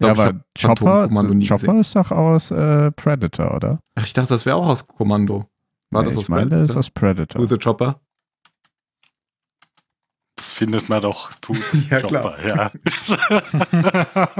Ja, 0.00 0.12
Glaub, 0.12 0.16
ich 0.16 0.20
aber 0.20 0.38
hab 0.38 0.78
Chopper, 0.78 1.08
Chopper 1.48 1.80
ist 1.80 1.96
doch 1.96 2.10
aus 2.12 2.50
äh, 2.52 2.90
Predator, 2.92 3.54
oder? 3.54 3.80
Ach, 3.96 4.04
ich 4.04 4.12
dachte, 4.12 4.28
das 4.28 4.46
wäre 4.46 4.56
auch 4.56 4.68
aus 4.68 4.86
Kommando. 4.86 5.48
War 5.90 6.02
Ja, 6.02 6.06
das 6.06 6.14
ich 6.14 6.20
aus 6.20 6.28
meine, 6.28 6.50
das 6.50 6.70
ist 6.70 6.76
aus 6.76 6.90
Predator. 6.90 7.40
With 7.42 7.48
the 7.50 7.58
Chopper? 7.58 8.00
Das 10.36 10.50
findet 10.50 10.88
man 10.88 11.02
doch. 11.02 11.32
Tu 11.40 11.52
Ja, 11.90 12.00
Chopper, 12.00 12.36
ja. 12.46 12.70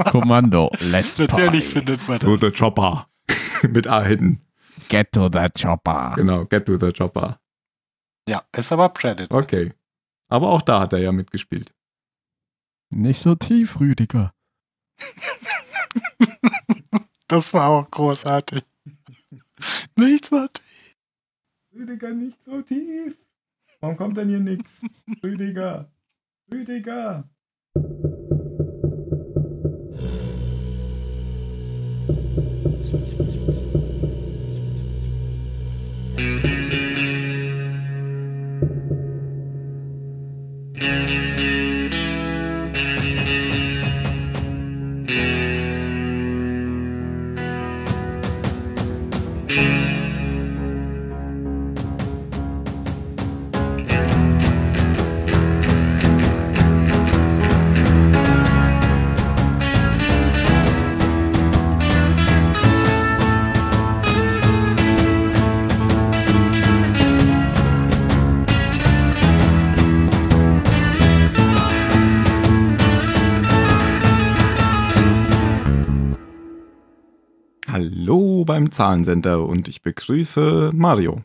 Kommando, 0.11 0.71
let's 0.79 1.17
Natürlich 1.19 1.45
party. 1.45 1.61
findet 1.61 2.07
man 2.07 2.19
To 2.19 2.37
das. 2.37 2.41
the 2.41 2.51
Chopper. 2.57 3.07
Mit 3.69 3.87
A 3.87 4.03
hinten. 4.03 4.41
Get 4.87 5.11
to 5.11 5.27
the 5.31 5.49
chopper. 5.49 6.13
Genau, 6.15 6.45
get 6.45 6.65
to 6.65 6.77
the 6.79 6.93
Chopper. 6.93 7.39
Ja, 8.27 8.43
ist 8.55 8.71
aber 8.71 8.89
Predator. 8.89 9.37
Okay. 9.37 9.73
Aber 10.29 10.47
auch 10.49 10.61
da 10.61 10.79
hat 10.79 10.93
er 10.93 10.99
ja 10.99 11.11
mitgespielt. 11.11 11.73
Nicht 12.91 13.19
so 13.19 13.35
tief, 13.35 13.79
Rüdiger. 13.79 14.33
Das 17.27 17.53
war 17.53 17.69
auch 17.69 17.91
großartig. 17.91 18.63
Nicht 19.95 20.25
so 20.25 20.47
tief. 20.47 20.95
Rüdiger, 21.75 22.09
nicht 22.09 22.43
so 22.43 22.61
tief. 22.63 23.15
Warum 23.79 23.97
kommt 23.97 24.17
denn 24.17 24.29
hier 24.29 24.39
nichts? 24.39 24.81
Rüdiger. 25.23 25.91
Rüdiger. 26.51 27.29
Hallo 40.81 41.28
beim 78.59 78.73
Zahlensender 78.73 79.45
und 79.45 79.69
ich 79.69 79.83
begrüße 79.83 80.71
Mario. 80.73 81.23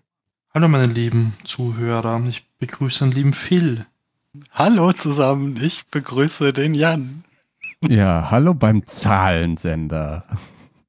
Hallo 0.54 0.68
meine 0.68 0.86
lieben 0.86 1.32
Zuhörer, 1.42 2.22
ich 2.28 2.46
begrüße 2.60 3.06
den 3.06 3.10
lieben 3.10 3.32
Phil. 3.32 3.86
Hallo 4.52 4.92
zusammen, 4.92 5.58
ich 5.60 5.84
begrüße 5.88 6.52
den 6.52 6.74
Jan. 6.74 7.24
Ja, 7.88 8.30
hallo 8.30 8.54
beim 8.54 8.86
Zahlensender. 8.86 10.24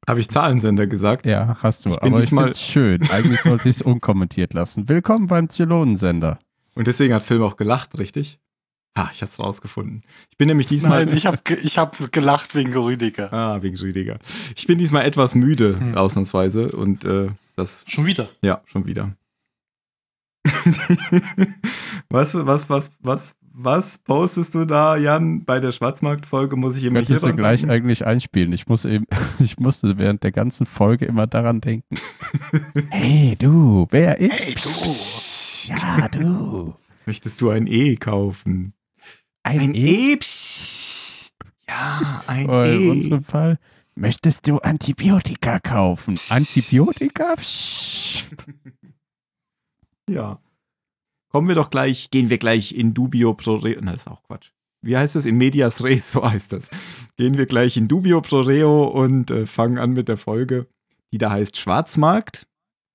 Habe 0.07 0.19
ich 0.19 0.29
Zahlensender 0.29 0.85
gesagt? 0.85 1.25
Ja, 1.25 1.57
hast 1.63 1.85
du. 1.85 1.89
Ich 1.89 1.99
bin 1.99 2.13
aber 2.13 2.21
ich 2.21 2.29
find's 2.29 2.61
schön. 2.61 3.01
Eigentlich 3.09 3.41
sollte 3.41 3.67
ich 3.67 3.77
es 3.77 3.81
unkommentiert 3.81 4.53
lassen. 4.53 4.87
Willkommen 4.87 5.25
beim 5.25 5.49
Zylonensender. 5.49 6.37
Und 6.75 6.85
deswegen 6.85 7.15
hat 7.15 7.23
Film 7.23 7.41
auch 7.41 7.57
gelacht, 7.57 7.97
richtig? 7.97 8.37
Ha, 8.97 9.09
ich 9.13 9.21
hab's 9.21 9.39
rausgefunden. 9.39 10.03
Ich 10.31 10.37
bin 10.37 10.47
nämlich 10.47 10.67
diesmal. 10.67 11.05
Nein, 11.05 11.17
ich 11.17 11.25
habe 11.25 11.37
ich 11.61 11.77
hab 11.77 12.11
gelacht 12.13 12.55
wegen 12.55 12.73
Rüdiger. 12.73 13.31
Ah, 13.33 13.61
wegen 13.61 13.75
Rüdiger. 13.77 14.19
Ich 14.55 14.67
bin 14.67 14.77
diesmal 14.77 15.03
etwas 15.05 15.35
müde, 15.35 15.77
Hm. 15.79 15.95
ausnahmsweise. 15.97 16.71
Und 16.71 17.03
äh, 17.03 17.27
das, 17.57 17.83
Schon 17.87 18.05
wieder. 18.05 18.29
ja, 18.41 18.61
schon 18.65 18.87
wieder. 18.87 19.11
was, 22.09 22.35
was, 22.35 22.69
was, 22.69 22.91
was, 22.99 23.35
was 23.53 23.97
postest 23.99 24.55
du 24.55 24.65
da, 24.65 24.95
Jan? 24.97 25.43
Bei 25.43 25.59
der 25.59 25.71
Schwarzmarkt-Folge 25.71 26.55
muss 26.55 26.77
ich 26.77 26.85
immer 26.85 26.99
Könntest 26.99 27.23
du 27.23 27.27
dran 27.27 27.35
gleich 27.37 27.61
denken? 27.61 27.75
eigentlich 27.75 28.05
einspielen. 28.05 28.53
Ich 28.53 28.67
muss 28.67 28.85
eben, 28.85 29.05
ich 29.39 29.57
musste 29.57 29.97
während 29.97 30.23
der 30.23 30.31
ganzen 30.31 30.65
Folge 30.65 31.05
immer 31.05 31.27
daran 31.27 31.61
denken. 31.61 31.95
hey, 32.89 33.35
du, 33.37 33.87
wer 33.91 34.19
ist? 34.19 34.43
Hey, 34.43 34.55
du. 34.55 35.73
Ja, 35.75 36.07
du. 36.07 36.75
Möchtest 37.05 37.41
du 37.41 37.49
ein 37.49 37.67
E 37.67 37.95
kaufen? 37.97 38.73
Ein, 39.45 39.75
E? 39.75 40.17
Psst. 40.17 41.35
Ja, 41.69 42.23
ein 42.25 42.49
in 42.49 42.81
E. 42.81 42.89
unserem 42.89 43.23
Fall. 43.23 43.59
Möchtest 43.93 44.47
du 44.47 44.57
Antibiotika 44.57 45.59
kaufen? 45.59 46.15
Antibiotika? 46.29 47.35
Psst. 47.35 48.47
Ja. 50.09 50.39
Kommen 51.29 51.47
wir 51.47 51.55
doch 51.55 51.69
gleich, 51.69 52.09
gehen 52.09 52.29
wir 52.29 52.39
gleich 52.39 52.73
in 52.73 52.93
dubio 52.95 53.35
pro 53.35 53.55
reo. 53.55 53.79
Na, 53.81 53.91
das 53.91 54.01
ist 54.01 54.07
auch 54.07 54.23
Quatsch. 54.23 54.49
Wie 54.81 54.97
heißt 54.97 55.15
das? 55.15 55.25
In 55.25 55.37
medias 55.37 55.83
res, 55.83 56.11
so 56.13 56.27
heißt 56.27 56.51
das. 56.51 56.71
Gehen 57.15 57.37
wir 57.37 57.45
gleich 57.45 57.77
in 57.77 57.87
dubio 57.87 58.21
pro 58.21 58.39
reo 58.41 58.85
und 58.85 59.29
äh, 59.29 59.45
fangen 59.45 59.77
an 59.77 59.91
mit 59.91 60.07
der 60.07 60.17
Folge, 60.17 60.67
die 61.11 61.19
da 61.19 61.29
heißt 61.29 61.57
Schwarzmarkt. 61.57 62.47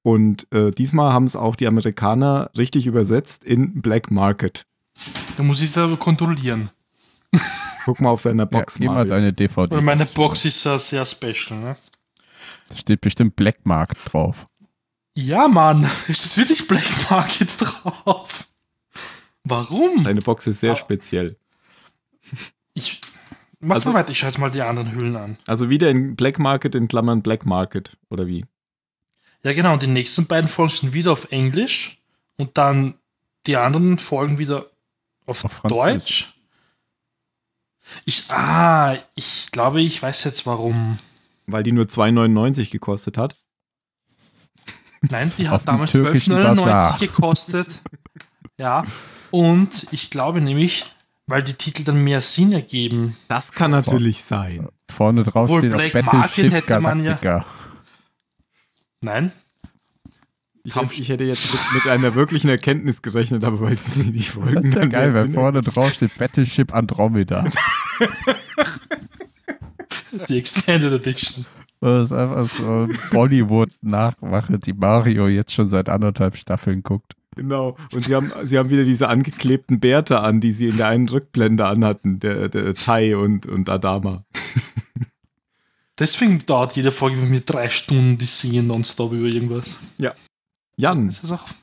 Und 0.03 0.49
äh, 0.53 0.73
diesmal 0.73 1.13
haben 1.13 1.25
es 1.25 1.37
auch 1.37 1.55
die 1.55 1.69
Amerikaner 1.69 2.51
richtig 2.57 2.87
übersetzt 2.87 3.45
in 3.45 3.83
Black 3.83 4.11
Market. 4.11 4.67
Da 5.37 5.43
muss 5.43 5.61
ich 5.61 5.71
es 5.71 5.79
aber 5.79 5.97
kontrollieren. 5.97 6.71
Guck 7.85 8.01
mal 8.01 8.11
auf 8.11 8.23
seiner 8.23 8.43
Ja, 8.43 8.49
Box 8.49 8.79
gib 8.79 8.91
mal 8.91 9.07
deine 9.07 9.33
DVD. 9.33 9.71
Weil 9.75 9.81
meine 9.83 10.05
Box 10.07 10.45
ist 10.45 10.63
ja 10.65 10.79
sehr 10.79 11.05
special, 11.07 11.59
ne? 11.59 11.77
Da 12.69 12.77
steht 12.77 13.01
bestimmt 13.01 13.37
Black 13.37 13.65
Market 13.65 13.99
drauf. 14.05 14.47
Ja, 15.15 15.49
Mann, 15.49 15.83
ist 16.09 16.25
das 16.25 16.37
wirklich 16.37 16.67
Black 16.69 16.85
Market 17.11 17.57
drauf? 17.59 18.47
Warum? 19.45 20.05
Deine 20.05 20.21
Box 20.21 20.47
ist 20.47 20.61
sehr 20.61 20.73
Ah. 20.73 20.77
speziell. 20.77 21.37
Ich 22.75 23.01
mach 23.59 23.77
Also- 23.77 23.91
mal 23.91 24.01
weiter, 24.01 24.11
ich 24.11 24.19
schaue 24.19 24.29
jetzt 24.31 24.39
mal 24.39 24.51
die 24.51 24.63
anderen 24.63 24.93
Hüllen 24.93 25.17
an. 25.17 25.39
Also 25.47 25.71
wieder 25.71 25.91
in 25.91 26.15
Black 26.17 26.39
Market 26.39 26.75
in 26.75 26.89
Klammern 26.89 27.23
Black 27.23 27.47
Market, 27.47 27.97
oder 28.11 28.27
wie? 28.27 28.45
Ja, 29.43 29.53
genau, 29.55 29.73
und 29.73 29.83
die 29.83 29.87
nächsten 29.87 30.27
beiden 30.27 30.49
Folgen 30.49 30.73
sind 30.73 30.93
wieder 30.93 31.13
auf 31.13 31.33
Englisch 31.33 31.99
und 32.37 32.57
dann 32.59 32.95
die 33.47 33.57
anderen 33.57 33.99
Folgen 33.99 34.37
wieder 34.39 34.70
auf, 35.27 35.45
Auf 35.45 35.53
Französisch. 35.53 36.23
Deutsch. 36.23 36.35
Ich, 38.05 38.25
ah, 38.31 38.97
ich 39.15 39.49
glaube, 39.51 39.81
ich 39.81 40.01
weiß 40.03 40.25
jetzt 40.25 40.47
warum. 40.47 40.99
Weil 41.47 41.63
die 41.63 41.73
nur 41.73 41.87
2,99 41.87 42.71
gekostet 42.71 43.19
hat. 43.19 43.37
Nein, 45.03 45.33
die 45.39 45.49
hat 45.49 45.67
damals 45.67 45.93
türkischen 45.93 46.35
12,99 46.35 46.55
Basar. 46.57 46.99
gekostet. 46.99 47.81
ja, 48.59 48.85
und 49.31 49.87
ich 49.91 50.11
glaube 50.11 50.41
nämlich, 50.41 50.85
weil 51.27 51.43
die 51.43 51.55
Titel 51.55 51.85
dann 51.85 52.05
mehr 52.05 52.21
Sinn 52.21 52.53
ergeben. 52.53 53.17
Das 53.29 53.53
kann 53.53 53.71
natürlich 53.71 54.23
sein. 54.23 54.69
Vorne 54.91 55.23
drauf 55.23 55.45
Obwohl 55.45 55.61
steht 55.61 55.73
Black 55.73 55.97
auch 55.97 56.13
Market 56.13 56.21
Battleship 56.21 56.53
hätte 56.53 56.81
man 56.81 57.05
ja-. 57.05 57.47
Nein? 59.01 59.33
Ich, 60.63 60.75
Haben- 60.75 60.89
hätte, 60.89 61.01
ich 61.01 61.09
hätte 61.09 61.25
jetzt 61.25 61.53
mit, 61.53 61.61
mit 61.75 61.87
einer 61.93 62.15
wirklichen 62.15 62.49
Erkenntnis 62.49 63.01
gerechnet, 63.03 63.45
aber 63.45 63.61
weil 63.61 63.77
das 63.77 63.97
nicht 63.97 64.15
die 64.15 64.23
Folgen 64.23 64.55
Das 64.57 64.65
wäre 64.65 64.81
dann 64.81 64.91
geil, 64.91 65.15
wenn 65.15 65.33
vorne 65.33 65.63
drauf 65.63 65.93
steht 65.95 66.17
Battleship 66.19 66.75
Andromeda. 66.75 67.45
Die 70.29 70.39
Extended 70.39 70.93
Edition. 70.93 71.47
Das 71.81 72.07
ist 72.07 72.13
einfach 72.13 72.47
so 72.47 72.83
ein 72.87 72.99
Bollywood-Nachmache, 73.11 74.59
die 74.59 74.73
Mario 74.75 75.29
jetzt 75.29 75.53
schon 75.53 75.69
seit 75.69 75.89
anderthalb 75.89 76.37
Staffeln 76.37 76.83
guckt. 76.83 77.15
Genau. 77.37 77.77
Und 77.93 78.05
sie 78.05 78.15
haben, 78.15 78.33
sie 78.43 78.59
haben 78.59 78.71
wieder 78.71 78.85
diese 78.85 79.09
angeklebten 79.09 79.81
Bärte 79.81 80.21
an, 80.21 80.41
die 80.41 80.53
sie 80.53 80.67
in 80.67 80.77
der 80.77 80.89
einen 80.89 81.09
Rückblende 81.09 81.67
anhatten, 81.67 82.19
der, 82.19 82.49
der 82.49 82.75
Tai 82.75 83.17
und, 83.17 83.47
und 83.47 83.69
Adama. 83.71 84.25
Deswegen 85.99 86.45
dauert 86.45 86.77
jede 86.77 86.91
Folge 86.91 87.19
bei 87.19 87.27
mir 87.27 87.41
drei 87.41 87.69
Stunden, 87.71 88.19
die 88.19 88.25
sehen 88.27 88.67
nonstop 88.67 89.13
über 89.13 89.27
irgendwas. 89.29 89.79
Jan, 90.81 91.15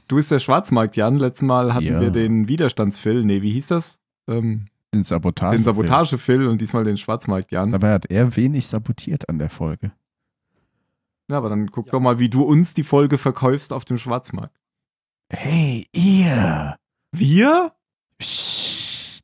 du 0.08 0.16
bist 0.16 0.32
der 0.32 0.40
Schwarzmarkt, 0.40 0.96
Jan. 0.96 1.18
Letztes 1.18 1.42
Mal 1.46 1.74
hatten 1.74 1.86
Ja. 1.86 2.00
wir 2.02 2.12
den 2.12 2.48
Widerstandsphil. 2.48 3.24
Nee, 3.26 3.42
wie 3.42 3.52
hieß 3.52 3.68
das? 3.68 3.98
Ähm, 4.28 4.68
Den 4.94 5.04
Sabotage. 5.04 5.58
den 5.58 5.64
Sabotage-Phil 5.64 6.48
und 6.48 6.62
diesmal 6.62 6.84
den 6.84 6.98
Schwarzmarkt, 6.98 7.52
Jan. 7.52 7.72
Dabei 7.72 7.94
hat 7.94 8.06
er 8.08 8.36
wenig 8.36 8.68
sabotiert 8.68 9.28
an 9.30 9.40
der 9.40 9.50
Folge. 9.50 9.92
Ja, 11.30 11.38
aber 11.38 11.50
dann 11.50 11.72
guck 11.72 11.88
doch 11.90 12.00
mal, 12.00 12.20
wie 12.20 12.30
du 12.30 12.44
uns 12.44 12.74
die 12.74 12.84
Folge 12.84 13.18
verkaufst 13.18 13.74
auf 13.74 13.84
dem 13.86 13.98
Schwarzmarkt. 13.98 14.56
Hey, 15.30 15.88
ihr! 15.92 16.78
Wir? 17.12 17.74
Psst. 18.18 19.24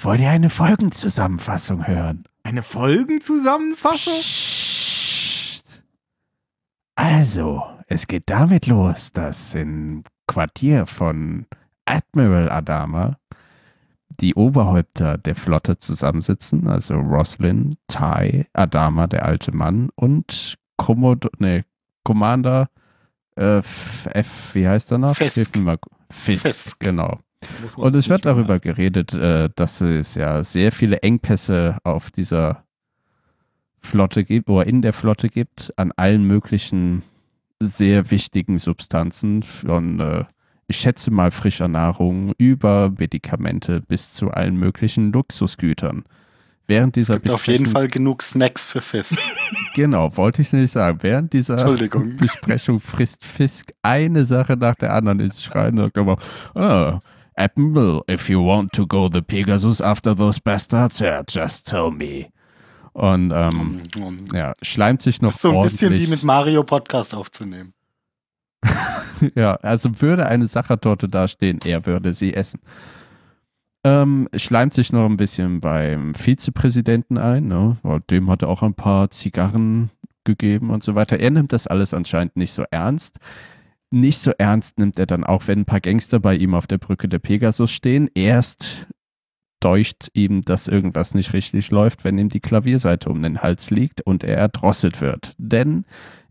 Wollt 0.00 0.20
ihr 0.20 0.30
eine 0.30 0.50
Folgenzusammenfassung 0.50 1.86
hören? 1.86 2.24
Eine 2.42 2.62
Folgenzusammenfassung? 2.62 4.14
Psst. 4.14 4.47
Also, 6.98 7.62
es 7.86 8.08
geht 8.08 8.24
damit 8.26 8.66
los, 8.66 9.12
dass 9.12 9.54
im 9.54 10.02
Quartier 10.26 10.84
von 10.84 11.46
Admiral 11.84 12.50
Adama 12.50 13.18
die 14.18 14.34
Oberhäupter 14.34 15.16
der 15.16 15.36
Flotte 15.36 15.78
zusammensitzen, 15.78 16.66
also 16.66 16.94
Roslin, 16.96 17.70
Ty, 17.86 18.46
Adama, 18.52 19.06
der 19.06 19.26
alte 19.26 19.52
Mann 19.52 19.90
und 19.94 20.56
Kommod 20.76 21.30
nee, 21.38 21.62
Commander 22.02 22.68
äh, 23.36 23.58
F, 23.58 24.50
wie 24.54 24.66
heißt 24.66 24.90
er 24.90 24.98
noch? 24.98 25.14
Fisk. 25.14 25.54
Mal. 25.54 25.78
Fisk, 26.10 26.42
Fisk. 26.42 26.80
genau. 26.80 27.20
Und 27.76 27.94
es 27.94 28.08
wird 28.08 28.26
darüber 28.26 28.58
geredet, 28.58 29.14
äh, 29.14 29.48
dass 29.54 29.80
es 29.82 30.16
ja 30.16 30.42
sehr 30.42 30.72
viele 30.72 31.00
Engpässe 31.02 31.78
auf 31.84 32.10
dieser 32.10 32.64
Flotte 33.80 34.24
gibt 34.24 34.48
oder 34.48 34.66
in 34.66 34.82
der 34.82 34.92
Flotte 34.92 35.28
gibt, 35.28 35.72
an 35.76 35.92
allen 35.96 36.24
möglichen 36.24 37.02
sehr 37.60 38.10
wichtigen 38.10 38.58
Substanzen, 38.58 39.42
von, 39.42 40.00
äh, 40.00 40.24
ich 40.66 40.76
schätze 40.76 41.10
mal, 41.10 41.30
frischer 41.30 41.68
Nahrung 41.68 42.32
über 42.38 42.92
Medikamente 42.98 43.80
bis 43.80 44.10
zu 44.10 44.30
allen 44.30 44.56
möglichen 44.56 45.12
Luxusgütern. 45.12 46.04
Während 46.68 46.96
dieser 46.96 47.18
Gibt 47.18 47.34
auf 47.34 47.46
jeden 47.46 47.64
Fall 47.64 47.88
genug 47.88 48.22
Snacks 48.22 48.66
für 48.66 48.82
Fisk. 48.82 49.16
Genau, 49.74 50.14
wollte 50.16 50.42
ich 50.42 50.52
nicht 50.52 50.72
sagen. 50.72 50.98
Während 51.02 51.32
dieser. 51.32 51.56
Besprechung 52.18 52.80
frisst 52.80 53.24
Fisk 53.24 53.72
eine 53.80 54.24
Sache 54.24 54.56
nach 54.56 54.74
der 54.74 54.92
anderen 54.92 55.20
ins 55.20 55.42
Schreien 55.42 55.78
und 55.78 55.84
sagt 55.84 55.98
aber, 55.98 56.18
oh, 56.54 56.98
Admiral, 57.36 58.02
if 58.10 58.28
you 58.28 58.44
want 58.44 58.72
to 58.72 58.86
go 58.86 59.08
the 59.08 59.22
Pegasus 59.22 59.80
after 59.80 60.14
those 60.14 60.40
bastards, 60.40 61.00
yeah, 61.00 61.22
just 61.26 61.66
tell 61.66 61.90
me. 61.90 62.26
Und 62.92 63.32
ähm, 63.34 63.80
ja, 64.32 64.54
schleimt 64.62 65.02
sich 65.02 65.22
noch 65.22 65.32
so 65.32 65.50
ein 65.50 65.62
bisschen 65.62 65.88
ordentlich. 65.88 66.08
wie 66.08 66.10
mit 66.10 66.22
Mario 66.24 66.64
Podcast 66.64 67.14
aufzunehmen. 67.14 67.74
ja, 69.34 69.54
also 69.56 70.00
würde 70.00 70.26
eine 70.26 70.46
Sachertorte 70.46 71.08
dastehen, 71.08 71.60
er 71.64 71.86
würde 71.86 72.14
sie 72.14 72.34
essen. 72.34 72.60
Ähm, 73.84 74.28
schleimt 74.34 74.72
sich 74.72 74.92
noch 74.92 75.06
ein 75.06 75.16
bisschen 75.16 75.60
beim 75.60 76.14
Vizepräsidenten 76.14 77.16
ein, 77.16 77.46
ne? 77.46 77.76
weil 77.82 78.00
dem 78.10 78.28
hat 78.28 78.42
er 78.42 78.48
auch 78.48 78.62
ein 78.62 78.74
paar 78.74 79.10
Zigarren 79.10 79.90
gegeben 80.24 80.70
und 80.70 80.82
so 80.82 80.94
weiter. 80.94 81.18
Er 81.20 81.30
nimmt 81.30 81.52
das 81.52 81.66
alles 81.66 81.94
anscheinend 81.94 82.36
nicht 82.36 82.52
so 82.52 82.64
ernst. 82.70 83.18
Nicht 83.90 84.18
so 84.18 84.32
ernst 84.36 84.78
nimmt 84.78 84.98
er 84.98 85.06
dann 85.06 85.24
auch, 85.24 85.46
wenn 85.46 85.60
ein 85.60 85.64
paar 85.64 85.80
Gangster 85.80 86.18
bei 86.20 86.34
ihm 86.34 86.54
auf 86.54 86.66
der 86.66 86.78
Brücke 86.78 87.08
der 87.08 87.20
Pegasus 87.20 87.70
stehen. 87.70 88.10
Erst 88.14 88.86
deucht 89.60 90.10
ihm, 90.14 90.42
dass 90.42 90.68
irgendwas 90.68 91.14
nicht 91.14 91.32
richtig 91.32 91.70
läuft, 91.70 92.04
wenn 92.04 92.18
ihm 92.18 92.28
die 92.28 92.40
Klavierseite 92.40 93.08
um 93.08 93.22
den 93.22 93.42
Hals 93.42 93.70
liegt 93.70 94.00
und 94.00 94.24
er 94.24 94.36
erdrosselt 94.36 95.00
wird. 95.00 95.34
Denn 95.38 95.84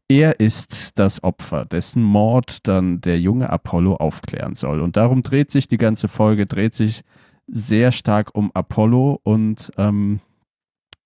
er 0.09 0.39
ist 0.39 0.97
das 0.99 1.23
Opfer, 1.23 1.65
dessen 1.65 2.01
Mord 2.01 2.67
dann 2.67 3.01
der 3.01 3.19
junge 3.19 3.49
Apollo 3.49 3.97
aufklären 3.97 4.55
soll. 4.55 4.79
Und 4.79 4.95
darum 4.95 5.21
dreht 5.21 5.51
sich 5.51 5.67
die 5.67 5.77
ganze 5.77 6.07
Folge, 6.07 6.45
dreht 6.45 6.73
sich 6.73 7.03
sehr 7.47 7.91
stark 7.91 8.33
um 8.33 8.51
Apollo 8.53 9.19
und 9.23 9.71
ähm, 9.77 10.21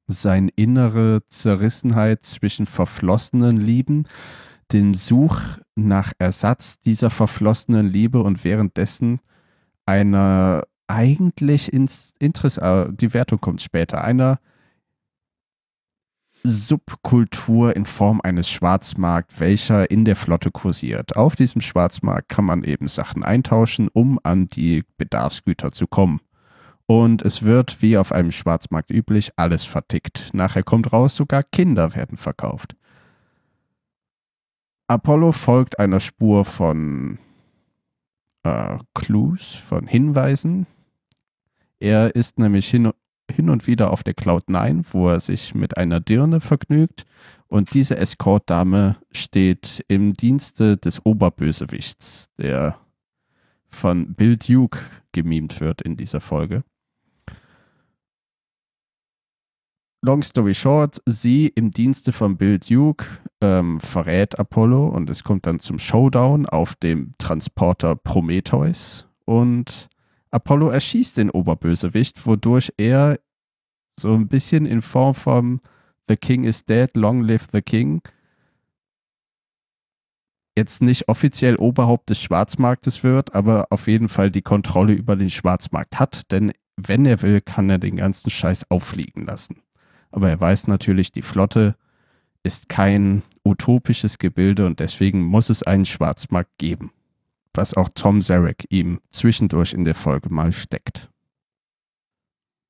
seine 0.08 0.50
innere 0.56 1.22
Zerrissenheit 1.30 2.24
zwischen 2.26 2.66
verflossenen 2.66 3.58
Lieben, 3.58 4.08
dem 4.72 4.94
Such 4.94 5.40
nach 5.76 6.14
Ersatz 6.20 6.80
dieser 6.80 7.10
verflossenen 7.10 7.88
Liebe 7.88 8.22
und 8.22 8.44
währenddessen 8.44 9.20
einer 9.86 10.64
eigentlich 10.92 11.72
ins 11.72 12.14
Interesse, 12.20 12.62
äh, 12.62 12.94
die 12.94 13.14
Wertung 13.14 13.40
kommt 13.40 13.62
später, 13.62 14.04
einer 14.04 14.40
Subkultur 16.44 17.76
in 17.76 17.86
Form 17.86 18.20
eines 18.24 18.50
Schwarzmarkt, 18.50 19.40
welcher 19.40 19.92
in 19.92 20.06
der 20.06 20.16
Flotte 20.16 20.52
kursiert. 20.52 21.16
Auf 21.16 21.36
diesem 21.36 21.62
Schwarzmarkt 21.62 22.30
kann 22.30 22.46
man 22.46 22.64
eben 22.64 22.88
Sachen 22.88 23.24
eintauschen, 23.24 23.90
um 23.94 24.20
an 24.24 24.48
die 24.48 24.84
Bedarfsgüter 24.98 25.72
zu 25.72 25.88
kommen. 25.88 26.20
Und 26.88 27.22
es 27.22 27.44
wird, 27.44 27.82
wie 27.82 27.98
auf 27.98 28.12
einem 28.12 28.32
Schwarzmarkt 28.32 28.90
üblich, 28.90 29.32
alles 29.38 29.64
vertickt. 29.64 30.32
Nachher 30.34 30.64
kommt 30.64 30.92
raus, 30.92 31.16
sogar 31.16 31.44
Kinder 31.44 31.96
werden 31.96 32.18
verkauft. 32.18 32.76
Apollo 34.88 35.32
folgt 35.32 35.80
einer 35.80 36.02
Spur 36.02 36.44
von 36.44 37.20
äh, 38.44 38.78
Clues, 38.94 39.56
von 39.56 39.88
Hinweisen. 39.88 40.68
Er 41.82 42.16
ist 42.16 42.38
nämlich 42.38 42.70
hin, 42.70 42.92
hin 43.30 43.50
und 43.50 43.66
wieder 43.66 43.90
auf 43.90 44.04
der 44.04 44.14
Cloud 44.14 44.52
9, 44.52 44.84
wo 44.92 45.10
er 45.10 45.20
sich 45.20 45.56
mit 45.56 45.78
einer 45.78 46.00
Dirne 46.00 46.40
vergnügt. 46.40 47.06
Und 47.48 47.74
diese 47.74 47.98
Escort-Dame 47.98 48.98
steht 49.12 49.84
im 49.88 50.14
Dienste 50.14 50.78
des 50.78 51.04
Oberbösewichts, 51.04 52.30
der 52.38 52.78
von 53.68 54.14
Bill 54.14 54.38
Duke 54.38 54.78
gemimt 55.12 55.60
wird 55.60 55.82
in 55.82 55.98
dieser 55.98 56.22
Folge. 56.22 56.64
Long 60.04 60.22
story 60.22 60.54
short, 60.54 61.02
sie 61.08 61.48
im 61.48 61.72
Dienste 61.72 62.12
von 62.12 62.38
Bill 62.38 62.60
Duke 62.60 63.06
ähm, 63.42 63.80
verrät 63.80 64.38
Apollo 64.38 64.88
und 64.88 65.10
es 65.10 65.24
kommt 65.24 65.48
dann 65.48 65.60
zum 65.60 65.80
Showdown 65.80 66.46
auf 66.46 66.76
dem 66.76 67.16
Transporter 67.18 67.96
Prometheus 67.96 69.08
und 69.26 69.91
Apollo 70.32 70.70
erschießt 70.70 71.18
den 71.18 71.30
Oberbösewicht, 71.30 72.26
wodurch 72.26 72.74
er 72.78 73.20
so 74.00 74.14
ein 74.14 74.28
bisschen 74.28 74.66
in 74.66 74.82
Form 74.82 75.14
von 75.14 75.62
The 76.08 76.16
King 76.16 76.46
is 76.46 76.66
dead, 76.66 76.96
long 76.96 77.22
live 77.22 77.48
the 77.52 77.62
King 77.62 78.02
jetzt 80.58 80.82
nicht 80.82 81.08
offiziell 81.08 81.56
Oberhaupt 81.56 82.10
des 82.10 82.22
Schwarzmarktes 82.22 83.04
wird, 83.04 83.34
aber 83.34 83.68
auf 83.70 83.88
jeden 83.88 84.10
Fall 84.10 84.32
die 84.32 84.42
Kontrolle 84.42 84.94
über 84.94 85.16
den 85.16 85.30
Schwarzmarkt 85.30 86.00
hat, 86.00 86.32
denn 86.32 86.52
wenn 86.78 87.06
er 87.06 87.22
will, 87.22 87.42
kann 87.42 87.70
er 87.70 87.78
den 87.78 87.98
ganzen 87.98 88.30
Scheiß 88.30 88.70
auffliegen 88.70 89.26
lassen. 89.26 89.62
Aber 90.12 90.30
er 90.30 90.40
weiß 90.40 90.68
natürlich, 90.68 91.12
die 91.12 91.22
Flotte 91.22 91.76
ist 92.44 92.70
kein 92.70 93.24
utopisches 93.46 94.18
Gebilde 94.18 94.66
und 94.66 94.80
deswegen 94.80 95.22
muss 95.22 95.50
es 95.50 95.64
einen 95.64 95.86
Schwarzmarkt 95.86 96.58
geben. 96.58 96.92
Was 97.54 97.74
auch 97.74 97.90
Tom 97.94 98.22
Zarek 98.22 98.66
ihm 98.70 99.02
zwischendurch 99.10 99.74
in 99.74 99.84
der 99.84 99.96
Folge 99.96 100.30
mal 100.30 100.52
steckt. 100.52 101.10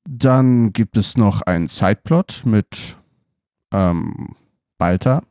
Dann 0.08 0.72
gibt 0.72 0.96
es 0.96 1.16
noch 1.16 1.42
einen 1.42 1.68
Sideplot 1.68 2.42
mit 2.44 2.98
ähm, 3.72 4.34
Balta, 4.78 5.22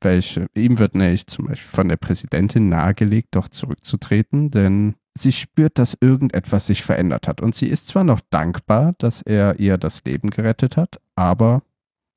welche, 0.00 0.48
ihm 0.54 0.78
wird 0.78 0.94
nämlich 0.94 1.26
zum 1.26 1.46
Beispiel 1.46 1.70
von 1.70 1.88
der 1.88 1.96
Präsidentin 1.96 2.68
nahegelegt, 2.68 3.28
doch 3.36 3.48
zurückzutreten, 3.48 4.50
denn 4.50 4.96
sie 5.16 5.32
spürt, 5.32 5.78
dass 5.78 5.96
irgendetwas 6.00 6.66
sich 6.66 6.82
verändert 6.82 7.28
hat. 7.28 7.40
Und 7.40 7.54
sie 7.54 7.66
ist 7.66 7.86
zwar 7.86 8.04
noch 8.04 8.20
dankbar, 8.30 8.94
dass 8.98 9.22
er 9.22 9.60
ihr 9.60 9.78
das 9.78 10.04
Leben 10.04 10.30
gerettet 10.30 10.76
hat, 10.76 11.00
aber 11.14 11.62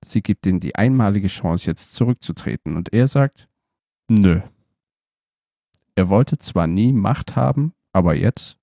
sie 0.04 0.22
gibt 0.22 0.46
ihm 0.46 0.60
die 0.60 0.76
einmalige 0.76 1.28
Chance, 1.28 1.68
jetzt 1.68 1.94
zurückzutreten. 1.94 2.76
Und 2.76 2.94
er 2.94 3.08
sagt, 3.08 3.48
nö. 4.10 4.42
Er 5.98 6.10
wollte 6.10 6.38
zwar 6.38 6.68
nie 6.68 6.94
Macht 6.94 7.36
haben, 7.36 7.74
aber 7.92 8.16
jetzt 8.16 8.60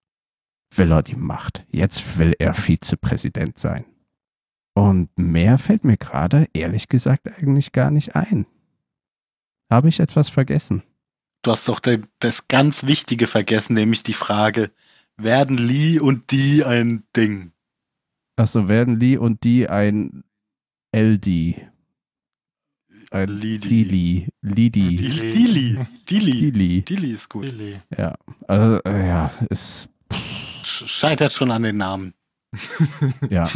will 0.71 0.93
er 0.93 1.03
die 1.03 1.17
Macht. 1.17 1.67
Jetzt 1.69 2.17
will 2.17 2.33
er 2.39 2.55
Vizepräsident 2.55 3.59
sein. 3.59 3.85
Und 4.73 5.11
mehr 5.19 5.59
fällt 5.59 5.83
mir 5.83 5.97
gerade, 5.97 6.49
ehrlich 6.53 6.89
gesagt, 6.89 7.29
eigentlich 7.29 7.73
gar 7.73 7.91
nicht 7.91 8.15
ein. 8.15 8.47
Habe 9.69 9.89
ich 9.89 9.99
etwas 9.99 10.29
vergessen? 10.29 10.85
Du 11.43 11.51
hast 11.51 11.67
doch 11.67 11.81
das 12.21 12.47
ganz 12.47 12.87
Wichtige 12.87 13.27
vergessen, 13.27 13.75
nämlich 13.75 14.05
die 14.05 14.15
Frage, 14.15 14.71
werden 15.17 15.59
Lee 15.59 15.99
und 15.99 16.31
die 16.31 16.65
ein 16.65 17.03
Ding? 17.17 17.51
Achso, 18.37 18.69
werden 18.69 19.01
Lee 19.01 19.17
und 19.17 19.43
die 19.43 19.69
ein 19.69 20.23
LD. 20.95 21.57
Ein 23.15 23.29
Lidi. 23.29 23.69
Dili. 23.69 24.29
Lidi. 24.43 24.97
Die- 24.97 25.31
Dili. 25.31 25.79
Dili. 26.11 26.51
Dili. 26.51 26.83
Dili 26.83 27.13
ist 27.13 27.29
gut. 27.29 27.43
Billy. 27.43 27.81
Ja. 27.97 28.15
Also, 28.49 28.81
äh, 28.85 29.07
ja. 29.09 29.31
Sch- 29.53 29.89
Scheitert 30.65 31.33
schon 31.33 31.51
an 31.53 31.63
den 31.63 31.77
Namen. 31.77 32.15
Ja. 33.31 33.49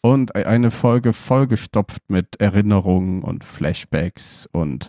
Und 0.00 0.30
e- 0.34 0.44
eine 0.44 0.70
Folge 0.70 1.12
vollgestopft 1.12 2.02
mit 2.08 2.36
Erinnerungen 2.40 3.22
und 3.22 3.44
Flashbacks 3.44 4.48
und 4.52 4.88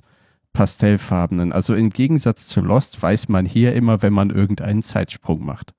pastellfarbenen. 0.54 1.52
Also 1.52 1.76
im 1.76 1.90
Gegensatz 1.90 2.48
zu 2.48 2.62
Lost 2.62 3.02
weiß 3.02 3.28
man 3.28 3.46
hier 3.46 3.74
immer, 3.74 4.02
wenn 4.02 4.14
man 4.14 4.30
irgendeinen 4.30 4.84
Zeitsprung 4.84 5.46
macht. 5.46 5.74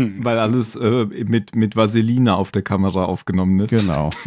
Hm. 0.00 0.24
Weil 0.24 0.38
alles 0.40 0.74
äh, 0.76 1.04
mit, 1.04 1.54
mit 1.54 1.76
Vaseline 1.76 2.34
auf 2.34 2.50
der 2.50 2.62
Kamera 2.62 3.04
aufgenommen 3.04 3.60
ist. 3.60 3.70
Genau. 3.70 4.10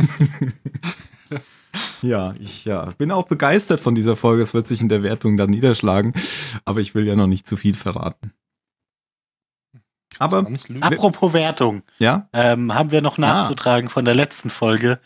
Ja, 2.02 2.34
ich 2.40 2.66
ja, 2.66 2.86
bin 2.98 3.12
auch 3.12 3.28
begeistert 3.28 3.82
von 3.82 3.96
dieser 3.96 4.16
Folge. 4.16 4.42
Es 4.42 4.54
wird 4.54 4.68
sich 4.68 4.82
in 4.82 4.90
der 4.90 5.04
Wertung 5.04 5.38
dann 5.38 5.50
niederschlagen. 5.50 6.14
Aber 6.66 6.80
ich 6.80 6.96
will 6.96 7.06
ja 7.06 7.16
noch 7.16 7.28
nicht 7.28 7.48
zu 7.48 7.58
viel 7.58 7.76
verraten. 7.76 8.34
Aber. 10.20 10.48
Apropos 10.82 11.34
Wertung, 11.34 11.84
ja, 11.98 12.28
ähm, 12.34 12.74
haben 12.74 12.92
wir 12.92 13.02
noch 13.02 13.18
nachzutragen 13.18 13.90
von 13.90 14.06
der 14.06 14.14
letzten 14.14 14.50
Folge. 14.50 15.00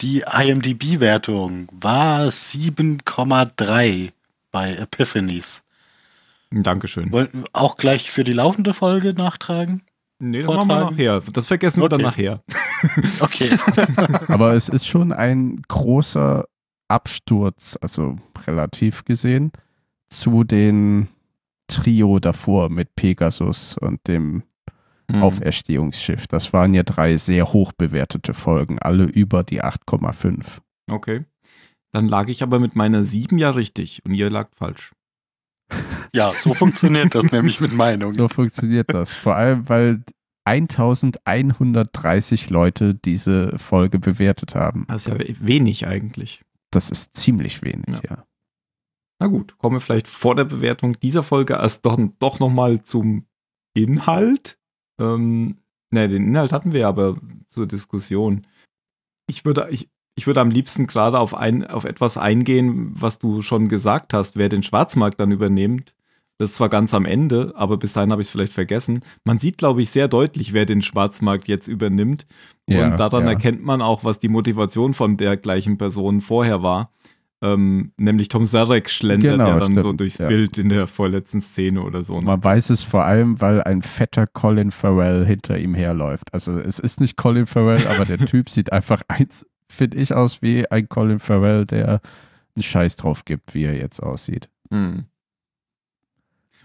Die 0.00 0.20
IMDb-Wertung 0.20 1.68
war 1.72 2.28
7,3 2.28 4.12
bei 4.50 4.74
Epiphanies. 4.74 5.62
Dankeschön. 6.50 7.12
Wollen 7.12 7.28
wir 7.32 7.44
auch 7.52 7.76
gleich 7.76 8.10
für 8.10 8.24
die 8.24 8.32
laufende 8.32 8.74
Folge 8.74 9.12
nachtragen? 9.12 9.82
Nee, 10.30 10.42
das 10.42 10.54
machen 10.54 10.68
wir 10.68 10.90
nachher. 10.90 11.22
Das 11.32 11.46
vergessen 11.46 11.82
wir 11.82 11.88
dann 11.88 12.02
nachher. 12.02 12.42
Okay. 13.20 13.56
Aber 14.28 14.52
es 14.52 14.68
ist 14.68 14.86
schon 14.86 15.10
ein 15.10 15.62
großer 15.68 16.44
Absturz, 16.88 17.78
also 17.80 18.16
relativ 18.46 19.06
gesehen, 19.06 19.52
zu 20.10 20.44
den 20.44 21.08
Trio 21.66 22.18
davor 22.18 22.68
mit 22.68 22.94
Pegasus 22.94 23.78
und 23.78 24.06
dem 24.06 24.42
Hm. 25.10 25.22
Auferstehungsschiff. 25.22 26.26
Das 26.26 26.52
waren 26.52 26.74
ja 26.74 26.82
drei 26.82 27.16
sehr 27.16 27.52
hoch 27.52 27.72
bewertete 27.72 28.32
Folgen, 28.32 28.78
alle 28.78 29.04
über 29.04 29.42
die 29.42 29.62
8,5. 29.62 30.60
Okay. 30.90 31.24
Dann 31.92 32.08
lag 32.08 32.28
ich 32.28 32.42
aber 32.42 32.58
mit 32.58 32.74
meiner 32.74 33.04
7 33.04 33.38
ja 33.38 33.50
richtig 33.50 34.02
und 34.04 34.14
ihr 34.14 34.30
lagt 34.30 34.56
falsch. 34.56 34.92
Ja, 36.14 36.32
so 36.38 36.54
funktioniert 36.54 37.12
das 37.16 37.32
nämlich 37.32 37.60
mit 37.60 37.72
Meinungen. 37.72 38.14
So 38.14 38.28
funktioniert 38.28 38.94
das. 38.94 39.12
Vor 39.12 39.34
allem, 39.34 39.68
weil 39.68 40.04
1130 40.44 42.50
Leute 42.50 42.94
diese 42.94 43.58
Folge 43.58 43.98
bewertet 43.98 44.54
haben. 44.54 44.84
Das 44.86 45.08
ist 45.08 45.12
ja 45.12 45.18
wenig 45.40 45.88
eigentlich. 45.88 46.44
Das 46.70 46.90
ist 46.90 47.16
ziemlich 47.16 47.62
wenig, 47.62 48.00
ja. 48.08 48.24
Na 49.20 49.28
gut, 49.28 49.56
kommen 49.58 49.76
wir 49.76 49.80
vielleicht 49.80 50.08
vor 50.08 50.34
der 50.34 50.44
Bewertung 50.44 50.98
dieser 51.00 51.22
Folge 51.22 51.54
erst 51.54 51.86
doch, 51.86 51.98
doch 52.18 52.40
nochmal 52.40 52.82
zum 52.82 53.26
Inhalt. 53.74 54.58
Ähm, 55.00 55.58
ne, 55.92 56.08
den 56.08 56.28
Inhalt 56.28 56.52
hatten 56.52 56.72
wir 56.72 56.88
aber 56.88 57.20
zur 57.48 57.66
Diskussion. 57.66 58.46
Ich 59.26 59.44
würde, 59.44 59.68
ich, 59.70 59.90
ich 60.16 60.26
würde 60.26 60.40
am 60.40 60.50
liebsten 60.50 60.86
gerade 60.86 61.18
auf, 61.18 61.34
ein, 61.34 61.66
auf 61.66 61.84
etwas 61.84 62.16
eingehen, 62.16 62.92
was 62.94 63.18
du 63.18 63.42
schon 63.42 63.68
gesagt 63.68 64.14
hast, 64.14 64.36
wer 64.36 64.48
den 64.48 64.62
Schwarzmarkt 64.62 65.18
dann 65.18 65.32
übernimmt. 65.32 65.94
Das 66.38 66.50
ist 66.50 66.56
zwar 66.56 66.68
ganz 66.68 66.94
am 66.94 67.04
Ende, 67.04 67.52
aber 67.54 67.76
bis 67.76 67.92
dahin 67.92 68.10
habe 68.10 68.20
ich 68.20 68.26
es 68.26 68.32
vielleicht 68.32 68.52
vergessen. 68.52 69.00
Man 69.22 69.38
sieht, 69.38 69.58
glaube 69.58 69.82
ich, 69.82 69.90
sehr 69.90 70.08
deutlich, 70.08 70.52
wer 70.52 70.66
den 70.66 70.82
Schwarzmarkt 70.82 71.46
jetzt 71.46 71.68
übernimmt. 71.68 72.26
Ja, 72.68 72.86
und 72.86 72.98
daran 72.98 73.24
ja. 73.24 73.30
erkennt 73.30 73.64
man 73.64 73.80
auch, 73.80 74.02
was 74.02 74.18
die 74.18 74.28
Motivation 74.28 74.94
von 74.94 75.16
der 75.16 75.36
gleichen 75.36 75.78
Person 75.78 76.20
vorher 76.20 76.62
war. 76.62 76.90
Ähm, 77.42 77.92
nämlich 77.98 78.28
Tom 78.28 78.46
Sarek 78.46 78.88
schlendert 78.88 79.32
Genau, 79.32 79.48
ja 79.48 79.58
dann 79.58 79.74
so 79.74 79.80
stimmt, 79.80 80.00
durchs 80.00 80.18
ja. 80.18 80.28
Bild 80.28 80.56
in 80.56 80.70
der 80.70 80.86
vorletzten 80.86 81.40
Szene 81.40 81.82
oder 81.82 82.02
so. 82.02 82.18
Ne? 82.18 82.24
Man 82.24 82.42
weiß 82.42 82.70
es 82.70 82.82
vor 82.82 83.04
allem, 83.04 83.40
weil 83.40 83.62
ein 83.62 83.82
fetter 83.82 84.26
Colin 84.26 84.70
Farrell 84.70 85.26
hinter 85.26 85.58
ihm 85.58 85.74
herläuft. 85.74 86.32
Also 86.32 86.58
es 86.58 86.78
ist 86.78 87.00
nicht 87.00 87.16
Colin 87.16 87.46
Farrell, 87.46 87.86
aber 87.86 88.06
der 88.06 88.18
Typ 88.26 88.48
sieht 88.48 88.72
einfach 88.72 89.02
eins, 89.08 89.44
finde 89.68 89.98
ich, 89.98 90.14
aus 90.14 90.42
wie 90.42 90.70
ein 90.70 90.88
Colin 90.88 91.18
Farrell, 91.18 91.66
der 91.66 92.00
einen 92.54 92.62
Scheiß 92.62 92.96
drauf 92.96 93.24
gibt, 93.24 93.54
wie 93.54 93.64
er 93.64 93.76
jetzt 93.76 94.00
aussieht. 94.00 94.48
Hm. 94.70 95.04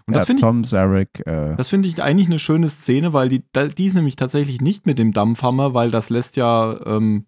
Und 0.06 0.14
ja, 0.14 0.20
das 0.20 0.26
finde 0.26 0.40
ich, 0.40 0.44
Tom 0.44 0.64
Zarek, 0.64 1.26
äh, 1.26 1.54
das 1.56 1.68
finde 1.68 1.88
ich 1.88 2.02
eigentlich 2.02 2.28
eine 2.28 2.38
schöne 2.38 2.68
Szene, 2.68 3.12
weil 3.12 3.28
die, 3.28 3.42
die 3.76 3.86
ist 3.86 3.94
nämlich 3.94 4.16
tatsächlich 4.16 4.60
nicht 4.60 4.86
mit 4.86 4.98
dem 4.98 5.12
Dampfhammer, 5.12 5.74
weil 5.74 5.90
das 5.90 6.10
lässt 6.10 6.36
ja 6.36 6.80
ähm, 6.84 7.26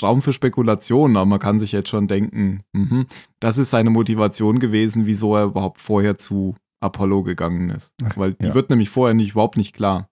Raum 0.00 0.22
für 0.22 0.32
Spekulationen, 0.32 1.16
aber 1.16 1.26
man 1.26 1.38
kann 1.38 1.58
sich 1.58 1.72
jetzt 1.72 1.88
schon 1.88 2.06
denken, 2.06 2.62
mhm, 2.72 3.06
das 3.40 3.58
ist 3.58 3.70
seine 3.70 3.90
Motivation 3.90 4.58
gewesen, 4.58 5.06
wieso 5.06 5.36
er 5.36 5.44
überhaupt 5.44 5.80
vorher 5.80 6.16
zu 6.16 6.54
Apollo 6.80 7.24
gegangen 7.24 7.70
ist. 7.70 7.92
Weil 8.14 8.34
die 8.34 8.46
ja. 8.46 8.54
wird 8.54 8.70
nämlich 8.70 8.88
vorher 8.88 9.14
nicht, 9.14 9.32
überhaupt 9.32 9.56
nicht 9.56 9.74
klar. 9.74 10.08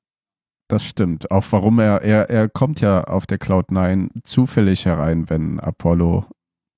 Das 0.68 0.84
stimmt. 0.84 1.30
Auch 1.30 1.44
warum 1.50 1.78
er, 1.78 2.02
er, 2.02 2.30
er 2.30 2.48
kommt 2.48 2.80
ja 2.80 3.04
auf 3.04 3.26
der 3.26 3.38
Cloud9 3.38 4.10
zufällig 4.24 4.86
herein, 4.86 5.28
wenn 5.28 5.60
Apollo 5.60 6.26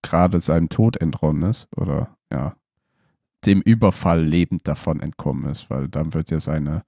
gerade 0.02 0.40
seinem 0.40 0.68
Tod 0.68 0.96
entronnen 0.98 1.50
ist 1.50 1.68
oder 1.76 2.16
ja, 2.32 2.54
dem 3.44 3.60
Überfall 3.60 4.22
lebend 4.22 4.66
davon 4.66 5.00
entkommen 5.00 5.50
ist, 5.50 5.70
weil 5.70 5.88
dann 5.88 6.14
wird 6.14 6.30
ja 6.30 6.40
seine 6.40 6.82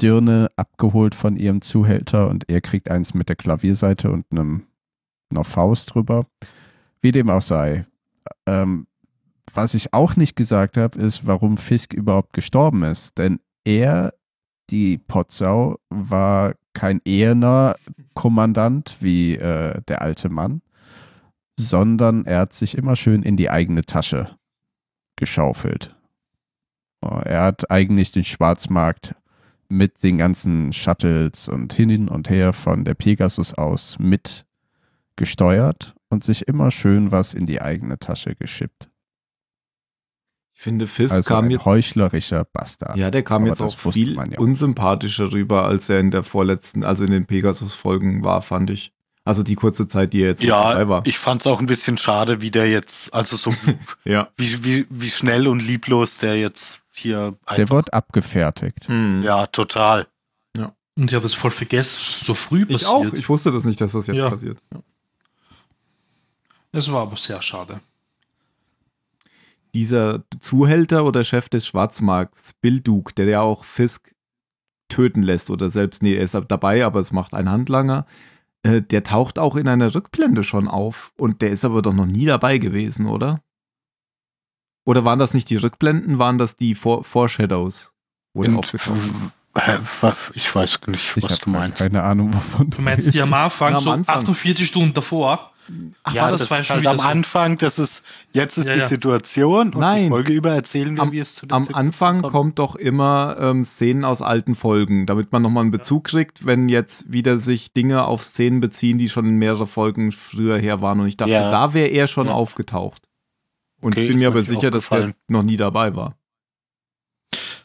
Dirne 0.00 0.50
abgeholt 0.56 1.14
von 1.14 1.36
ihrem 1.36 1.60
Zuhälter 1.60 2.28
und 2.28 2.48
er 2.48 2.60
kriegt 2.60 2.90
eins 2.90 3.14
mit 3.14 3.28
der 3.28 3.36
Klavierseite 3.36 4.10
und 4.10 4.26
einem, 4.30 4.64
einer 5.30 5.44
Faust 5.44 5.94
drüber. 5.94 6.26
Wie 7.00 7.12
dem 7.12 7.30
auch 7.30 7.42
sei. 7.42 7.86
Ähm, 8.46 8.86
was 9.52 9.74
ich 9.74 9.92
auch 9.92 10.16
nicht 10.16 10.36
gesagt 10.36 10.76
habe, 10.76 10.98
ist, 10.98 11.26
warum 11.26 11.56
Fisk 11.56 11.92
überhaupt 11.92 12.32
gestorben 12.32 12.82
ist. 12.82 13.16
Denn 13.18 13.38
er, 13.64 14.14
die 14.70 14.98
Potsau, 14.98 15.78
war 15.90 16.54
kein 16.72 17.00
eherner 17.04 17.76
Kommandant 18.14 18.96
wie 19.00 19.34
äh, 19.34 19.80
der 19.88 20.02
alte 20.02 20.28
Mann, 20.28 20.62
sondern 21.58 22.26
er 22.26 22.40
hat 22.40 22.52
sich 22.52 22.76
immer 22.76 22.96
schön 22.96 23.22
in 23.22 23.36
die 23.36 23.50
eigene 23.50 23.82
Tasche 23.82 24.36
geschaufelt. 25.16 25.94
Oh, 27.00 27.20
Er 27.24 27.42
hat 27.42 27.70
eigentlich 27.70 28.12
den 28.12 28.24
Schwarzmarkt 28.24 29.14
mit 29.68 30.02
den 30.02 30.18
ganzen 30.18 30.72
Shuttles 30.72 31.48
und 31.48 31.72
hin 31.72 32.08
und 32.08 32.30
her 32.30 32.52
von 32.52 32.84
der 32.84 32.94
Pegasus 32.94 33.54
aus 33.54 33.98
mit 33.98 34.46
gesteuert 35.16 35.94
und 36.08 36.24
sich 36.24 36.48
immer 36.48 36.70
schön 36.70 37.12
was 37.12 37.34
in 37.34 37.46
die 37.46 37.60
eigene 37.60 37.98
Tasche 37.98 38.34
geschippt. 38.34 38.90
Ich 40.56 40.60
finde, 40.62 40.86
Fisk 40.86 41.14
Also 41.14 41.28
kam 41.28 41.46
ein 41.46 41.50
jetzt. 41.50 41.64
heuchlerischer 41.64 42.44
Bastard. 42.52 42.96
Ja, 42.96 43.10
der 43.10 43.22
kam 43.22 43.42
Aber 43.42 43.48
jetzt 43.50 43.60
auch 43.60 43.76
viel 43.76 44.14
man 44.14 44.30
ja. 44.30 44.38
unsympathischer 44.38 45.32
rüber, 45.32 45.64
als 45.64 45.88
er 45.88 45.98
in 46.00 46.10
der 46.10 46.22
vorletzten, 46.22 46.84
also 46.84 47.04
in 47.04 47.10
den 47.10 47.26
Pegasus-Folgen 47.26 48.24
war, 48.24 48.40
fand 48.40 48.70
ich. 48.70 48.92
Also 49.26 49.42
die 49.42 49.54
kurze 49.56 49.88
Zeit, 49.88 50.12
die 50.12 50.20
er 50.22 50.28
jetzt 50.28 50.42
noch 50.44 50.48
dabei 50.50 50.80
Ja, 50.82 50.88
war. 50.88 51.02
ich 51.06 51.18
fand 51.18 51.40
es 51.42 51.46
auch 51.46 51.58
ein 51.58 51.66
bisschen 51.66 51.96
schade, 51.98 52.40
wie 52.40 52.50
der 52.50 52.68
jetzt, 52.70 53.12
also 53.12 53.36
so 53.36 53.52
ja. 54.04 54.28
wie, 54.36 54.64
wie, 54.64 54.86
wie 54.90 55.10
schnell 55.10 55.48
und 55.48 55.60
lieblos 55.60 56.18
der 56.18 56.38
jetzt 56.38 56.80
hier 56.92 57.34
Der 57.48 57.58
einfach. 57.58 57.74
wird 57.76 57.92
abgefertigt. 57.94 58.86
Hm. 58.86 59.22
Ja, 59.22 59.46
total. 59.46 60.06
Und 60.96 61.10
ich 61.10 61.14
habe 61.14 61.24
das 61.24 61.34
voll 61.34 61.50
vergessen, 61.50 61.98
so 62.24 62.34
früh 62.34 62.62
Ich 62.68 62.68
passiert. 62.84 62.88
auch. 62.88 63.12
Ich 63.14 63.28
wusste 63.28 63.50
das 63.50 63.64
nicht, 63.64 63.80
dass 63.80 63.90
das 63.90 64.06
jetzt 64.06 64.16
Ja. 64.16 64.30
passiert. 64.30 64.58
Ja. 64.72 64.78
Es 66.70 66.90
war 66.92 67.02
aber 67.02 67.16
sehr 67.16 67.42
schade. 67.42 67.80
Dieser 69.74 70.22
Zuhälter 70.40 71.04
oder 71.04 71.24
Chef 71.24 71.48
des 71.48 71.66
Schwarzmarkts, 71.66 72.52
Bill 72.54 72.80
Duke, 72.80 73.12
der 73.14 73.26
ja 73.26 73.40
auch 73.40 73.64
Fisk 73.64 74.14
töten 74.88 75.22
lässt 75.22 75.50
oder 75.50 75.68
selbst, 75.70 76.02
nee, 76.02 76.14
er 76.14 76.22
ist 76.22 76.38
dabei, 76.48 76.84
aber 76.84 77.00
es 77.00 77.10
macht 77.12 77.34
ein 77.34 77.50
Handlanger. 77.50 78.06
Äh, 78.62 78.80
der 78.82 79.02
taucht 79.02 79.38
auch 79.38 79.56
in 79.56 79.66
einer 79.68 79.94
Rückblende 79.94 80.42
schon 80.44 80.68
auf 80.68 81.12
und 81.18 81.42
der 81.42 81.50
ist 81.50 81.64
aber 81.64 81.82
doch 81.82 81.92
noch 81.92 82.06
nie 82.06 82.24
dabei 82.26 82.58
gewesen, 82.58 83.06
oder? 83.06 83.40
Oder 84.86 85.04
waren 85.04 85.18
das 85.18 85.34
nicht 85.34 85.48
die 85.50 85.56
Rückblenden, 85.56 86.18
waren 86.18 86.38
das 86.38 86.56
die 86.56 86.74
For 86.74 87.02
Foreshadows? 87.04 87.92
Wo 88.34 88.42
ist? 88.42 88.80
äh, 89.54 89.78
ich 90.34 90.54
weiß 90.54 90.80
nicht, 90.88 91.16
Ich 91.16 91.22
was 91.22 91.38
du 91.38 91.50
meinst. 91.50 91.78
keine 91.78 92.02
Ahnung, 92.02 92.32
wovon 92.34 92.70
Du 92.70 92.82
meinst 92.82 93.12
die 93.14 93.20
am 93.22 93.32
Anfang, 93.32 93.72
Na, 93.72 93.78
am 93.78 93.84
so 93.84 93.90
Anfang. 93.90 94.16
48 94.18 94.66
Stunden 94.66 94.92
davor? 94.94 95.52
Ach, 96.02 96.12
ja, 96.14 96.22
war 96.24 96.30
das, 96.32 96.40
das, 96.42 96.50
war 96.50 96.62
schon 96.62 96.76
halt 96.76 96.86
am 96.86 96.98
so- 96.98 97.04
Anfang, 97.04 97.56
das 97.58 97.78
ist, 97.78 98.02
jetzt 98.32 98.58
ist 98.58 98.66
Ja, 98.66 98.74
die 98.74 98.80
ja. 98.80 98.88
Situation 98.88 99.68
und 99.72 99.80
Nein. 99.80 100.04
die 100.04 100.08
Folge 100.10 100.32
über 100.32 100.54
erzählen 100.54 100.94
wir, 100.96 101.02
Am- 101.02 101.12
wie 101.12 101.18
es 101.18 101.34
zu 101.34 101.46
der 101.46 101.56
Am 101.56 101.68
Anfang 101.72 102.20
kommt. 102.22 102.32
kommt 102.32 102.58
doch 102.58 102.76
immer 102.76 103.36
ähm, 103.40 103.64
Szenen 103.64 104.04
aus 104.04 104.20
alten 104.20 104.54
Folgen, 104.54 105.06
damit 105.06 105.32
man 105.32 105.40
nochmal 105.42 105.62
einen 105.62 105.70
Bezug 105.70 106.04
kriegt, 106.04 106.44
wenn 106.44 106.68
jetzt 106.68 107.12
wieder 107.12 107.38
sich 107.38 107.72
Dinge 107.72 108.04
auf 108.04 108.22
Szenen 108.22 108.60
beziehen, 108.60 108.98
die 108.98 109.08
schon 109.08 109.24
in 109.26 109.36
mehrere 109.38 109.66
Folgen 109.66 110.12
früher 110.12 110.58
her 110.58 110.80
waren. 110.82 111.00
Und 111.00 111.06
ich 111.06 111.16
dachte, 111.16 111.32
Ja. 111.32 111.50
da 111.50 111.72
wäre 111.74 111.88
er 111.88 112.06
schon 112.06 112.26
Ja. 112.26 112.32
aufgetaucht. 112.34 113.08
Und 113.80 113.92
Okay, 113.94 114.02
ich 114.02 114.08
bin 114.08 114.18
mir 114.18 114.28
aber 114.28 114.42
sicher, 114.42 114.70
dass 114.70 114.84
aufgefallen. 114.90 115.14
noch 115.28 115.42
nie 115.42 115.56
dabei 115.56 115.94
war. 115.96 116.14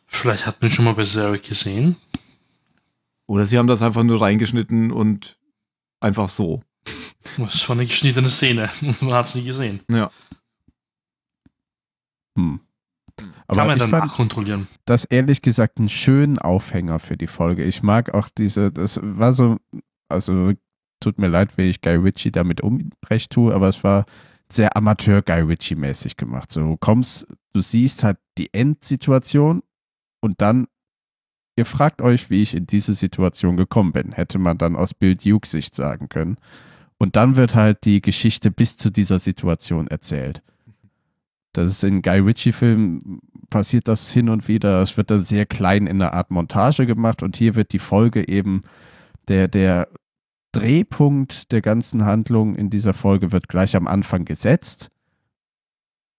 Vielleicht 0.08 0.46
hat 0.48 0.62
man 0.62 0.72
schon 0.72 0.86
mal 0.86 0.94
bei 0.96 1.04
Zarek 1.04 1.44
gesehen. 1.44 1.96
Oder 3.28 3.46
sie 3.46 3.58
haben 3.58 3.68
das 3.68 3.82
einfach 3.82 4.04
nur 4.04 4.22
reingeschnitten 4.22 4.92
und 4.92 5.38
einfach 6.00 6.30
so. 6.30 6.64
Das 7.38 7.68
war 7.68 7.76
eine 7.76 7.86
geschnittene 7.86 8.30
Szene 8.30 8.70
man 9.02 9.14
hat 9.14 9.26
es 9.26 9.36
nie 9.36 9.44
gesehen. 9.44 9.82
Ja. 9.90 10.10
Hm. 12.38 12.62
Kann 13.18 13.34
Aber 13.48 13.66
man 13.66 13.76
ich 13.76 13.80
dann 13.80 13.90
fand 13.90 14.06
nachkontrollieren. 14.06 14.68
das 14.86 15.04
ehrlich 15.06 15.42
gesagt 15.42 15.80
einen 15.80 15.90
schönen 15.90 16.38
Aufhänger 16.40 17.00
für 17.00 17.18
die 17.18 17.28
Folge. 17.28 17.64
Ich 17.64 17.84
mag 17.84 18.14
auch 18.14 18.30
diese, 18.30 18.72
das 18.72 19.00
war 19.04 19.34
so, 19.34 19.58
also 20.08 20.54
tut 21.02 21.18
mir 21.18 21.28
leid, 21.28 21.58
wenn 21.58 21.70
ich 21.70 21.82
Guy 21.82 21.96
Ritchie 21.96 22.32
damit 22.32 22.62
unrecht 22.62 23.32
tue, 23.32 23.54
aber 23.54 23.68
es 23.68 23.84
war 23.84 24.06
sehr 24.52 24.76
Amateur 24.78 25.22
Guy 25.22 25.42
Ritchie 25.42 25.76
mäßig 25.76 26.16
gemacht. 26.16 26.52
So 26.52 26.62
du 26.62 26.78
kommst, 26.78 27.28
du 27.54 27.62
siehst 27.62 28.04
halt 28.04 28.18
die 28.38 28.54
Endsituation 28.54 29.64
und 30.22 30.42
dann 30.42 30.68
ihr 31.58 31.66
fragt 31.66 32.02
euch, 32.02 32.30
wie 32.30 32.42
ich 32.42 32.56
in 32.56 32.66
diese 32.66 32.94
Situation 32.94 33.58
gekommen 33.58 33.92
bin. 33.92 34.14
Hätte 34.14 34.40
man 34.40 34.58
dann 34.58 34.78
aus 34.78 34.94
Bill 34.94 35.16
Duke 35.16 35.48
Sicht 35.48 35.76
sagen 35.76 36.08
können. 36.08 36.38
Und 37.00 37.16
dann 37.16 37.36
wird 37.36 37.56
halt 37.56 37.86
die 37.86 38.02
Geschichte 38.02 38.52
bis 38.52 38.78
zu 38.78 38.92
dieser 38.92 39.18
Situation 39.18 39.88
erzählt. 39.88 40.44
Das 41.54 41.72
ist 41.72 41.84
in 41.84 42.02
Guy 42.02 42.20
Ritchie-Filmen 42.20 43.00
passiert 43.50 43.88
das 43.88 44.12
hin 44.12 44.30
und 44.30 44.48
wieder. 44.48 44.82
Es 44.82 44.98
wird 44.98 45.10
dann 45.10 45.22
sehr 45.22 45.48
klein 45.48 45.88
in 45.88 46.02
einer 46.02 46.14
Art 46.14 46.30
Montage 46.30 46.86
gemacht 46.86 47.24
und 47.24 47.36
hier 47.36 47.56
wird 47.56 47.74
die 47.74 47.80
Folge 47.80 48.28
eben 48.28 48.62
der, 49.28 49.48
der 49.48 49.88
Drehpunkt 50.52 51.52
der 51.52 51.62
ganzen 51.62 52.06
Handlung 52.06 52.56
in 52.56 52.70
dieser 52.70 52.94
Folge 52.94 53.32
wird 53.32 53.48
gleich 53.48 53.76
am 53.76 53.88
Anfang 53.88 54.26
gesetzt 54.26 54.92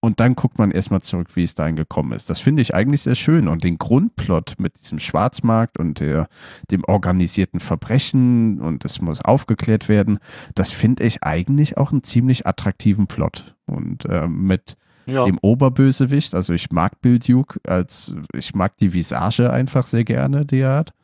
Und 0.02 0.18
dann 0.18 0.34
guckt 0.34 0.58
man 0.58 0.70
erstmal 0.70 1.02
zurück, 1.02 1.36
wie 1.36 1.44
es 1.44 1.54
dahin 1.54 1.76
gekommen 1.76 2.12
ist. 2.12 2.30
Das 2.30 2.40
finde 2.40 2.62
ich 2.62 2.74
eigentlich 2.74 3.02
sehr 3.02 3.14
schön. 3.14 3.48
Und 3.48 3.64
den 3.64 3.76
Grundplot 3.76 4.54
mit 4.58 4.80
diesem 4.80 4.98
Schwarzmarkt 4.98 5.78
und 5.78 6.00
der, 6.00 6.28
dem 6.70 6.84
organisierten 6.84 7.60
Verbrechen 7.60 8.60
und 8.62 8.82
es 8.86 9.02
muss 9.02 9.20
aufgeklärt 9.22 9.90
werden, 9.90 10.18
das 10.54 10.70
finde 10.70 11.04
ich 11.04 11.22
eigentlich 11.22 11.76
auch 11.76 11.92
einen 11.92 12.02
ziemlich 12.02 12.46
attraktiven 12.46 13.08
Plot. 13.08 13.54
Und 13.66 14.06
äh, 14.06 14.26
mit 14.26 14.78
Ja. 15.04 15.26
dem 15.26 15.38
Oberbösewicht, 15.42 16.34
also 16.34 16.54
ich 16.54 16.70
mag 16.70 17.02
Bill 17.02 17.18
Duke 17.18 17.60
als, 17.68 18.14
ich 18.32 18.54
mag 18.54 18.78
die 18.78 18.94
Visage 18.94 19.52
einfach 19.52 19.86
sehr 19.86 20.04
gerne, 20.04 20.46
die 20.46 20.60
er 20.60 20.76
hat. 20.76 20.94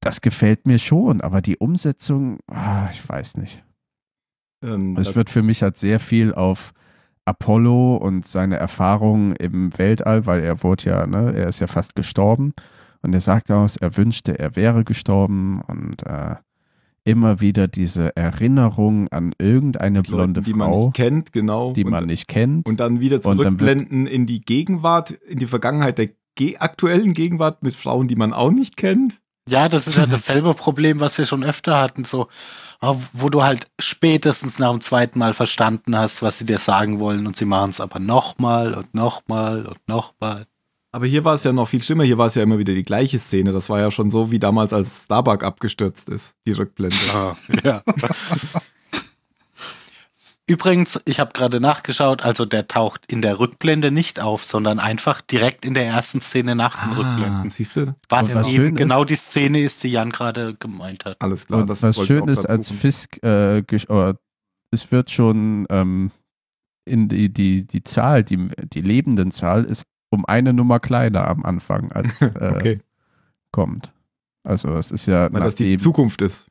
Das 0.00 0.20
gefällt 0.20 0.64
mir 0.66 0.78
schon, 0.78 1.20
aber 1.20 1.42
die 1.42 1.58
Umsetzung, 1.58 2.38
ah, 2.46 2.88
ich 2.92 3.06
weiß 3.06 3.36
nicht. 3.36 3.62
Ähm, 4.64 4.96
Es 4.98 5.14
wird 5.14 5.30
für 5.30 5.42
mich 5.42 5.62
halt 5.62 5.76
sehr 5.76 6.00
viel 6.00 6.34
auf 6.34 6.72
Apollo 7.24 7.96
und 7.96 8.26
seine 8.26 8.56
Erfahrungen 8.56 9.36
im 9.36 9.76
Weltall, 9.78 10.26
weil 10.26 10.42
er 10.42 10.62
wurde 10.62 10.90
ja, 10.90 11.06
ne, 11.06 11.32
er 11.34 11.48
ist 11.48 11.60
ja 11.60 11.66
fast 11.66 11.94
gestorben 11.94 12.52
und 13.02 13.14
er 13.14 13.20
sagt 13.20 13.50
aus, 13.50 13.76
er 13.76 13.96
wünschte, 13.96 14.38
er 14.38 14.56
wäre 14.56 14.84
gestorben 14.84 15.60
und 15.66 16.04
äh, 16.06 16.36
immer 17.04 17.40
wieder 17.40 17.66
diese 17.68 18.14
Erinnerung 18.16 19.08
an 19.08 19.32
irgendeine 19.38 20.02
blonde 20.02 20.42
die 20.42 20.52
man 20.52 20.70
Frau, 20.70 20.86
nicht 20.86 20.96
kennt, 20.96 21.32
genau. 21.32 21.72
die 21.72 21.84
und, 21.84 21.90
man 21.90 22.06
nicht 22.06 22.28
kennt. 22.28 22.66
und 22.68 22.80
dann 22.80 23.00
wieder 23.00 23.16
Und 23.16 23.26
dann 23.26 23.36
zurückblenden 23.36 24.06
in 24.06 24.26
die 24.26 24.40
Gegenwart, 24.40 25.10
in 25.10 25.38
die 25.38 25.46
Vergangenheit 25.46 25.98
der 25.98 26.10
ge 26.34 26.56
aktuellen 26.58 27.14
Gegenwart 27.14 27.62
mit 27.62 27.74
Frauen, 27.74 28.06
die 28.06 28.16
man 28.16 28.32
auch 28.32 28.50
nicht 28.50 28.76
kennt. 28.76 29.20
Ja, 29.50 29.68
das 29.68 29.86
ist 29.86 29.96
ja 29.96 30.06
dasselbe 30.06 30.54
Problem, 30.54 31.00
was 31.00 31.18
wir 31.18 31.26
schon 31.26 31.44
öfter 31.44 31.78
hatten, 31.78 32.04
so, 32.04 32.28
ah, 32.80 32.94
wo 33.12 33.28
du 33.28 33.42
halt 33.42 33.66
spätestens 33.78 34.58
nach 34.58 34.70
dem 34.70 34.80
zweiten 34.80 35.18
Mal 35.18 35.34
verstanden 35.34 35.96
hast, 35.96 36.22
was 36.22 36.38
sie 36.38 36.46
dir 36.46 36.58
sagen 36.58 37.00
wollen 37.00 37.26
und 37.26 37.36
sie 37.36 37.44
machen 37.44 37.70
es 37.70 37.80
aber 37.80 37.98
nochmal 37.98 38.74
und 38.74 38.94
nochmal 38.94 39.66
und 39.66 39.88
nochmal. 39.88 40.46
Aber 40.92 41.06
hier 41.06 41.24
war 41.24 41.34
es 41.34 41.44
ja 41.44 41.52
noch 41.52 41.68
viel 41.68 41.82
schlimmer, 41.82 42.02
hier 42.04 42.18
war 42.18 42.26
es 42.26 42.34
ja 42.34 42.42
immer 42.42 42.58
wieder 42.58 42.74
die 42.74 42.82
gleiche 42.82 43.18
Szene. 43.18 43.52
Das 43.52 43.68
war 43.68 43.78
ja 43.78 43.90
schon 43.90 44.10
so 44.10 44.32
wie 44.32 44.40
damals, 44.40 44.72
als 44.72 45.04
Starbuck 45.04 45.44
abgestürzt 45.44 46.08
ist, 46.08 46.36
die 46.46 46.52
Rückblende. 46.52 46.96
Ja. 47.64 47.82
Übrigens, 50.50 50.98
ich 51.04 51.20
habe 51.20 51.32
gerade 51.32 51.60
nachgeschaut, 51.60 52.22
also 52.22 52.44
der 52.44 52.66
taucht 52.66 53.04
in 53.12 53.22
der 53.22 53.38
Rückblende 53.38 53.92
nicht 53.92 54.18
auf, 54.18 54.42
sondern 54.42 54.80
einfach 54.80 55.20
direkt 55.20 55.64
in 55.64 55.74
der 55.74 55.86
ersten 55.86 56.20
Szene 56.20 56.56
nach 56.56 56.82
den 56.82 56.92
Rückblenden. 56.94 57.50
siehst 57.50 57.76
du? 57.76 57.94
Was, 58.08 58.34
was 58.34 58.46
eben 58.48 58.56
schön 58.56 58.72
ist- 58.74 58.78
genau 58.78 59.04
die 59.04 59.14
Szene 59.14 59.60
ist, 59.62 59.84
die 59.84 59.88
Jan 59.92 60.10
gerade 60.10 60.54
gemeint 60.54 61.04
hat. 61.04 61.20
Alles 61.22 61.46
klar. 61.46 61.60
Und 61.60 61.70
das 61.70 61.84
was 61.84 62.04
schön 62.04 62.26
ist, 62.26 62.44
als. 62.46 62.70
Fisk, 62.72 63.22
äh, 63.22 63.62
es 64.72 64.90
wird 64.90 65.10
schon 65.10 65.66
ähm, 65.70 66.10
in 66.84 67.08
die, 67.08 67.32
die, 67.32 67.64
die 67.64 67.84
Zahl, 67.84 68.24
die, 68.24 68.48
die 68.72 68.80
lebenden 68.80 69.30
Zahl 69.30 69.64
ist 69.64 69.84
um 70.10 70.24
eine 70.26 70.52
Nummer 70.52 70.80
kleiner 70.80 71.28
am 71.28 71.44
Anfang, 71.44 71.92
als 71.92 72.20
äh, 72.22 72.52
Okay, 72.56 72.80
kommt. 73.52 73.92
Also 74.42 74.74
es 74.76 74.90
ist 74.90 75.06
ja 75.06 75.32
weil 75.32 75.42
das 75.42 75.54
die 75.54 75.76
Zukunft 75.76 76.22
ist. 76.22 76.48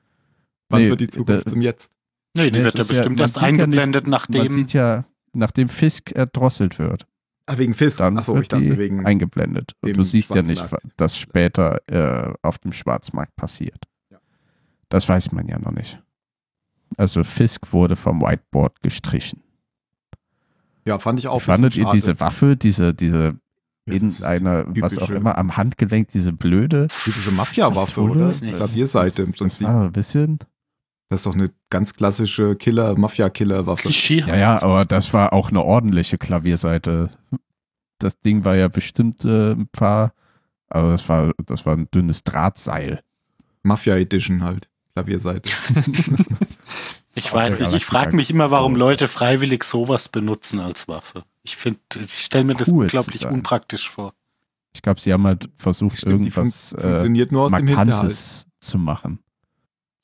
Wann 0.70 0.84
Nee, 0.84 0.90
wird 0.90 1.02
die 1.02 1.10
Zukunft 1.10 1.48
da- 1.48 1.50
zum 1.50 1.62
Jetzt? 1.62 1.92
Nee, 2.36 2.52
die 2.52 2.60
Nee, 2.60 2.64
wird 2.66 2.76
ja 2.76 2.82
ja- 2.82 2.88
bestimmt 2.88 3.18
man 3.18 3.24
erst 3.26 3.34
sieht 3.36 3.42
ja 3.44 3.52
nicht- 3.52 3.62
eingeblendet, 3.62 4.04
man 4.04 4.12
nachdem. 4.12 4.48
sieht 4.50 4.74
ja, 4.74 5.06
nachdem 5.34 5.70
Fisk 5.70 6.12
erdrosselt 6.12 6.78
wird, 6.80 7.06
Ah, 7.48 7.58
wegen 7.58 7.74
Fisk. 7.74 7.98
dann 7.98 8.18
Achso, 8.18 8.34
wird 8.34 8.44
ich 8.44 8.50
dachte 8.50 8.64
die 8.64 8.78
wegen. 8.78 9.06
eingeblendet. 9.06 9.74
Und 9.82 9.98
du 9.98 10.04
siehst 10.04 10.34
ja 10.36 10.42
nicht, 10.44 10.64
was 10.98 11.18
später 11.18 11.82
äh, 11.88 12.34
auf 12.44 12.60
dem 12.60 12.72
Schwarzmarkt 12.72 13.36
passiert. 13.36 13.86
Ja. 14.12 14.18
Das 14.90 15.10
weiß 15.10 15.32
man 15.32 15.48
ja 15.48 15.58
noch 15.60 15.72
nicht. 15.72 16.00
Also 16.98 17.24
Fisk 17.24 17.72
wurde 17.74 17.96
vom 17.96 18.22
Whiteboard 18.22 18.82
gestrichen. 18.82 19.42
Ja, 20.86 20.98
fand 21.00 21.20
ich 21.20 21.28
auch. 21.28 21.40
Fandet 21.42 21.76
ihr 21.78 21.90
diese 21.92 22.20
Waffe, 22.20 22.56
diese, 22.56 22.94
diese 22.94 23.36
Ja, 23.88 23.94
in 23.96 24.12
einer, 24.24 24.66
was 24.82 24.98
auch 25.00 25.10
immer, 25.10 25.38
am 25.38 25.58
Handgelenk, 25.58 26.08
diese 26.10 26.32
blöde. 26.34 26.88
Typische 27.04 27.32
Mafia-Waffe, 27.32 28.02
oder? 28.02 28.30
Klavierseite 28.32 29.24
im 29.24 29.30
Das 29.32 29.38
Prinzip. 29.40 29.68
war 29.68 29.86
ein 29.86 29.92
bisschen. 29.92 30.40
Das 31.10 31.20
ist 31.20 31.26
doch 31.26 31.34
eine 31.34 31.50
ganz 31.70 31.96
klassische 31.96 32.56
Killer, 32.56 32.96
Mafia-Killer-Waffe. 32.98 33.90
Ja, 33.90 34.36
ja, 34.36 34.62
aber 34.62 34.86
das 34.86 35.12
war 35.12 35.34
auch 35.34 35.50
eine 35.50 35.64
ordentliche 35.64 36.20
Klavierseite. 36.20 37.10
Das 37.98 38.20
Ding 38.20 38.46
war 38.46 38.56
ja 38.56 38.68
bestimmt 38.68 39.26
äh, 39.26 39.54
ein 39.54 39.68
paar, 39.68 40.14
aber 40.70 40.92
das 40.92 41.10
war, 41.10 41.34
das 41.46 41.66
war 41.66 41.76
ein 41.76 41.90
dünnes 41.92 42.24
Drahtseil. 42.24 43.02
Mafia-Edition 43.64 44.44
halt. 44.44 44.70
Klavierseite. 44.94 45.50
Ich 47.16 47.34
weiß 47.34 47.60
nicht, 47.60 47.74
ich 47.74 47.86
frage 47.86 48.16
mich 48.16 48.30
immer, 48.30 48.52
warum. 48.52 48.76
Leute 48.76 49.08
freiwillig 49.08 49.64
sowas 49.64 50.10
benutzen 50.10 50.60
als 50.60 50.88
Waffe. 50.88 51.24
Ich 51.44 51.58
finde, 51.58 51.80
ich 52.00 52.14
stelle 52.14 52.46
mir 52.46 52.56
das 52.56 52.70
Cool 52.70 52.84
unglaublich 52.84 53.26
unpraktisch 53.26 53.90
vor. 53.90 54.14
Ich 54.74 54.82
glaube, 54.82 55.02
sie 55.02 55.12
haben 55.12 55.26
halt 55.26 55.50
versucht, 55.56 55.98
Stimmt, 55.98 56.26
die 56.26 56.32
fun 56.32 56.44
irgendwas 56.44 56.74
äh, 56.74 56.82
funktioniert 56.82 57.32
nur 57.32 57.46
aus 57.46 57.52
dem 57.52 57.68
Hinterhalt. 57.68 57.88
Markantes 57.88 58.46
zu 58.60 58.78
machen. 58.78 59.20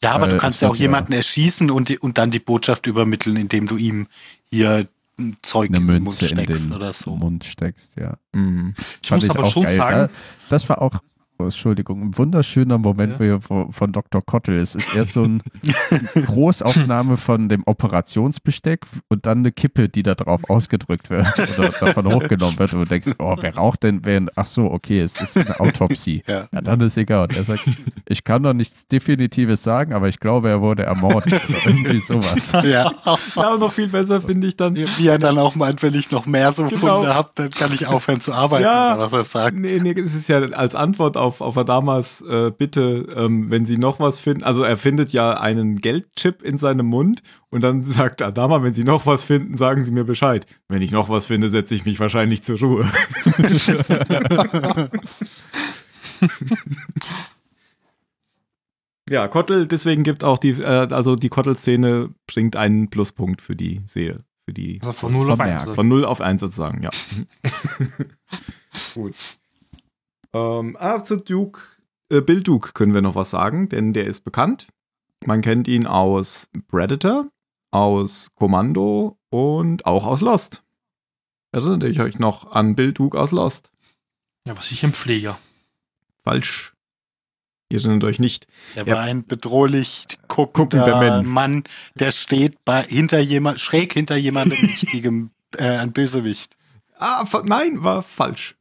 Ja, 0.05 0.11
aber 0.13 0.25
Weil 0.27 0.31
du 0.33 0.37
kannst 0.37 0.61
ja 0.61 0.69
auch 0.69 0.75
jemanden 0.75 1.13
erschießen 1.13 1.71
und, 1.71 1.89
die, 1.89 1.99
und 1.99 2.17
dann 2.17 2.31
die 2.31 2.39
Botschaft 2.39 2.87
übermitteln, 2.87 3.35
indem 3.37 3.67
du 3.67 3.77
ihm 3.77 4.07
hier 4.51 4.87
ein 5.17 5.37
Zeug 5.41 5.69
Eine 5.69 5.77
in 5.77 5.87
den 5.87 6.03
Mund 6.03 6.03
Münze 6.05 6.25
in 6.27 6.37
steckst 6.37 6.65
den 6.65 6.73
oder 6.73 6.93
so. 6.93 7.15
Mund 7.15 7.43
steckst, 7.43 7.95
ja. 7.97 8.17
Mhm. 8.33 8.75
Ich 9.01 9.09
Fand 9.09 9.23
muss 9.23 9.29
aber 9.29 9.45
schon 9.49 9.63
geil. 9.63 9.75
sagen, 9.75 9.97
Ja, 9.97 10.09
das 10.49 10.69
war 10.69 10.81
auch, 10.81 10.99
oh, 11.38 11.43
Entschuldigung, 11.43 12.02
ein 12.02 12.17
wunderschöner 12.17 12.78
Moment 12.78 13.19
Ja. 13.19 13.39
von, 13.39 13.71
von 13.71 13.91
Dr. 13.91 14.21
Kottel. 14.26 14.56
Es 14.58 14.76
ist 14.76 14.95
erst 14.95 15.13
so 15.13 15.24
eine 15.24 15.39
Großaufnahme 16.26 17.17
von 17.17 17.50
dem 17.50 17.63
Operationsbesteck 17.65 18.86
und 19.10 19.26
dann 19.26 19.39
eine 19.39 19.52
Kippe, 19.52 19.89
die 19.89 20.04
da 20.04 20.15
drauf 20.15 20.41
ausgedrückt 20.50 21.10
wird 21.10 21.28
oder 21.58 21.69
davon 21.69 22.13
hochgenommen 22.13 22.58
wird. 22.60 22.74
Und 22.74 22.80
du 22.82 22.86
denkst, 22.86 23.12
oh, 23.19 23.36
wer 23.39 23.56
raucht 23.56 23.84
denn 23.84 24.06
während, 24.06 24.32
ach 24.38 24.45
so, 24.45 24.71
okay, 24.71 25.00
es 25.02 25.19
ist 25.19 25.38
eine 25.38 25.60
Autopsie. 25.60 26.24
Ja. 26.36 26.48
Ja, 26.52 26.62
dann 26.62 26.82
ist 26.82 26.98
egal. 26.98 27.24
Und 27.24 27.36
er 27.36 27.43
sagt, 27.43 27.65
ich 28.08 28.24
kann 28.24 28.41
noch 28.41 28.54
nichts 28.54 28.88
Definitives 28.88 29.62
sagen, 29.63 29.93
aber 29.93 30.08
ich 30.10 30.19
glaube, 30.19 30.50
er 30.50 30.62
wurde 30.62 30.84
ermordet 30.84 31.34
oder 31.50 31.58
irgendwie 31.67 32.00
sowas. 32.00 32.52
Ja. 32.52 32.91
Ja, 33.36 33.50
und 33.54 33.60
noch 33.60 33.71
viel 33.71 33.88
besser 33.89 34.21
finde 34.21 34.48
ich 34.48 34.58
dann. 34.58 34.76
Wie 34.76 35.08
er 35.08 35.19
dann 35.19 35.38
auch 35.38 35.56
meint, 35.56 35.82
wenn 35.84 35.93
ich 35.93 36.12
noch 36.12 36.26
mehr 36.26 36.52
so 36.52 36.65
Genau. 36.65 36.98
Funde 36.98 37.13
habe, 37.13 37.30
dann 37.36 37.50
kann 37.52 37.71
ich 37.74 37.88
aufhören 37.88 38.19
zu 38.19 38.34
arbeiten, 38.34 38.63
Ja. 38.63 38.95
oder 38.95 39.12
was 39.12 39.34
er 39.34 39.41
sagt. 39.41 39.58
Nee, 39.58 39.80
nee, 39.82 39.91
es 40.00 40.15
ist 40.15 40.28
ja 40.30 40.39
als 40.39 40.74
Antwort 40.76 41.15
auf, 41.17 41.24
auf 41.25 41.57
Adamas 41.57 42.21
äh, 42.21 42.51
Bitte, 42.51 43.07
ähm, 43.15 43.49
wenn 43.49 43.65
Sie 43.65 43.77
noch 43.77 43.99
was 43.99 44.19
finden. 44.19 44.43
Also 44.43 44.63
er 44.63 44.77
findet 44.77 45.11
ja 45.11 45.39
einen 45.39 45.81
Geldchip 45.81 46.41
in 46.41 46.57
seinem 46.57 46.85
Mund 46.85 47.21
und 47.49 47.61
dann 47.61 47.83
sagt 47.85 48.21
Adama, 48.21 48.63
wenn 48.63 48.73
Sie 48.73 48.83
noch 48.83 49.05
was 49.05 49.23
finden, 49.23 49.57
sagen 49.57 49.85
Sie 49.85 49.91
mir 49.91 50.03
Bescheid. 50.03 50.45
Wenn 50.67 50.81
ich 50.81 50.91
noch 50.91 51.09
was 51.09 51.25
finde, 51.25 51.49
setze 51.49 51.75
ich 51.75 51.85
mich 51.85 51.99
wahrscheinlich 51.99 52.43
zur 52.43 52.59
Ruhe. 52.59 52.85
ja, 59.09 59.27
Kottel, 59.27 59.67
deswegen 59.67 60.03
gibt 60.03 60.23
auch 60.23 60.38
die, 60.38 60.51
äh, 60.51 60.88
also 60.91 61.15
die 61.15 61.29
Kottel-Szene 61.29 62.09
bringt 62.27 62.55
einen 62.55 62.89
Pluspunkt 62.89 63.41
für 63.41 63.55
die 63.55 63.81
Serie. 63.88 64.19
Für 64.45 64.53
die 64.53 64.79
also 64.81 64.93
von 64.93 65.11
0 65.11 65.31
auf 65.31 65.38
Vermerkt. 65.38 65.67
1. 65.69 65.75
von 65.75 65.88
0 65.88 66.05
auf 66.05 66.21
1 66.21 66.39
sozusagen, 66.39 66.83
ja. 66.83 66.91
Gut. 68.93 69.15
Ähm, 70.36 70.76
ah, 70.80 71.02
zu 71.04 71.15
Duke, 71.17 71.62
äh, 72.10 72.19
Bill 72.19 72.43
Duke 72.43 72.74
können 72.74 72.93
wir 72.93 73.02
noch 73.02 73.15
was 73.15 73.30
sagen, 73.32 73.69
denn 73.69 73.93
der 73.93 74.06
ist 74.06 74.21
bekannt. 74.26 74.67
Man 75.26 75.41
kennt 75.41 75.67
ihn 75.69 75.88
aus 75.88 76.50
Predator, 76.67 77.30
aus 77.71 78.32
Kommando 78.36 79.17
und 79.30 79.86
auch 79.86 80.06
aus 80.06 80.19
Lost. 80.19 80.62
Erinnert 81.54 81.84
ihr 81.95 82.04
euch 82.04 82.19
noch 82.19 82.52
an 82.52 82.76
Bill 82.76 82.91
Duke 82.91 83.17
aus 83.17 83.32
Lost? 83.32 83.71
Ja, 84.45 84.58
was 84.58 84.71
ich 84.71 84.84
im 84.84 84.91
Pfleger. 84.93 85.39
Falsch. 86.24 86.74
Ihr 87.69 87.80
erinnert 87.80 88.04
euch 88.04 88.19
nicht. 88.19 88.45
Er 88.76 88.86
Ja. 88.86 88.95
war 88.95 89.04
ein 89.04 89.26
bedrohlich 89.26 90.06
guckender. 90.28 91.24
Mann, 91.24 91.63
der 91.95 92.12
steht 92.12 92.63
bei, 92.65 92.84
hinter 92.84 93.19
jemand, 93.19 93.62
schräg 93.62 93.93
hinter 93.93 94.17
jemandem 94.17 94.58
wichtigem, 94.62 95.32
äh, 95.58 95.78
ein 95.78 95.93
Bösewicht. 95.93 96.58
Ah, 97.00 97.26
nein, 97.45 97.84
war 97.84 98.04
falsch. 98.04 98.56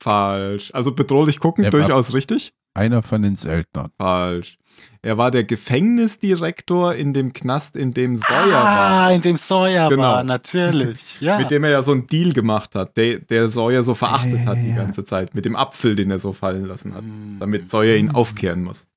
Falsch. 0.00 0.70
Also 0.74 0.92
bedrohlich 0.92 1.40
gucken, 1.40 1.64
Er 1.64 1.70
durchaus 1.70 2.14
richtig. 2.14 2.52
Einer 2.74 3.02
von 3.02 3.22
den 3.22 3.36
Söldnern. 3.36 3.90
Falsch. 3.98 4.58
Er 5.00 5.16
war 5.16 5.30
der 5.30 5.44
Gefängnisdirektor 5.44 6.94
in 6.94 7.14
dem 7.14 7.32
Knast, 7.32 7.76
in 7.76 7.94
dem 7.94 8.16
Sawyer 8.16 8.52
war. 8.62 9.06
ah, 9.06 9.10
in 9.12 9.22
dem 9.22 9.36
Sawyer 9.38 9.88
Genau. 9.88 10.02
war, 10.02 10.22
natürlich. 10.24 11.16
Ja. 11.20 11.38
Mit 11.38 11.50
dem 11.50 11.64
er 11.64 11.70
ja 11.70 11.82
so 11.82 11.92
einen 11.92 12.06
Deal 12.06 12.32
gemacht 12.34 12.74
hat, 12.74 12.96
der, 12.96 13.20
der 13.20 13.48
Sawyer 13.50 13.82
so 13.82 13.94
verachtet 13.94 14.40
Ja, 14.40 14.46
hat 14.46 14.58
die 14.58 14.68
ja. 14.70 14.76
ganze 14.76 15.04
Zeit. 15.06 15.34
Mit 15.34 15.44
dem 15.46 15.56
Apfel, 15.56 15.96
den 15.96 16.10
er 16.10 16.18
so 16.18 16.32
fallen 16.34 16.66
lassen 16.66 16.94
hat. 16.94 17.02
Hm. 17.02 17.36
Damit 17.40 17.70
Sawyer 17.70 17.96
ihn 17.96 18.10
aufkehren 18.10 18.62
muss. 18.64 18.88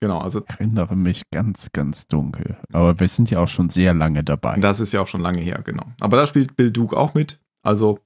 Genau, 0.00 0.18
also 0.20 0.40
Ich 0.48 0.54
erinnere 0.58 0.96
mich 0.96 1.22
ganz, 1.30 1.68
ganz 1.72 2.08
dunkel. 2.08 2.56
Aber 2.72 2.98
wir 2.98 3.08
sind 3.08 3.30
ja 3.30 3.40
auch 3.40 3.48
schon 3.48 3.68
sehr 3.68 3.92
lange 3.92 4.24
dabei. 4.24 4.56
das 4.58 4.80
ist 4.80 4.92
ja 4.92 5.02
auch 5.02 5.08
schon 5.08 5.20
lange 5.20 5.40
her, 5.40 5.60
genau. 5.62 5.84
Aber 6.00 6.16
da 6.16 6.26
spielt 6.26 6.56
Bill 6.56 6.70
Duke 6.70 6.96
auch 6.96 7.12
mit. 7.12 7.38
Also 7.62 7.98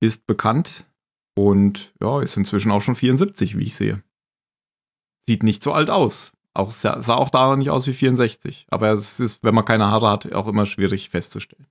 ist 0.00 0.26
bekannt 0.26 0.84
und 1.34 1.92
ja, 2.00 2.20
ist 2.20 2.36
inzwischen 2.36 2.70
auch 2.70 2.80
schon 2.82 2.94
74, 2.94 3.58
wie 3.58 3.64
ich 3.64 3.76
sehe. 3.76 4.02
Sieht 5.22 5.42
nicht 5.42 5.62
so 5.62 5.72
alt 5.72 5.90
aus. 5.90 6.32
Auch, 6.52 6.70
sah, 6.70 7.02
sah 7.02 7.14
auch 7.14 7.30
daran 7.30 7.58
nicht 7.58 7.70
aus 7.70 7.86
wie 7.86 7.92
64. 7.92 8.66
Aber 8.70 8.92
es 8.92 9.18
ist, 9.18 9.42
wenn 9.42 9.54
man 9.54 9.64
keine 9.64 9.86
Haare 9.88 10.08
hat, 10.08 10.32
auch 10.32 10.46
immer 10.46 10.66
schwierig 10.66 11.10
festzustellen. 11.10 11.66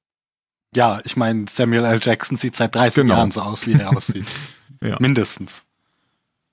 Ja, 0.76 0.99
ich 1.06 1.15
meine, 1.15 1.45
Samuel 1.47 1.86
L. 1.86 1.99
Jackson 2.02 2.36
sieht 2.36 2.56
seit 2.56 2.73
30 2.76 3.04
Genau. 3.04 3.15
Jahren 3.15 3.32
so 3.32 3.41
aus, 3.41 3.67
wie 3.67 3.73
er 3.73 3.95
aussieht. 3.95 4.26
Ja. 4.82 4.97
Mindestens. 4.99 5.63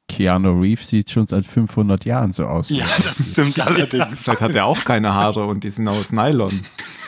Keanu 0.09 0.61
Reeves 0.61 0.87
sieht 0.89 1.11
schon 1.11 1.27
seit 1.27 1.45
500 1.45 2.05
Jahren 2.05 2.33
so 2.33 2.47
aus. 2.47 2.69
Ja, 2.71 2.87
das 3.03 3.33
stimmt 3.33 3.59
allerdings. 3.67 4.21
Vielleicht 4.23 4.41
hat 4.41 4.55
er 4.55 4.67
auch 4.67 4.85
keine 4.85 5.15
Haare 5.15 5.47
und 5.47 5.65
die 5.65 5.71
sind 5.71 5.89
aus 5.89 6.13
Nylon. 6.13 6.61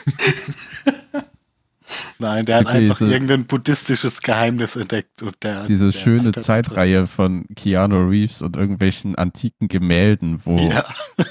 Nein, 2.19 2.45
der 2.45 2.57
hat 2.57 2.65
Okay, 2.67 2.77
einfach 2.77 2.97
so- 2.97 3.05
irgendein 3.07 3.45
buddhistisches 3.45 4.21
Geheimnis 4.21 4.75
entdeckt. 4.75 5.21
Und 5.21 5.35
der, 5.43 5.65
Diese 5.65 5.91
der 5.91 5.99
schöne 5.99 6.27
altert- 6.29 6.43
Zeitreihe 6.43 7.05
von 7.05 7.45
Keanu 7.55 8.07
Reeves 8.09 8.41
und 8.41 8.55
irgendwelchen 8.57 9.15
antiken 9.15 9.67
Gemälden, 9.67 10.39
wo, 10.45 10.57
Ja. 10.57 10.83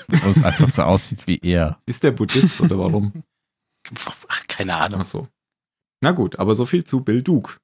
wo 0.09 0.31
es 0.31 0.42
einfach 0.44 0.70
so 0.70 0.83
aussieht 0.83 1.27
wie 1.27 1.38
er. 1.42 1.79
Ist 1.87 2.03
der 2.05 2.11
Buddhist 2.12 2.61
oder 2.61 2.79
warum? 2.79 3.22
Ach, 4.29 4.46
keine 4.48 4.75
Ahnung. 4.77 5.01
Ach 5.03 5.07
so. 5.07 5.29
Na 6.01 6.11
gut, 6.12 6.38
aber 6.38 6.55
so 6.55 6.66
viel 6.66 6.85
zu 6.85 7.01
Bill 7.01 7.22
Duke. 7.22 7.55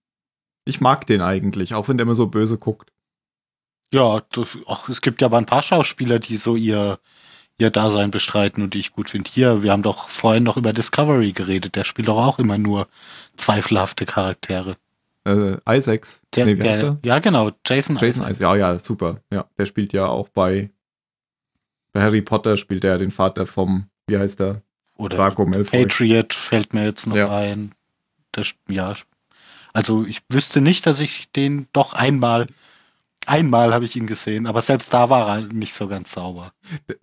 Ich 0.64 0.80
mag 0.80 1.06
den 1.06 1.20
eigentlich, 1.22 1.74
auch 1.74 1.88
wenn 1.88 1.96
der 1.98 2.04
immer 2.04 2.14
so 2.14 2.26
böse 2.26 2.58
guckt. 2.58 2.92
Ja, 3.92 4.20
das, 4.32 4.58
ach, 4.66 4.88
es 4.90 5.00
gibt 5.00 5.22
ja 5.22 5.26
aber 5.28 5.38
ein 5.38 5.46
paar 5.46 5.62
Schauspieler, 5.62 6.18
die 6.18 6.36
so 6.36 6.56
ihr, 6.56 6.98
ihr 7.58 7.70
Dasein 7.70 8.10
bestreiten 8.10 8.62
und 8.62 8.74
die 8.74 8.78
ich 8.80 8.92
gut 8.92 9.10
finde. 9.10 9.30
Hier, 9.30 9.62
wir 9.62 9.72
haben 9.72 9.82
doch 9.82 10.08
vorhin 10.08 10.44
noch 10.44 10.56
über 10.56 10.72
Discovery 10.72 11.32
geredet. 11.32 11.74
Der 11.76 11.84
spielt 11.84 12.08
doch 12.08 12.16
auch 12.18 12.38
immer 12.38 12.56
nur 12.58 12.86
zweifelhafte 13.36 14.06
Charaktere. 14.06 14.76
Äh, 15.24 15.56
Isaacs. 15.68 16.22
Der, 16.34 16.46
nee, 16.46 16.54
der, 16.54 16.98
ja, 17.04 17.18
genau, 17.18 17.50
Jason, 17.66 17.96
Jason 17.96 18.22
Isaacs. 18.24 18.38
Ja, 18.38 18.54
ja, 18.56 18.78
super. 18.78 19.20
Ja, 19.32 19.46
der 19.58 19.66
spielt 19.66 19.92
ja 19.92 20.06
auch 20.06 20.28
bei, 20.28 20.70
bei 21.92 22.00
Harry 22.02 22.22
Potter 22.22 22.56
spielt 22.56 22.84
er 22.84 22.96
den 22.98 23.10
Vater 23.10 23.44
vom, 23.46 23.88
wie 24.06 24.16
heißt 24.18 24.40
der? 24.40 24.62
Oder 24.96 25.16
Draco 25.16 25.44
Malfoy. 25.44 25.82
Patriot 25.84 26.32
fällt 26.34 26.74
mir 26.74 26.84
jetzt 26.84 27.06
noch 27.06 27.16
Ja. 27.16 27.36
ein. 27.36 27.72
Das, 28.32 28.52
ja, 28.68 28.94
also 29.72 30.04
ich 30.04 30.20
wüsste 30.28 30.60
nicht, 30.60 30.86
dass 30.86 31.00
ich 31.00 31.30
den 31.32 31.66
doch 31.72 31.92
einmal, 31.92 32.46
einmal 33.26 33.74
habe 33.74 33.84
ich 33.84 33.96
ihn 33.96 34.06
gesehen, 34.06 34.46
aber 34.46 34.62
selbst 34.62 34.92
da 34.94 35.10
war 35.10 35.28
er 35.28 35.42
nicht 35.52 35.74
so 35.74 35.88
ganz 35.88 36.12
sauber. 36.12 36.52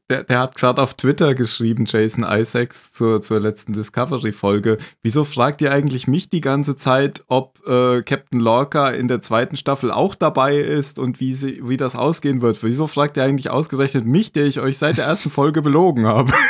Der, 0.10 0.24
der 0.24 0.40
hat 0.40 0.56
gerade 0.56 0.82
auf 0.82 0.94
Twitter 0.94 1.36
geschrieben, 1.36 1.86
Jason 1.88 2.26
Isaacs, 2.28 2.92
zur, 2.92 3.22
zur 3.22 3.40
letzten 3.40 3.74
Discovery-Folge. 3.74 4.78
Wieso 5.04 5.24
fragt 5.24 5.62
ihr 5.62 5.72
eigentlich 5.72 6.08
mich 6.08 6.30
die 6.30 6.42
ganze 6.42 6.78
Zeit, 6.78 7.24
ob 7.28 7.60
äh, 7.68 8.02
Captain 8.04 8.40
Lorca 8.40 8.90
in 8.90 9.08
der 9.08 9.22
zweiten 9.22 9.58
Staffel 9.58 9.92
auch 9.92 10.16
dabei 10.16 10.58
ist 10.58 11.00
und 11.00 11.20
wie, 11.20 11.36
sie, 11.36 11.62
wie 11.64 11.78
das 11.78 11.96
ausgehen 11.96 12.42
wird? 12.42 12.64
Wieso 12.64 12.88
fragt 12.88 13.18
ihr 13.18 13.24
eigentlich 13.24 13.50
ausgerechnet 13.50 14.06
mich, 14.06 14.32
der 14.32 14.46
ich 14.46 14.60
euch 14.60 14.78
seit 14.78 14.98
der 14.98 15.06
ersten 15.06 15.30
Folge 15.30 15.62
belogen 15.62 16.06
habe? 16.06 16.34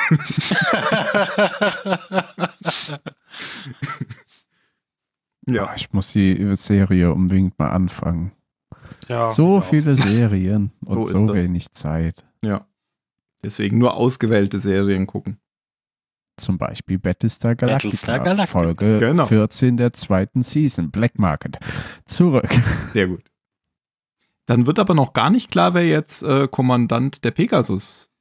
Ja, 5.47 5.73
ich 5.75 5.93
muss 5.93 6.11
die 6.11 6.55
Serie 6.55 7.13
unbedingt 7.13 7.59
mal 7.59 7.69
anfangen. 7.69 8.31
Ja, 9.07 9.29
so 9.29 9.55
ja. 9.55 9.61
viele 9.61 9.95
Serien 9.95 10.71
und 10.85 11.05
So 11.05 11.27
so, 11.27 11.33
wenig 11.33 11.71
Zeit. 11.71 12.25
Ja. 12.43 12.67
Deswegen 13.43 13.77
nur 13.77 13.95
ausgewählte 13.95 14.59
Serien 14.59 15.05
gucken. 15.07 15.37
Zum 16.37 16.57
Beispiel 16.57 16.99
Battlestar 16.99 17.55
Galactica, 17.55 17.89
Battlestar 17.89 18.19
Galactica. 18.19 18.59
Folge 18.59 18.99
Genau. 18.99 19.25
14 19.25 19.77
der 19.77 19.93
zweiten 19.93 20.43
Season, 20.43 20.91
Black 20.91 21.17
Market. 21.17 21.59
Zurück. 22.05 22.49
Sehr 22.91 23.07
gut. 23.07 23.23
Dann 24.47 24.67
wird 24.67 24.79
aber 24.79 24.93
noch 24.93 25.13
gar 25.13 25.29
nicht 25.29 25.49
klar, 25.49 25.73
wer 25.73 25.87
jetzt 25.87 26.23
äh, 26.23 26.47
Kommandant 26.47 27.23
der 27.23 27.31
Pegasus. 27.31 28.11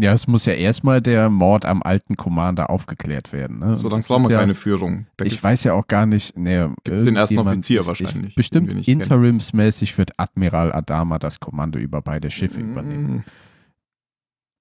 Ja, 0.00 0.12
es 0.12 0.28
muss 0.28 0.44
ja 0.44 0.52
erstmal 0.52 1.02
der 1.02 1.28
Mord 1.28 1.64
am 1.64 1.82
alten 1.82 2.16
Commander 2.16 2.70
aufgeklärt 2.70 3.32
werden. 3.32 3.58
Ne? 3.58 3.78
So 3.78 3.88
das 3.88 4.06
brauchen 4.06 4.24
wir 4.28 4.30
ja, 4.34 4.38
keine 4.38 4.54
Führung. 4.54 5.06
Da 5.16 5.24
Ich 5.24 5.42
weiß 5.42 5.64
ja 5.64 5.72
auch 5.72 5.88
gar 5.88 6.06
nicht. 6.06 6.38
Nee, 6.38 6.68
Gibt's 6.84 7.04
den 7.04 7.16
ersten 7.16 7.38
Offizier 7.38 7.80
ist- 7.80 7.88
wahrscheinlich, 7.88 8.28
Ich, 8.30 8.34
bestimmt 8.36 8.70
kennen. 8.70 8.84
interimsmäßig 8.84 9.98
wird 9.98 10.12
Admiral 10.16 10.72
Adama 10.72 11.18
das 11.18 11.40
Kommando 11.40 11.80
über 11.80 12.00
beide 12.00 12.30
Schiffe 12.30 12.60
übernehmen. 12.60 13.16
Mm, 13.16 13.24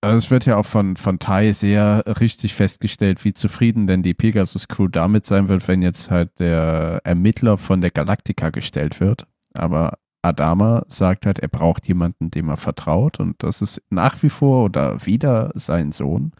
Also 0.01 0.17
es 0.17 0.31
wird 0.31 0.45
ja 0.47 0.57
auch 0.57 0.65
von, 0.65 0.95
von 0.97 1.19
Tai 1.19 1.51
sehr 1.51 2.03
richtig 2.19 2.55
festgestellt, 2.55 3.23
wie 3.23 3.33
zufrieden 3.33 3.85
denn 3.85 4.01
die 4.03 4.13
Pegasus-Crew 4.15 4.87
damit 4.87 5.25
sein 5.27 5.49
wird, 5.49 5.67
wenn 5.67 5.83
jetzt 5.83 6.09
halt 6.09 6.31
der 6.39 7.01
Ermittler 7.03 7.57
von 7.57 7.81
der 7.81 7.91
Galactica 7.91 8.49
gestellt 8.49 8.99
wird. 8.99 9.27
Aber 9.53 9.97
Adama 10.21 10.83
sagt 10.87 11.25
halt, 11.25 11.39
er 11.39 11.47
braucht 11.47 11.87
jemanden, 11.87 12.31
dem 12.31 12.49
er 12.49 12.57
vertraut. 12.57 13.19
Und 13.19 13.41
das 13.43 13.61
ist 13.61 13.81
nach 13.89 14.21
wie 14.23 14.29
vor 14.29 14.65
oder 14.65 15.05
wieder 15.05 15.51
sein 15.55 15.91
Sohn, 15.91 16.33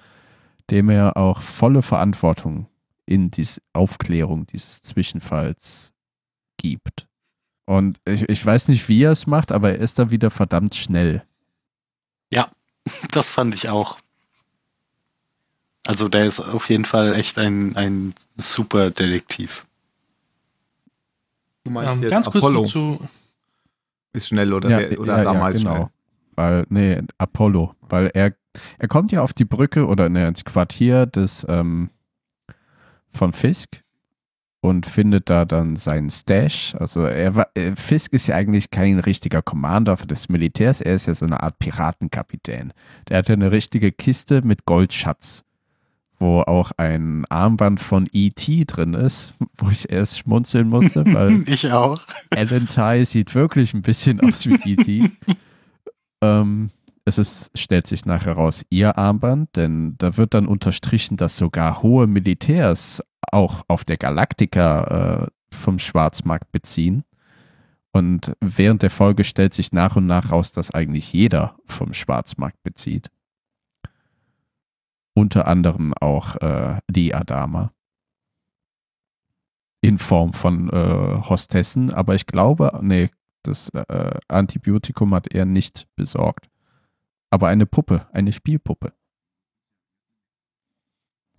dem 0.70 0.90
er 0.90 1.18
auch 1.18 1.42
volle 1.42 1.82
Verantwortung 1.82 2.68
in 3.06 3.32
die 3.32 3.48
Aufklärung 3.74 4.46
dieses 4.48 4.82
Zwischenfalls 4.82 5.94
gibt. 6.58 7.08
Und 7.66 8.00
ich, 8.06 8.28
ich 8.30 8.46
weiß 8.46 8.68
nicht, 8.70 8.88
wie 8.90 9.04
er 9.04 9.12
es 9.12 9.28
macht, 9.28 9.52
aber 9.52 9.72
er 9.72 9.80
ist 9.80 10.00
da 10.00 10.10
wieder 10.10 10.32
verdammt 10.32 10.76
schnell. 10.76 11.24
Das 13.12 13.30
fand 13.30 13.54
ich 13.54 13.70
auch. 13.70 13.98
Also 15.86 16.10
der 16.10 16.26
ist 16.26 16.40
auf 16.40 16.70
jeden 16.70 16.86
Fall 16.86 17.16
echt 17.16 17.38
ein, 17.38 17.76
ein 17.76 18.14
super 18.38 18.92
Detektiv. 18.92 19.66
Du 21.64 21.72
meinst 21.72 21.98
Ähm, 21.98 22.04
jetzt 22.04 22.12
ganz 22.12 22.26
kurz 22.28 22.44
Apollo 22.44 22.62
noch 22.62 22.70
zu, 22.70 23.00
ist 24.18 24.28
schnell 24.28 24.54
oder, 24.54 24.70
wer, 24.70 25.00
oder 25.00 25.24
damals 25.24 25.62
schnell? 25.62 25.88
Weil, 26.36 26.66
nee, 26.70 27.00
Apollo. 27.18 27.74
Weil 27.82 28.12
er, 28.14 28.34
er 28.78 28.88
kommt 28.88 29.12
ja 29.12 29.22
auf 29.22 29.34
die 29.34 29.46
Brücke 29.46 29.88
oder 29.88 30.10
ne, 30.10 30.28
ins 30.28 30.46
Quartier 30.46 31.06
des 31.06 31.46
ähm, 31.50 31.90
von 33.12 33.34
Fisk 33.34 33.82
und 34.62 34.86
findet 34.86 35.30
da 35.30 35.46
dann 35.46 35.76
seinen 35.76 36.10
Stash. 36.10 36.76
Also 36.76 37.06
er 37.06 37.36
war, 37.36 37.48
äh, 37.56 37.76
Fisk 37.76 38.14
ist 38.14 38.28
ja 38.28 38.36
eigentlich 38.36 38.70
kein 38.70 39.00
richtiger 39.00 39.42
Commander 39.42 39.96
des 39.96 40.30
Militärs, 40.30 40.82
er 40.82 40.96
ist 40.96 41.08
ja 41.08 41.14
so 41.14 41.26
eine 41.26 41.42
Art 41.42 41.60
Piratenkapitän. 41.60 42.74
Der 43.10 43.18
hat 43.18 43.30
ja 43.30 43.34
eine 43.34 43.52
richtige 43.52 43.92
Kiste 43.92 44.42
mit 44.44 44.66
Goldschatz, 44.66 45.44
wo 46.20 46.42
auch 46.42 46.72
ein 46.78 47.26
Armband 47.30 47.80
von 47.80 48.08
E.T. 48.12 48.66
drin 48.66 48.94
ist, 48.94 49.36
wo 49.58 49.70
ich 49.70 49.92
erst 49.92 50.20
schmunzeln 50.20 50.70
musste, 50.70 51.06
weil 51.14 51.48
Ich 51.48 51.72
auch. 51.72 52.02
Alan 52.32 52.68
Ty 52.68 53.06
sieht 53.06 53.36
wirklich 53.36 53.74
ein 53.74 53.82
bisschen 53.82 54.20
aus 54.22 54.46
wie 54.46 54.74
E.T. 54.74 55.12
ähm, 56.22 56.70
es 57.06 57.18
ist, 57.18 57.58
stellt 57.58 57.88
sich 57.88 58.06
nachher 58.06 58.34
raus, 58.34 58.66
ihr 58.70 58.98
Armband, 58.98 59.56
denn 59.56 59.96
da 59.98 60.18
wird 60.18 60.34
dann 60.34 60.46
unterstrichen, 60.46 61.16
dass 61.16 61.38
sogar 61.38 61.82
hohe 61.82 62.06
Militärs 62.06 63.02
auch 63.32 63.64
auf 63.68 63.86
der 63.86 63.98
Galaktika 63.98 65.24
äh, 65.24 65.28
vom 65.56 65.80
Schwarzmarkt 65.80 66.52
beziehen. 66.52 67.04
Und 67.94 68.34
während 68.42 68.84
der 68.84 68.90
Folge 68.90 69.24
stellt 69.24 69.54
sich 69.54 69.72
nach 69.72 69.96
und 69.96 70.06
nach 70.06 70.32
raus, 70.32 70.52
dass 70.52 70.72
eigentlich 70.72 71.14
jeder 71.14 71.56
vom 71.66 71.94
Schwarzmarkt 71.94 72.62
bezieht. 72.62 73.10
Unter 75.18 75.48
anderem 75.48 75.96
auch 75.96 76.36
äh, 76.36 76.80
Lee 76.88 77.12
Adama 77.12 77.72
in 79.82 79.98
Form 79.98 80.32
von 80.32 80.70
äh, 80.70 81.22
Hostessen, 81.28 81.92
aber 81.92 82.14
ich 82.14 82.28
glaube, 82.28 82.78
nee, 82.84 83.10
das 83.42 83.70
äh, 83.70 84.20
Antibiotikum 84.28 85.16
hat 85.16 85.34
er 85.34 85.46
nicht 85.46 85.88
besorgt. 85.96 86.52
Aber 87.32 87.48
eine 87.48 87.66
Puppe, 87.66 88.08
eine 88.12 88.32
Spielpuppe. 88.32 88.94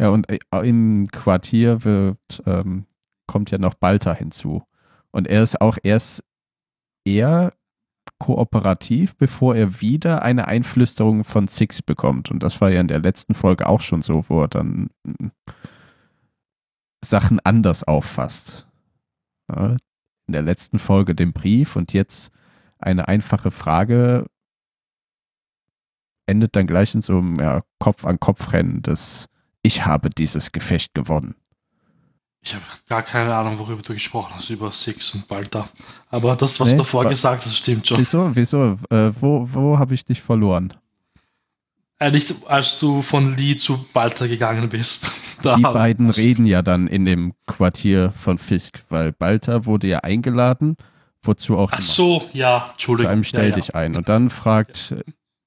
Ja, 0.01 0.09
und 0.09 0.29
äh, 0.29 0.41
im 0.64 1.07
Quartier 1.12 1.85
wird, 1.85 2.43
ähm, 2.47 2.85
kommt 3.29 3.53
ja 3.53 3.59
noch 3.59 3.75
Balta 3.75 4.12
hinzu. 4.12 4.64
Und 5.12 5.29
er 5.29 5.45
ist 5.45 5.61
auch 5.61 5.79
erst 5.85 6.25
eher 7.05 7.53
kooperativ, 8.18 9.16
bevor 9.16 9.54
er 9.54 9.81
wieder 9.81 10.22
eine 10.22 10.48
Einflüsterung 10.48 11.24
von 11.24 11.48
Six 11.48 11.83
bekommt. 11.83 12.31
Und 12.31 12.42
das 12.42 12.61
war 12.61 12.70
ja 12.70 12.81
in 12.81 12.88
der 12.88 12.98
letzten 12.98 13.35
Folge 13.35 13.66
auch 13.68 13.81
schon 13.81 14.02
so, 14.02 14.24
wo 14.28 14.42
er 14.42 14.48
dann 14.48 14.90
mm, 15.04 15.28
Sachen 17.04 17.40
anders 17.40 17.85
auffasst. 17.85 18.66
Ja, 19.50 19.76
in 20.26 20.33
der 20.33 20.42
letzten 20.42 20.78
Folge 20.78 21.14
den 21.14 21.33
Brief 21.33 21.76
und 21.76 21.92
jetzt 21.92 22.33
eine 22.78 23.09
einfache 23.09 23.50
Frage 23.50 24.26
endet 26.26 26.54
dann 26.54 26.66
gleich 26.66 26.94
in 26.94 27.00
so 27.00 27.18
einem 27.18 27.37
ja, 27.37 27.62
Kopf-an-Kopf-Rennen, 27.78 28.83
dass 28.83 29.28
ich 29.62 29.87
habe 29.87 30.11
dieses 30.11 30.52
Gefecht 30.52 30.94
gewonnen. 30.94 31.35
Ich 32.40 32.55
habe 32.55 32.64
gar 32.88 33.03
keine 33.03 33.35
Ahnung, 33.35 33.59
worüber 33.59 33.83
du 33.83 33.92
gesprochen 33.94 34.33
hast, 34.35 34.48
über 34.51 34.70
Six 34.72 35.14
und 35.14 35.27
Balta. 35.29 35.68
Aber 36.09 36.37
das, 36.37 36.59
was 36.61 36.68
Nee, 36.68 36.74
du 36.74 36.79
davor 36.79 37.05
gesagt 37.09 37.44
hast, 37.44 37.57
stimmt 37.57 37.87
schon. 37.87 37.98
Wieso, 37.98 38.31
wieso, 38.35 38.79
äh, 38.90 39.11
wo, 39.20 39.46
wo 39.53 39.79
habe 39.79 39.94
ich 39.94 40.05
dich 40.05 40.22
verloren? 40.22 40.72
Äh, 42.01 42.12
nicht, 42.12 42.33
als 42.46 42.79
du 42.79 43.03
von 43.03 43.37
Lee 43.37 43.57
zu 43.57 43.85
Balta 43.92 44.27
gegangen 44.29 44.68
bist. 44.68 45.11
Die 45.44 45.62
beiden 45.62 46.11
reden 46.11 46.46
ja 46.46 46.62
dann 46.62 46.87
in 46.87 47.05
dem 47.05 47.33
Quartier 47.46 48.12
von 48.12 48.38
Fisk, 48.38 48.85
weil 48.88 49.12
Balta 49.12 49.66
wurde 49.66 49.88
ja 49.88 49.98
eingeladen, 50.01 50.77
wozu 51.22 51.57
auch 51.59 51.70
Ach 51.72 51.83
so, 51.83 52.24
ja, 52.33 52.61
zu 52.66 52.70
Entschuldigung. 52.72 53.12
einem 53.12 53.24
Stell 53.24 53.51
ja, 53.51 53.55
dich 53.57 53.74
ein. 53.74 53.96
Und 53.96 54.09
dann 54.09 54.31
fragt 54.31 54.94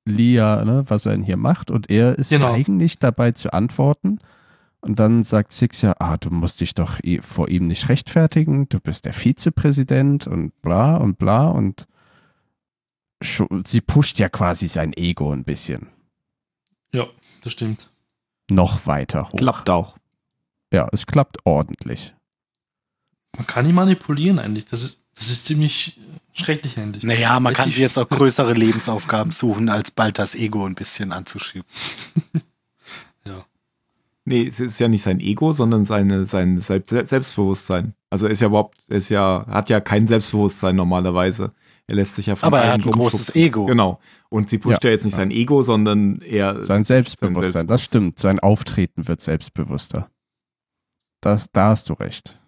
Lia, 0.05 0.63
ne, 0.65 0.83
was 0.87 1.05
er 1.05 1.13
denn 1.13 1.23
hier 1.23 1.37
macht. 1.37 1.71
Und 1.71 1.89
er 1.89 2.17
ist 2.17 2.29
Genau. 2.29 2.53
eigentlich 2.53 2.99
dabei 2.99 3.31
zu 3.31 3.53
antworten. 3.53 4.19
Und 4.81 4.99
dann 4.99 5.23
sagt 5.23 5.53
Six 5.53 5.81
ja, 5.83 5.95
ah, 5.99 6.17
du 6.17 6.29
musst 6.31 6.59
dich 6.59 6.73
doch 6.73 6.99
vor 7.21 7.49
ihm 7.49 7.67
nicht 7.67 7.87
rechtfertigen, 7.89 8.67
du 8.69 8.79
bist 8.79 9.05
der 9.05 9.13
Vizepräsident 9.13 10.25
und 10.27 10.59
bla 10.61 10.97
und 10.97 11.17
bla 11.19 11.49
und 11.49 11.87
sie 13.65 13.81
pusht 13.81 14.17
ja 14.17 14.29
quasi 14.29 14.67
sein 14.67 14.93
Ego 14.93 15.31
ein 15.31 15.43
bisschen 15.43 15.87
Ja, 16.91 17.05
das 17.43 17.53
stimmt. 17.53 17.91
noch 18.49 18.87
weiter 18.87 19.29
hoch. 19.29 19.37
Klappt 19.37 19.69
auch. 19.69 19.97
Ja, 20.73 20.87
es 20.91 21.05
klappt 21.05 21.37
ordentlich. 21.45 22.15
Man 23.37 23.45
kann 23.45 23.67
ihn 23.67 23.75
manipulieren 23.75 24.39
eigentlich. 24.39 24.65
Das 24.65 24.81
ist, 24.83 25.03
das 25.15 25.29
ist 25.29 25.45
ziemlich 25.45 25.99
schrecklich 26.33 26.79
eigentlich. 26.79 27.03
Naja, 27.03 27.39
man 27.39 27.53
kann 27.53 27.65
Richtig- 27.65 27.75
sich 27.75 27.81
jetzt 27.83 27.99
auch 27.99 28.09
größere 28.09 28.53
Lebensaufgaben 28.53 29.31
suchen, 29.31 29.69
als 29.69 29.91
bald 29.91 30.17
das 30.17 30.33
Ego 30.33 30.65
ein 30.65 30.73
bisschen 30.75 31.11
anzuschieben. 31.11 31.67
Ja. 34.25 34.33
Nee, 34.33 34.47
es 34.47 34.59
ist 34.59 34.79
ja 34.79 34.87
nicht 34.87 35.01
sein 35.01 35.19
Ego, 35.19 35.51
sondern 35.53 35.85
seine, 35.85 36.25
sein 36.27 36.59
Selbst 36.61 36.89
Selbstbewusstsein. 36.89 37.95
Also 38.09 38.27
er 38.27 38.31
ist 38.33 38.41
ja 38.41 38.47
überhaupt, 38.47 38.77
er 38.89 38.97
ist 38.97 39.09
ja, 39.09 39.45
hat 39.47 39.69
ja 39.69 39.79
kein 39.79 40.05
Selbstbewusstsein 40.07 40.75
normalerweise. 40.75 41.53
Er 41.87 41.95
lässt 41.95 42.15
sich 42.15 42.27
ja 42.27 42.35
von 42.35 42.47
Aber 42.47 42.61
er 42.61 42.73
hat 42.73 42.85
ein 42.85 42.91
großes. 42.91 43.35
Ego. 43.35 43.65
Genau. 43.65 43.99
Und 44.29 44.49
sie 44.49 44.59
pusht 44.59 44.83
ja, 44.83 44.89
Ja. 44.89 44.93
jetzt 44.93 45.03
nicht 45.05 45.15
sein 45.15 45.31
Ego, 45.31 45.63
sondern 45.63 46.17
eher 46.19 46.63
Sein 46.63 46.83
Selbstbewusstsein, 46.83 47.33
das 47.33 47.53
Selbstbewusstsein. 47.53 47.79
stimmt. 47.79 48.19
Sein 48.19 48.39
Auftreten 48.39 49.07
wird 49.07 49.21
selbstbewusster. 49.21 50.09
Das, 51.21 51.47
da 51.51 51.69
hast 51.69 51.89
du 51.89 51.93
recht. 51.93 52.39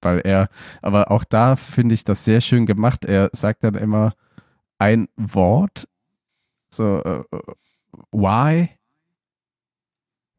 Weil 0.00 0.20
er, 0.20 0.48
aber 0.82 1.10
auch 1.10 1.24
da 1.24 1.56
finde 1.56 1.94
ich 1.94 2.04
das 2.04 2.24
sehr 2.24 2.40
schön 2.40 2.66
gemacht. 2.66 3.04
Er 3.04 3.30
sagt 3.32 3.64
dann 3.64 3.74
immer 3.74 4.14
ein 4.78 5.08
Wort, 5.16 5.88
so, 6.72 7.02
äh, 7.02 7.22
why 8.12 8.68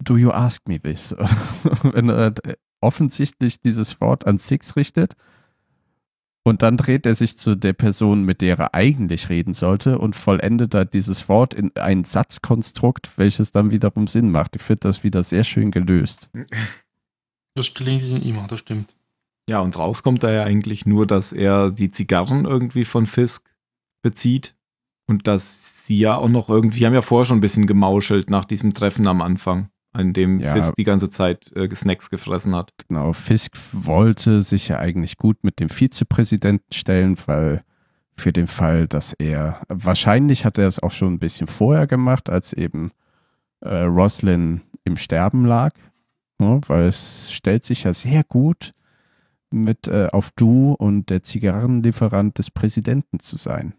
do 0.06 0.18
you 0.18 0.32
ask 0.32 0.68
me 0.68 0.80
this? 0.80 1.12
Wenn 1.84 2.10
er 2.10 2.34
offensichtlich 2.82 3.60
dieses 3.60 4.00
Wort 4.00 4.26
an 4.26 4.38
Six 4.38 4.76
richtet 4.76 5.16
und 6.44 6.62
dann 6.62 6.78
dreht 6.78 7.06
er 7.06 7.16
sich 7.16 7.38
zu 7.38 7.56
der 7.56 7.74
Person, 7.74 8.24
mit 8.24 8.42
der 8.42 8.60
er 8.60 8.74
eigentlich 8.76 9.30
reden 9.30 9.54
sollte 9.54 9.98
und 9.98 10.16
vollendet 10.16 10.74
da 10.76 10.86
dieses 10.86 11.28
Wort 11.28 11.54
in 11.56 11.76
ein 11.76 12.04
Satzkonstrukt, 12.04 13.18
welches 13.18 13.52
dann 13.52 13.72
wiederum 13.72 14.06
Sinn 14.08 14.30
macht. 14.30 14.56
Ich 14.56 14.62
finde 14.62 14.82
das 14.82 15.04
wieder 15.04 15.24
sehr 15.24 15.44
schön 15.44 15.72
gelöst. 15.72 16.30
Das 17.56 17.74
gelingt 17.74 18.04
ihm 18.04 18.22
immer, 18.22 18.48
das 18.48 18.60
stimmt. 18.60 18.94
Ja, 19.50 19.60
und 19.60 19.78
rauskommt 19.78 20.24
da 20.24 20.32
ja 20.32 20.44
eigentlich 20.44 20.86
nur, 20.86 21.08
dass 21.08 21.34
er 21.34 21.72
die 21.72 21.92
Zigarren 21.92 22.46
irgendwie 22.46 22.86
von 22.86 23.06
Fisk 23.06 23.50
bezieht 24.04 24.56
und 25.08 25.28
dass 25.28 25.86
sie 25.86 25.98
ja 25.98 26.16
auch 26.16 26.30
noch 26.30 26.50
irgendwie, 26.50 26.86
haben 26.86 26.94
ja 26.94 27.02
vorher 27.02 27.26
schon 27.26 27.38
ein 27.38 27.42
bisschen 27.42 27.68
gemauschelt 27.68 28.30
nach 28.30 28.46
diesem 28.46 28.74
Treffen 28.74 29.08
am 29.08 29.22
Anfang, 29.22 29.70
an 29.96 30.14
dem 30.14 30.40
Ja. 30.40 30.54
Fisk 30.54 30.76
die 30.76 30.84
ganze 30.84 31.10
Zeit 31.10 31.52
äh, 31.56 31.74
Snacks 31.74 32.10
gefressen 32.10 32.56
hat. 32.56 32.74
Genau, 32.88 33.14
Fisk 33.14 33.58
wollte 33.72 34.42
sich 34.42 34.68
ja 34.68 34.78
eigentlich 34.78 35.18
gut 35.18 35.44
mit 35.44 35.60
dem 35.60 35.70
Vizepräsidenten 35.70 36.74
stellen, 36.74 37.18
weil 37.26 37.64
für 38.18 38.32
den 38.32 38.48
Fall, 38.48 38.88
dass 38.88 39.14
er, 39.14 39.62
wahrscheinlich 39.68 40.46
hat 40.46 40.58
er 40.58 40.68
es 40.68 40.82
auch 40.82 40.92
schon 40.92 41.14
ein 41.14 41.20
bisschen 41.20 41.48
vorher 41.48 41.88
gemacht, 41.88 42.30
als 42.30 42.54
eben 42.54 42.92
äh, 43.62 43.82
Roslin 43.84 44.62
im 44.84 44.98
Sterben 44.98 45.46
lag, 45.46 45.74
ne, 46.40 46.62
weil 46.68 46.88
es 46.88 47.32
stellt 47.32 47.64
sich 47.64 47.84
ja 47.84 47.94
sehr 47.94 48.24
gut 48.24 48.74
mit 49.52 49.88
äh, 49.88 50.08
auf 50.12 50.32
Du 50.36 50.74
und 50.74 51.10
der 51.10 51.24
Zigarrenlieferant 51.24 52.38
des 52.38 52.52
Präsidenten 52.52 53.20
zu 53.20 53.38
sein. 53.38 53.74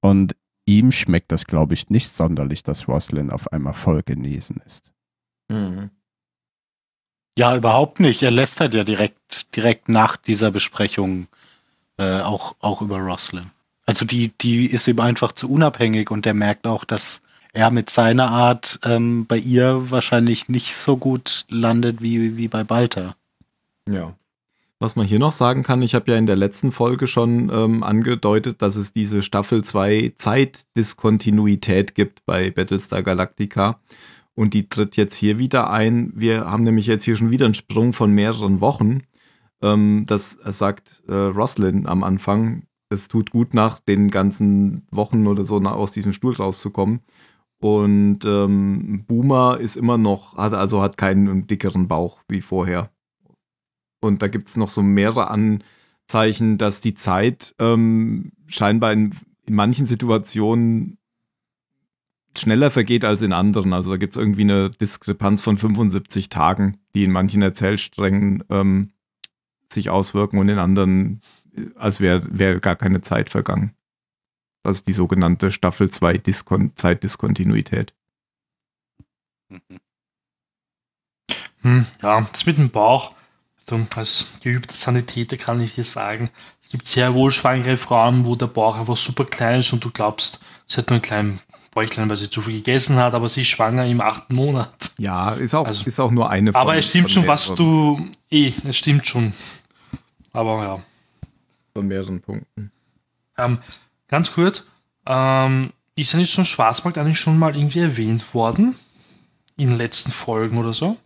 Und 0.00 0.36
ihm 0.68 0.92
schmeckt 0.92 1.32
das, 1.32 1.46
glaube 1.46 1.74
ich, 1.74 1.88
nicht 1.90 2.10
sonderlich, 2.10 2.62
dass 2.62 2.86
Roslin 2.86 3.30
auf 3.30 3.52
einmal 3.52 3.74
voll 3.74 4.02
genesen 4.02 4.60
ist. 4.66 4.92
Ja, 7.38 7.56
überhaupt 7.56 8.00
nicht. 8.00 8.22
Er 8.22 8.30
lästert 8.30 8.74
ja 8.74 8.84
direkt, 8.84 9.56
direkt 9.56 9.88
nach 9.88 10.16
dieser 10.16 10.50
Besprechung 10.50 11.26
äh, 11.96 12.20
auch, 12.20 12.54
auch 12.60 12.82
über 12.82 12.98
Roslyn. 12.98 13.50
Also 13.86 14.04
die, 14.04 14.32
die 14.38 14.66
ist 14.66 14.86
ihm 14.86 15.00
einfach 15.00 15.32
zu 15.32 15.50
unabhängig 15.50 16.10
und 16.10 16.26
der 16.26 16.34
merkt 16.34 16.66
auch, 16.66 16.84
dass 16.84 17.22
er 17.54 17.70
mit 17.70 17.88
seiner 17.88 18.30
Art 18.30 18.78
ähm, 18.84 19.24
bei 19.24 19.38
ihr 19.38 19.90
wahrscheinlich 19.90 20.48
nicht 20.50 20.74
so 20.74 20.98
gut 20.98 21.46
landet 21.48 22.02
wie, 22.02 22.36
wie 22.36 22.48
bei 22.48 22.62
Balta. 22.64 23.16
Ja. 23.88 24.14
Was 24.80 24.94
man 24.94 25.06
hier 25.06 25.18
noch 25.18 25.32
sagen 25.32 25.64
kann, 25.64 25.82
ich 25.82 25.96
habe 25.96 26.12
ja 26.12 26.16
in 26.16 26.26
der 26.26 26.36
letzten 26.36 26.70
Folge 26.70 27.08
schon 27.08 27.50
ähm, 27.52 27.82
angedeutet, 27.82 28.62
dass 28.62 28.76
es 28.76 28.92
diese 28.92 29.22
Staffel 29.22 29.64
2 29.64 30.14
Zeitdiskontinuität 30.18 31.96
gibt 31.96 32.24
bei 32.26 32.52
Battlestar 32.52 33.02
Galactica. 33.02 33.80
Und 34.34 34.54
die 34.54 34.68
tritt 34.68 34.96
jetzt 34.96 35.16
hier 35.16 35.40
wieder 35.40 35.68
ein. 35.70 36.12
Wir 36.14 36.48
haben 36.48 36.62
nämlich 36.62 36.86
jetzt 36.86 37.02
hier 37.02 37.16
schon 37.16 37.32
wieder 37.32 37.46
einen 37.46 37.54
Sprung 37.54 37.92
von 37.92 38.12
mehreren 38.12 38.60
Wochen. 38.60 39.02
Ähm, 39.60 40.04
das 40.06 40.38
sagt 40.44 41.02
äh, 41.08 41.12
Roslyn 41.12 41.86
am 41.86 42.04
Anfang. 42.04 42.62
Es 42.88 43.08
tut 43.08 43.32
gut, 43.32 43.54
nach 43.54 43.80
den 43.80 44.12
ganzen 44.12 44.86
Wochen 44.92 45.26
oder 45.26 45.44
so 45.44 45.58
nach, 45.58 45.74
aus 45.74 45.90
diesem 45.90 46.12
Stuhl 46.12 46.34
rauszukommen. 46.34 47.00
Und 47.60 48.20
ähm, 48.24 49.04
Boomer 49.08 49.58
ist 49.58 49.74
immer 49.76 49.98
noch, 49.98 50.36
hat 50.36 50.54
also 50.54 50.80
hat 50.82 50.96
keinen 50.96 51.48
dickeren 51.48 51.88
Bauch 51.88 52.22
wie 52.28 52.40
vorher. 52.40 52.92
Und 54.00 54.22
da 54.22 54.28
gibt 54.28 54.48
es 54.48 54.56
noch 54.56 54.70
so 54.70 54.82
mehrere 54.82 55.28
Anzeichen, 55.30 56.58
dass 56.58 56.80
die 56.80 56.94
Zeit 56.94 57.54
ähm, 57.58 58.32
scheinbar 58.46 58.92
in, 58.92 59.14
in 59.46 59.54
manchen 59.54 59.86
Situationen 59.86 60.98
schneller 62.36 62.70
vergeht 62.70 63.04
als 63.04 63.22
in 63.22 63.32
anderen. 63.32 63.72
Also 63.72 63.90
da 63.90 63.96
gibt 63.96 64.12
es 64.12 64.16
irgendwie 64.16 64.42
eine 64.42 64.70
Diskrepanz 64.70 65.42
von 65.42 65.56
75 65.56 66.28
Tagen, 66.28 66.78
die 66.94 67.04
in 67.04 67.10
manchen 67.10 67.42
Erzählsträngen 67.42 68.44
ähm, 68.50 68.92
sich 69.72 69.90
auswirken 69.90 70.38
und 70.38 70.48
in 70.48 70.58
anderen, 70.58 71.20
äh, 71.56 71.66
als 71.76 72.00
wäre 72.00 72.22
wär 72.30 72.60
gar 72.60 72.76
keine 72.76 73.00
Zeit 73.02 73.30
vergangen. 73.30 73.74
Das 74.62 74.78
ist 74.78 74.88
die 74.88 74.92
sogenannte 74.92 75.50
Staffel 75.50 75.90
2 75.90 76.18
Diskon 76.18 76.72
Zeitdiskontinuität. 76.76 77.94
Hm, 81.60 81.86
ja, 82.02 82.28
das 82.32 82.46
mit 82.46 82.58
dem 82.58 82.70
Bauch, 82.70 83.14
so, 83.68 83.80
als 83.96 84.26
geübter 84.42 84.74
Sanitäter 84.74 85.36
kann 85.36 85.60
ich 85.60 85.74
dir 85.74 85.84
sagen, 85.84 86.30
es 86.62 86.70
gibt 86.70 86.86
sehr 86.86 87.14
wohl 87.14 87.30
schwangere 87.30 87.76
Frauen, 87.76 88.26
wo 88.26 88.34
der 88.36 88.46
Bauch 88.46 88.76
einfach 88.76 88.96
super 88.96 89.24
klein 89.24 89.60
ist 89.60 89.72
und 89.72 89.84
du 89.84 89.90
glaubst, 89.90 90.40
sie 90.66 90.78
hat 90.78 90.88
nur 90.90 90.96
einen 90.96 91.02
kleinen 91.02 91.40
Bäuchlein, 91.72 92.08
weil 92.10 92.16
sie 92.16 92.28
zu 92.30 92.42
viel 92.42 92.56
gegessen 92.56 92.96
hat, 92.96 93.14
aber 93.14 93.28
sie 93.28 93.42
ist 93.42 93.48
schwanger 93.48 93.86
im 93.86 94.00
achten 94.00 94.34
Monat. 94.34 94.92
Ja, 94.98 95.32
ist 95.32 95.54
auch, 95.54 95.66
Also- 95.66 95.84
ist 95.86 96.00
auch 96.00 96.10
nur 96.10 96.28
eine 96.30 96.54
Aber 96.54 96.70
von- 96.72 96.78
es 96.78 96.88
stimmt 96.88 97.10
schon, 97.10 97.26
was 97.26 97.54
du. 97.54 98.10
Eh, 98.30 98.52
es 98.64 98.76
stimmt 98.76 99.06
schon. 99.06 99.32
Aber 100.32 100.62
ja. 100.62 100.82
Von 101.74 101.86
mehreren 101.86 102.20
Punkten. 102.20 102.70
Ähm, 103.36 103.58
ganz 104.08 104.32
kurz, 104.32 104.64
ähm, 105.06 105.72
ist 105.94 106.12
ja 106.12 106.18
nicht 106.18 106.32
so 106.34 106.42
ein 106.42 106.46
Schwarzmarkt 106.46 106.98
eigentlich 106.98 107.18
schon 107.20 107.38
mal 107.38 107.56
irgendwie 107.56 107.80
erwähnt 107.80 108.34
worden? 108.34 108.74
In 109.56 109.68
den 109.68 109.76
letzten 109.78 110.10
Folgen 110.12 110.58
oder 110.58 110.72
so? 110.72 110.96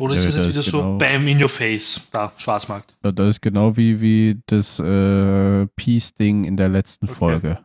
Oder 0.00 0.14
ist 0.16 0.24
Ja, 0.24 0.28
das 0.30 0.36
jetzt 0.36 0.44
da 0.46 0.50
wieder 0.50 0.60
ist 0.60 0.70
so 0.70 0.78
genau- 0.82 0.98
Bam 0.98 1.28
in 1.28 1.42
your 1.42 1.48
face? 1.48 2.00
Da, 2.10 2.32
Schwarzmarkt. 2.36 2.94
Ja, 3.04 3.12
Das 3.12 3.28
ist 3.28 3.40
genau 3.42 3.76
wie, 3.76 4.00
wie 4.00 4.40
das 4.46 4.78
äh, 4.80 5.66
Peace-Ding 5.76 6.44
in 6.44 6.56
der 6.56 6.68
letzten 6.68 7.06
Okay. 7.06 7.14
Folge. 7.14 7.58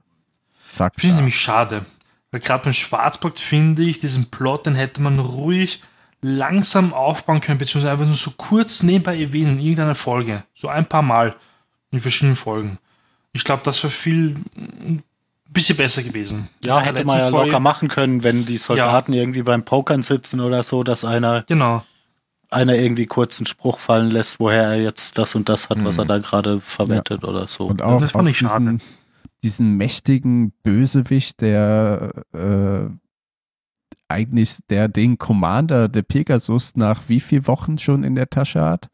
Zack. 0.69 0.93
Finde 0.98 1.13
ich 1.13 1.17
nämlich 1.17 1.39
schade. 1.39 1.86
Weil 2.32 2.41
gerade 2.41 2.63
beim 2.65 2.74
Schwarzmarkt 2.74 3.39
finde 3.39 3.84
ich, 3.84 4.00
diesen 4.00 4.26
Plot, 4.30 4.65
den 4.65 4.76
hätte 4.76 5.02
man 5.02 5.19
ruhig 5.19 5.82
langsam 6.21 6.93
aufbauen 6.93 7.39
können, 7.39 7.60
beziehungsweise 7.60 7.91
einfach 7.91 8.06
nur 8.06 8.15
so 8.15 8.32
kurz 8.36 8.84
nebenbei 8.84 9.19
erwähnen 9.19 9.58
in 9.58 9.63
irgendeiner 9.63 9.95
Folge. 9.95 10.43
So 10.54 10.67
ein 10.67 10.86
paar 10.86 11.02
Mal 11.04 11.36
in 11.91 12.00
verschiedenen 12.02 12.36
Folgen. 12.36 12.80
Ich 13.32 13.43
glaube, 13.43 13.62
das 13.63 13.84
wäre 13.84 13.91
viel 13.91 14.36
ein 14.56 15.04
bisschen 15.50 15.78
besser 15.78 16.02
gewesen. 16.04 16.50
Ja, 16.63 16.80
hätte 16.82 17.06
man 17.06 17.17
ja 17.19 17.30
Folge- 17.30 17.45
locker 17.48 17.60
machen 17.60 17.88
können, 17.89 18.24
wenn 18.24 18.45
die 18.45 18.58
Soldaten 18.58 19.13
irgendwie 19.13 19.43
beim 19.43 19.63
Pokern 19.63 20.02
sitzen 20.02 20.39
oder 20.41 20.63
so, 20.63 20.84
dass 20.84 21.06
einer, 21.06 21.43
Genau. 21.48 21.84
Einer 22.50 22.76
irgendwie 22.76 23.06
kurz 23.06 23.40
einen 23.40 23.48
Spruch 23.48 23.80
fallen 23.80 24.12
lässt, 24.12 24.40
woher 24.40 24.64
er 24.64 24.82
jetzt 24.82 25.18
das 25.18 25.36
und 25.36 25.50
das 25.50 25.70
hat, 25.70 25.84
was 25.84 25.96
Mhm. 25.96 26.02
er 26.02 26.06
da 26.06 26.18
gerade 26.20 26.60
verwettet 26.62 27.24
oder 27.24 27.48
so. 27.48 27.66
Und 27.66 27.82
auch, 27.82 28.00
das 28.00 28.12
fand 28.12 28.30
ich 28.30 28.38
schade. 28.38 28.66
diesen, 28.66 28.82
diesen 29.44 29.78
mächtigen 29.78 30.52
Bösewicht, 30.64 31.42
der 31.42 32.14
äh, 32.34 32.90
eigentlich 34.08 34.60
der 34.70 34.88
den 34.88 35.18
Commander 35.18 35.90
der 35.90 36.04
Pegasus 36.04 36.76
nach 36.76 37.10
wie 37.10 37.20
vielen 37.20 37.48
Wochen 37.48 37.78
schon 37.78 38.04
in 38.04 38.16
der 38.16 38.30
Tasche 38.30 38.62
hat. 38.62 38.90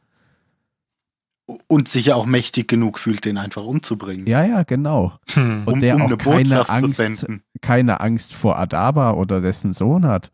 Und 1.68 1.90
sich 1.90 2.06
ja 2.06 2.16
auch 2.16 2.26
mächtig 2.26 2.70
genug 2.70 2.98
fühlt, 2.98 3.26
den 3.26 3.38
einfach 3.38 3.64
umzubringen. 3.64 4.26
Ja, 4.26 4.46
ja, 4.46 4.64
genau. 4.64 5.14
Hm. 5.34 5.64
Und 5.66 5.74
um, 5.74 5.80
der 5.82 5.96
um 5.96 6.04
auch 6.04 6.08
eine 6.08 6.18
keine 6.18 6.44
Botschaft 6.44 6.68
zu 6.96 7.04
Angst, 7.04 7.28
keine 7.62 8.00
Angst 8.00 8.34
vor 8.34 8.58
Adaba 8.58 9.12
oder 9.14 9.42
dessen 9.42 9.74
Sohn 9.74 10.06
hat. 10.06 10.32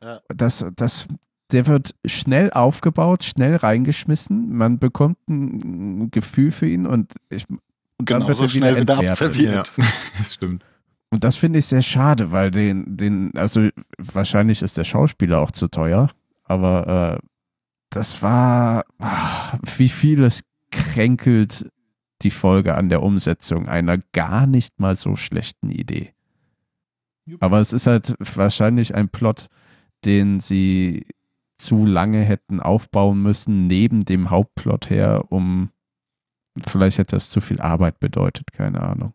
Ja. 0.00 0.20
Das, 0.28 0.64
das, 0.76 1.08
der 1.52 1.66
wird 1.66 1.94
schnell 2.04 2.50
aufgebaut, 2.50 3.24
schnell 3.24 3.56
reingeschmissen. 3.56 4.56
Man 4.56 4.78
bekommt 4.78 5.18
ein 5.28 6.10
Gefühl 6.10 6.52
für 6.52 6.68
ihn 6.68 6.86
und, 6.86 7.14
ich, 7.28 7.48
und 7.48 7.60
dann 8.10 8.26
wird 8.26 8.38
Genauso 8.38 8.44
er 8.44 8.52
wieder 8.52 8.58
schnell 8.58 8.80
wieder 8.80 8.94
entwertet. 8.94 9.10
abserviert. 9.10 9.72
Ja, 9.76 9.84
das 10.18 10.34
stimmt. 10.34 10.64
Und 11.10 11.24
das 11.24 11.36
finde 11.36 11.58
ich 11.58 11.66
sehr 11.66 11.82
schade, 11.82 12.30
weil 12.30 12.50
den, 12.50 12.96
den, 12.96 13.36
also 13.36 13.68
wahrscheinlich 13.98 14.62
ist 14.62 14.76
der 14.76 14.84
Schauspieler 14.84 15.40
auch 15.40 15.50
zu 15.50 15.66
teuer, 15.68 16.10
aber 16.44 17.18
äh, 17.18 17.26
das 17.90 18.22
war, 18.22 18.84
ah, 19.00 19.58
wie 19.76 19.88
vieles 19.88 20.44
kränkelt 20.70 21.68
die 22.22 22.30
Folge 22.30 22.76
an 22.76 22.88
der 22.88 23.02
Umsetzung 23.02 23.68
einer 23.68 23.98
gar 24.12 24.46
nicht 24.46 24.78
mal 24.78 24.94
so 24.94 25.16
schlechten 25.16 25.70
Idee. 25.70 26.12
Aber 27.40 27.60
es 27.60 27.72
ist 27.72 27.86
halt 27.86 28.14
wahrscheinlich 28.18 28.94
ein 28.94 29.08
Plot, 29.08 29.46
den 30.04 30.40
sie 30.40 31.06
zu 31.60 31.84
lange 31.84 32.22
hätten 32.22 32.60
aufbauen 32.60 33.22
müssen, 33.22 33.66
neben 33.66 34.04
dem 34.04 34.30
Hauptplot 34.30 34.90
her, 34.90 35.26
um 35.28 35.70
vielleicht 36.66 36.98
hätte 36.98 37.16
das 37.16 37.30
zu 37.30 37.40
viel 37.40 37.60
Arbeit 37.60 38.00
bedeutet, 38.00 38.52
keine 38.52 38.80
Ahnung. 38.80 39.12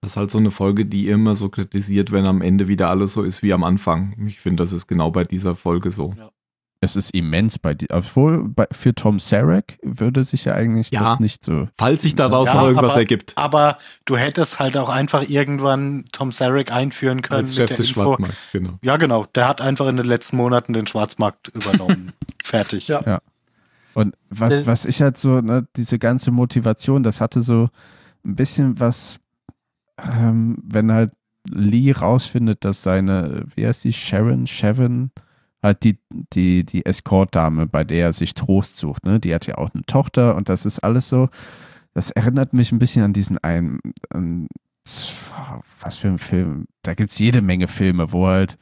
Das 0.00 0.12
ist 0.12 0.16
halt 0.16 0.30
so 0.30 0.38
eine 0.38 0.50
Folge, 0.50 0.86
die 0.86 1.08
immer 1.08 1.32
so 1.32 1.48
kritisiert, 1.48 2.12
wenn 2.12 2.26
am 2.26 2.42
Ende 2.42 2.68
wieder 2.68 2.88
alles 2.88 3.12
so 3.12 3.22
ist 3.22 3.42
wie 3.42 3.52
am 3.52 3.64
Anfang. 3.64 4.14
Ich 4.26 4.40
finde, 4.40 4.62
das 4.62 4.72
ist 4.72 4.86
genau 4.86 5.10
bei 5.10 5.24
dieser 5.24 5.56
Folge 5.56 5.90
so. 5.90 6.14
Ja. 6.16 6.30
Es 6.80 6.94
ist 6.94 7.10
immens 7.12 7.58
bei 7.58 7.74
dir. 7.74 7.88
Obwohl, 7.90 8.48
bei, 8.48 8.66
für 8.70 8.94
Tom 8.94 9.18
Sarek 9.18 9.78
würde 9.82 10.22
sich 10.22 10.44
ja 10.44 10.54
eigentlich 10.54 10.90
Ja. 10.92 11.10
das 11.12 11.20
nicht 11.20 11.44
so. 11.44 11.68
Falls 11.76 12.02
sich 12.04 12.14
daraus 12.14 12.46
Ja, 12.46 12.54
noch 12.54 12.62
irgendwas 12.68 12.92
aber- 12.92 13.00
ergibt. 13.00 13.32
Aber 13.36 13.78
du 14.04 14.16
hättest 14.16 14.60
halt 14.60 14.76
auch 14.76 14.88
einfach 14.88 15.28
irgendwann 15.28 16.04
Tom 16.12 16.30
Sarek 16.30 16.70
einführen 16.70 17.22
können. 17.22 17.40
Als 17.40 17.56
Chef 17.56 17.70
des 17.70 17.88
Info. 17.88 18.02
Schwarzmarkts, 18.04 18.38
genau. 18.52 18.78
Ja, 18.82 18.96
genau. 18.96 19.26
Der 19.34 19.48
hat 19.48 19.60
einfach 19.60 19.88
in 19.88 19.96
den 19.96 20.06
letzten 20.06 20.36
Monaten 20.36 20.72
den 20.72 20.86
Schwarzmarkt 20.86 21.48
übernommen. 21.48 22.12
Fertig. 22.44 22.86
Ja. 22.86 23.20
Und 23.94 24.14
was, 24.30 24.52
Äh. 24.60 24.66
was 24.66 24.84
ich 24.84 25.02
halt 25.02 25.18
so, 25.18 25.40
ne, 25.40 25.66
diese 25.74 25.98
ganze 25.98 26.30
Motivation, 26.30 27.02
das 27.02 27.20
hatte 27.20 27.42
so 27.42 27.70
ein 28.24 28.36
bisschen 28.36 28.78
was, 28.78 29.18
ähm, 30.00 30.58
wenn 30.64 30.92
halt 30.92 31.10
Lee 31.50 31.90
rausfindet, 31.90 32.64
dass 32.64 32.84
seine, 32.84 33.46
wie 33.56 33.66
heißt 33.66 33.82
die, 33.82 33.92
Sharon, 33.92 34.46
Sharon, 34.46 35.10
halt 35.62 35.84
die, 35.84 35.98
die, 36.32 36.64
die 36.64 36.86
Escort-Dame, 36.86 37.66
bei 37.66 37.84
der 37.84 38.06
er 38.06 38.12
sich 38.12 38.34
Trost 38.34 38.76
sucht, 38.76 39.04
ne, 39.04 39.20
die 39.20 39.34
hat 39.34 39.46
ja 39.46 39.56
auch 39.56 39.70
eine 39.74 39.82
Tochter 39.84 40.36
und 40.36 40.48
das 40.48 40.66
ist 40.66 40.80
alles 40.80 41.08
so, 41.08 41.28
das 41.94 42.10
erinnert 42.10 42.52
mich 42.52 42.72
ein 42.72 42.78
bisschen 42.78 43.02
an 43.02 43.12
diesen 43.12 43.38
einen, 43.38 43.80
an, 44.10 44.48
was 44.84 45.96
für 45.96 46.08
ein 46.08 46.18
Film, 46.18 46.66
da 46.82 46.94
gibt 46.94 47.10
es 47.10 47.18
jede 47.18 47.42
Menge 47.42 47.68
Filme, 47.68 48.12
wo 48.12 48.26
halt 48.26 48.56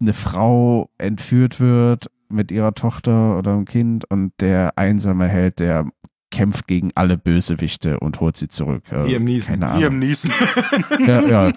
eine 0.00 0.12
Frau 0.12 0.90
entführt 0.98 1.60
wird 1.60 2.10
mit 2.28 2.50
ihrer 2.50 2.74
Tochter 2.74 3.38
oder 3.38 3.52
einem 3.52 3.64
Kind 3.64 4.04
und 4.10 4.32
der 4.40 4.76
einsame 4.76 5.28
Held, 5.28 5.58
der 5.58 5.86
kämpft 6.30 6.66
gegen 6.66 6.90
alle 6.94 7.16
Bösewichte 7.16 8.00
und 8.00 8.20
holt 8.20 8.36
sie 8.36 8.48
zurück. 8.48 8.84
Äh, 8.92 9.18
Neeson. 9.18 9.60
Keine 9.60 9.66
Ahnung. 9.66 9.80
Liam 9.80 9.98
Neeson. 9.98 10.30
Ja, 11.06 11.22
ja. 11.22 11.52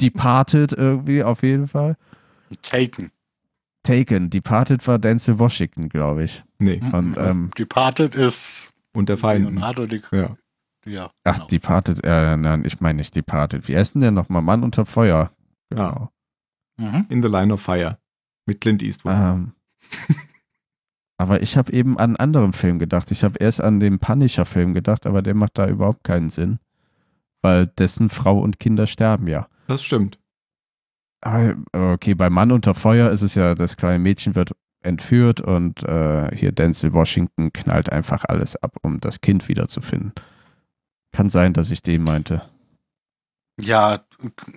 Departed 0.00 0.72
irgendwie 0.72 1.22
auf 1.22 1.42
jeden 1.42 1.68
Fall. 1.68 1.96
Taken. 2.62 3.10
Taken. 3.86 4.30
Departed 4.30 4.86
war 4.86 4.98
Denzel 4.98 5.38
Washington, 5.38 5.88
glaube 5.88 6.24
ich. 6.24 6.42
Nee. 6.58 6.80
Und, 6.92 7.16
ähm, 7.16 7.50
Departed 7.56 8.14
ist 8.14 8.72
Und 8.92 9.08
der 9.08 9.16
Feind. 9.16 9.44
Leonardo 9.44 9.86
Di 9.86 10.00
Ja. 10.12 10.36
Ja, 10.84 11.10
ach, 11.24 11.34
genau. 11.34 11.46
Departed, 11.48 12.04
äh, 12.04 12.36
nein, 12.36 12.64
ich 12.64 12.80
meine 12.80 12.98
nicht 12.98 13.14
Departed. 13.16 13.66
Wie 13.68 13.76
heißt 13.76 13.94
denn 13.94 14.02
der 14.02 14.12
nochmal? 14.12 14.42
Mann 14.42 14.62
unter 14.62 14.86
Feuer. 14.86 15.32
Genau. 15.68 16.10
Mhm. 16.78 17.06
In 17.08 17.22
the 17.22 17.28
Line 17.28 17.52
of 17.52 17.60
Fire. 17.60 17.98
Mit 18.46 18.60
Clint 18.60 18.82
Eastwood. 18.84 19.12
Ähm, 19.14 19.52
aber 21.18 21.42
ich 21.42 21.56
habe 21.56 21.72
eben 21.72 21.98
an 21.98 22.10
einen 22.10 22.16
anderen 22.16 22.52
Film 22.52 22.78
gedacht. 22.78 23.10
Ich 23.10 23.24
habe 23.24 23.38
erst 23.40 23.60
an 23.60 23.80
den 23.80 23.98
Punisher-Film 23.98 24.74
gedacht, 24.74 25.06
aber 25.06 25.22
der 25.22 25.34
macht 25.34 25.58
da 25.58 25.66
überhaupt 25.66 26.04
keinen 26.04 26.30
Sinn. 26.30 26.60
Weil 27.42 27.66
dessen 27.66 28.08
Frau 28.08 28.38
und 28.38 28.60
Kinder 28.60 28.86
sterben 28.86 29.26
ja. 29.26 29.48
Das 29.66 29.82
stimmt. 29.82 30.20
Aber, 31.22 31.56
Okay, 31.72 32.14
bei 32.14 32.30
Mann 32.30 32.52
unter 32.52 32.74
Feuer 32.74 33.10
ist 33.10 33.22
es 33.22 33.34
ja, 33.34 33.54
das 33.54 33.76
kleine 33.76 33.98
Mädchen 33.98 34.34
wird 34.34 34.52
entführt 34.82 35.40
und 35.40 35.82
äh, 35.82 36.34
hier 36.36 36.52
Denzel 36.52 36.92
Washington 36.92 37.52
knallt 37.52 37.90
einfach 37.90 38.24
alles 38.28 38.54
ab, 38.62 38.76
um 38.82 39.00
das 39.00 39.20
Kind 39.20 39.48
wiederzufinden. 39.48 40.12
Kann 41.12 41.28
sein, 41.28 41.52
dass 41.54 41.70
ich 41.72 41.82
den 41.82 42.04
meinte. 42.04 42.42
Ja, 43.60 44.04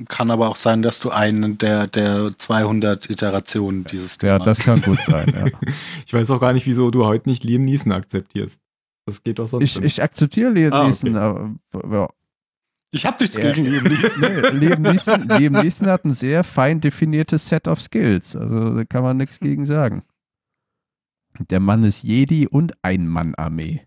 kann 0.09 0.29
aber 0.29 0.49
auch 0.49 0.57
sein, 0.57 0.81
dass 0.81 0.99
du 0.99 1.09
einen 1.09 1.57
der, 1.57 1.87
der 1.87 2.31
200 2.37 3.09
Iterationen 3.09 3.85
dieses 3.85 4.17
Ja, 4.21 4.35
Themas- 4.37 4.45
das 4.45 4.59
kann 4.59 4.81
gut 4.81 4.99
sein. 4.99 5.29
Ja. 5.33 5.45
Ich 6.05 6.13
weiß 6.13 6.29
auch 6.31 6.41
gar 6.41 6.51
nicht, 6.53 6.65
wieso 6.67 6.91
du 6.91 7.05
heute 7.05 7.29
nicht 7.29 7.43
Liam 7.43 7.63
Neeson 7.65 7.91
akzeptierst. 7.93 8.59
Das 9.05 9.23
geht 9.23 9.39
doch 9.39 9.47
sonst 9.47 9.63
Ich, 9.63 9.75
nicht. 9.77 9.85
ich 9.85 10.03
akzeptiere 10.03 10.51
Liam 10.51 10.73
Ah, 10.73 10.79
okay. 10.81 10.87
Neeson, 10.87 11.15
aber 11.15 11.49
ja. 11.91 12.09
Ich 12.91 13.05
hab 13.05 13.19
nichts 13.21 13.35
Ja. 13.37 13.51
gegen 13.51 13.65
Liam 13.67 13.83
Neeson. 13.83 14.19
Nee, 14.21 14.49
Liam, 14.67 14.81
Neeson, 14.81 15.27
Liam 15.27 15.53
Neeson 15.53 15.87
hat 15.87 16.05
ein 16.05 16.13
sehr 16.13 16.43
fein 16.43 16.81
definiertes 16.81 17.47
Set 17.47 17.67
of 17.67 17.79
Skills. 17.79 18.35
Also 18.35 18.73
da 18.75 18.83
kann 18.85 19.03
man 19.03 19.17
nichts 19.17 19.39
gegen 19.39 19.65
sagen. 19.65 20.03
Der 21.49 21.59
Mann 21.59 21.83
ist 21.83 22.01
Jedi 22.03 22.47
und 22.47 22.73
Ein-Mann-Armee. 22.83 23.85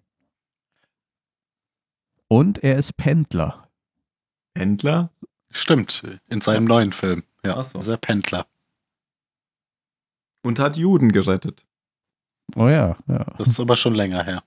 Und 2.28 2.62
er 2.62 2.76
ist 2.76 2.96
Pendler. 2.96 3.68
Händler? 4.56 5.10
Stimmt, 5.50 6.02
in 6.28 6.40
seinem 6.40 6.64
neuen 6.64 6.92
Film. 6.92 7.24
Ja, 7.44 7.56
Ach 7.58 7.64
so. 7.64 7.80
ist 7.80 7.88
er 7.88 7.96
Pendler. 7.98 8.46
Und 10.42 10.58
hat 10.58 10.76
Juden 10.76 11.12
gerettet. 11.12 11.66
Oh 12.56 12.68
ja, 12.68 12.96
ja. 13.06 13.24
Das 13.38 13.48
ist 13.48 13.60
aber 13.60 13.76
schon 13.76 13.94
länger 13.94 14.24
her. 14.24 14.42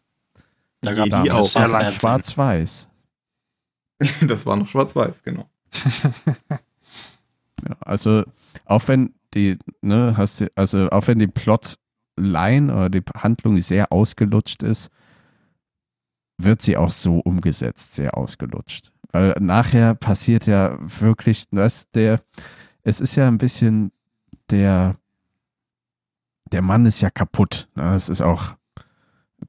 Da 0.81 0.91
Jedi 0.93 1.09
gab's 1.09 1.29
auch. 1.31 1.49
sehr 1.49 1.67
lang. 1.67 1.91
Schwarz-Weiß. 1.91 2.87
Das 4.27 4.45
war 4.45 4.55
noch 4.55 4.67
schwarz-weiß, 4.67 5.23
genau. 5.23 5.49
Ja, 7.67 7.77
also 7.79 8.23
auch 8.65 8.87
wenn 8.87 9.15
die, 9.33 9.57
ne, 9.81 10.13
hast 10.17 10.41
du, 10.41 10.51
also 10.55 10.89
auch 10.89 11.07
wenn 11.07 11.19
die 11.19 11.27
Plotline 11.27 12.71
oder 12.71 12.89
die 12.89 13.01
Handlung 13.15 13.59
sehr 13.61 13.91
ausgelutscht 13.91 14.61
ist, 14.61 14.89
wird 16.37 16.61
sie 16.61 16.77
auch 16.77 16.91
so 16.91 17.19
umgesetzt, 17.19 17.95
sehr 17.95 18.17
ausgelutscht. 18.17 18.91
Weil 19.11 19.35
nachher 19.39 19.95
passiert 19.95 20.45
ja 20.45 20.77
wirklich, 20.79 21.47
dass 21.49 21.89
der, 21.91 22.21
es 22.83 22.99
ist 22.99 23.15
ja 23.15 23.27
ein 23.27 23.37
bisschen 23.37 23.91
der, 24.49 24.97
der 26.51 26.61
Mann 26.61 26.85
ist 26.85 27.01
ja 27.01 27.09
kaputt. 27.09 27.69
Ne? 27.75 27.95
Es 27.95 28.09
ist 28.09 28.21
auch, 28.21 28.55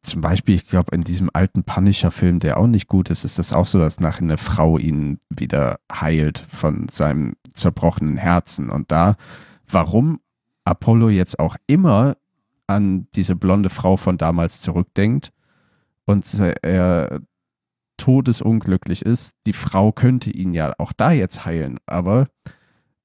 zum 0.02 0.20
Beispiel, 0.20 0.54
ich 0.54 0.66
glaube, 0.66 0.94
in 0.94 1.04
diesem 1.04 1.30
alten 1.32 1.64
Punisher-Film, 1.64 2.38
der 2.38 2.58
auch 2.58 2.66
nicht 2.66 2.88
gut 2.88 3.10
ist, 3.10 3.24
ist 3.24 3.38
das 3.38 3.52
auch 3.52 3.66
so, 3.66 3.78
dass 3.78 4.00
nachher 4.00 4.22
eine 4.22 4.38
Frau 4.38 4.78
ihn 4.78 5.18
wieder 5.30 5.78
heilt 5.92 6.38
von 6.38 6.88
seinem 6.88 7.36
zerbrochenen 7.54 8.16
Herzen. 8.16 8.70
Und 8.70 8.90
da, 8.90 9.16
warum 9.68 10.20
Apollo 10.64 11.10
jetzt 11.10 11.38
auch 11.38 11.56
immer 11.66 12.16
an 12.66 13.06
diese 13.14 13.36
blonde 13.36 13.70
Frau 13.70 13.96
von 13.96 14.18
damals 14.18 14.60
zurückdenkt 14.60 15.32
und 16.04 16.26
er 16.62 17.20
todesunglücklich 17.96 19.02
ist, 19.02 19.36
die 19.46 19.52
Frau 19.52 19.92
könnte 19.92 20.30
ihn 20.30 20.52
ja 20.52 20.74
auch 20.78 20.92
da 20.92 21.12
jetzt 21.12 21.44
heilen, 21.44 21.78
aber 21.86 22.28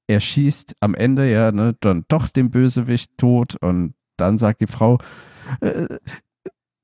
er 0.06 0.20
schießt 0.20 0.76
am 0.80 0.94
Ende 0.94 1.30
ja 1.30 1.52
ne, 1.52 1.74
dann 1.80 2.04
doch 2.08 2.28
den 2.28 2.50
Bösewicht 2.50 3.16
tot 3.16 3.56
und 3.56 3.94
dann 4.16 4.36
sagt 4.36 4.60
die 4.60 4.66
Frau, 4.66 4.98
äh, 5.60 5.86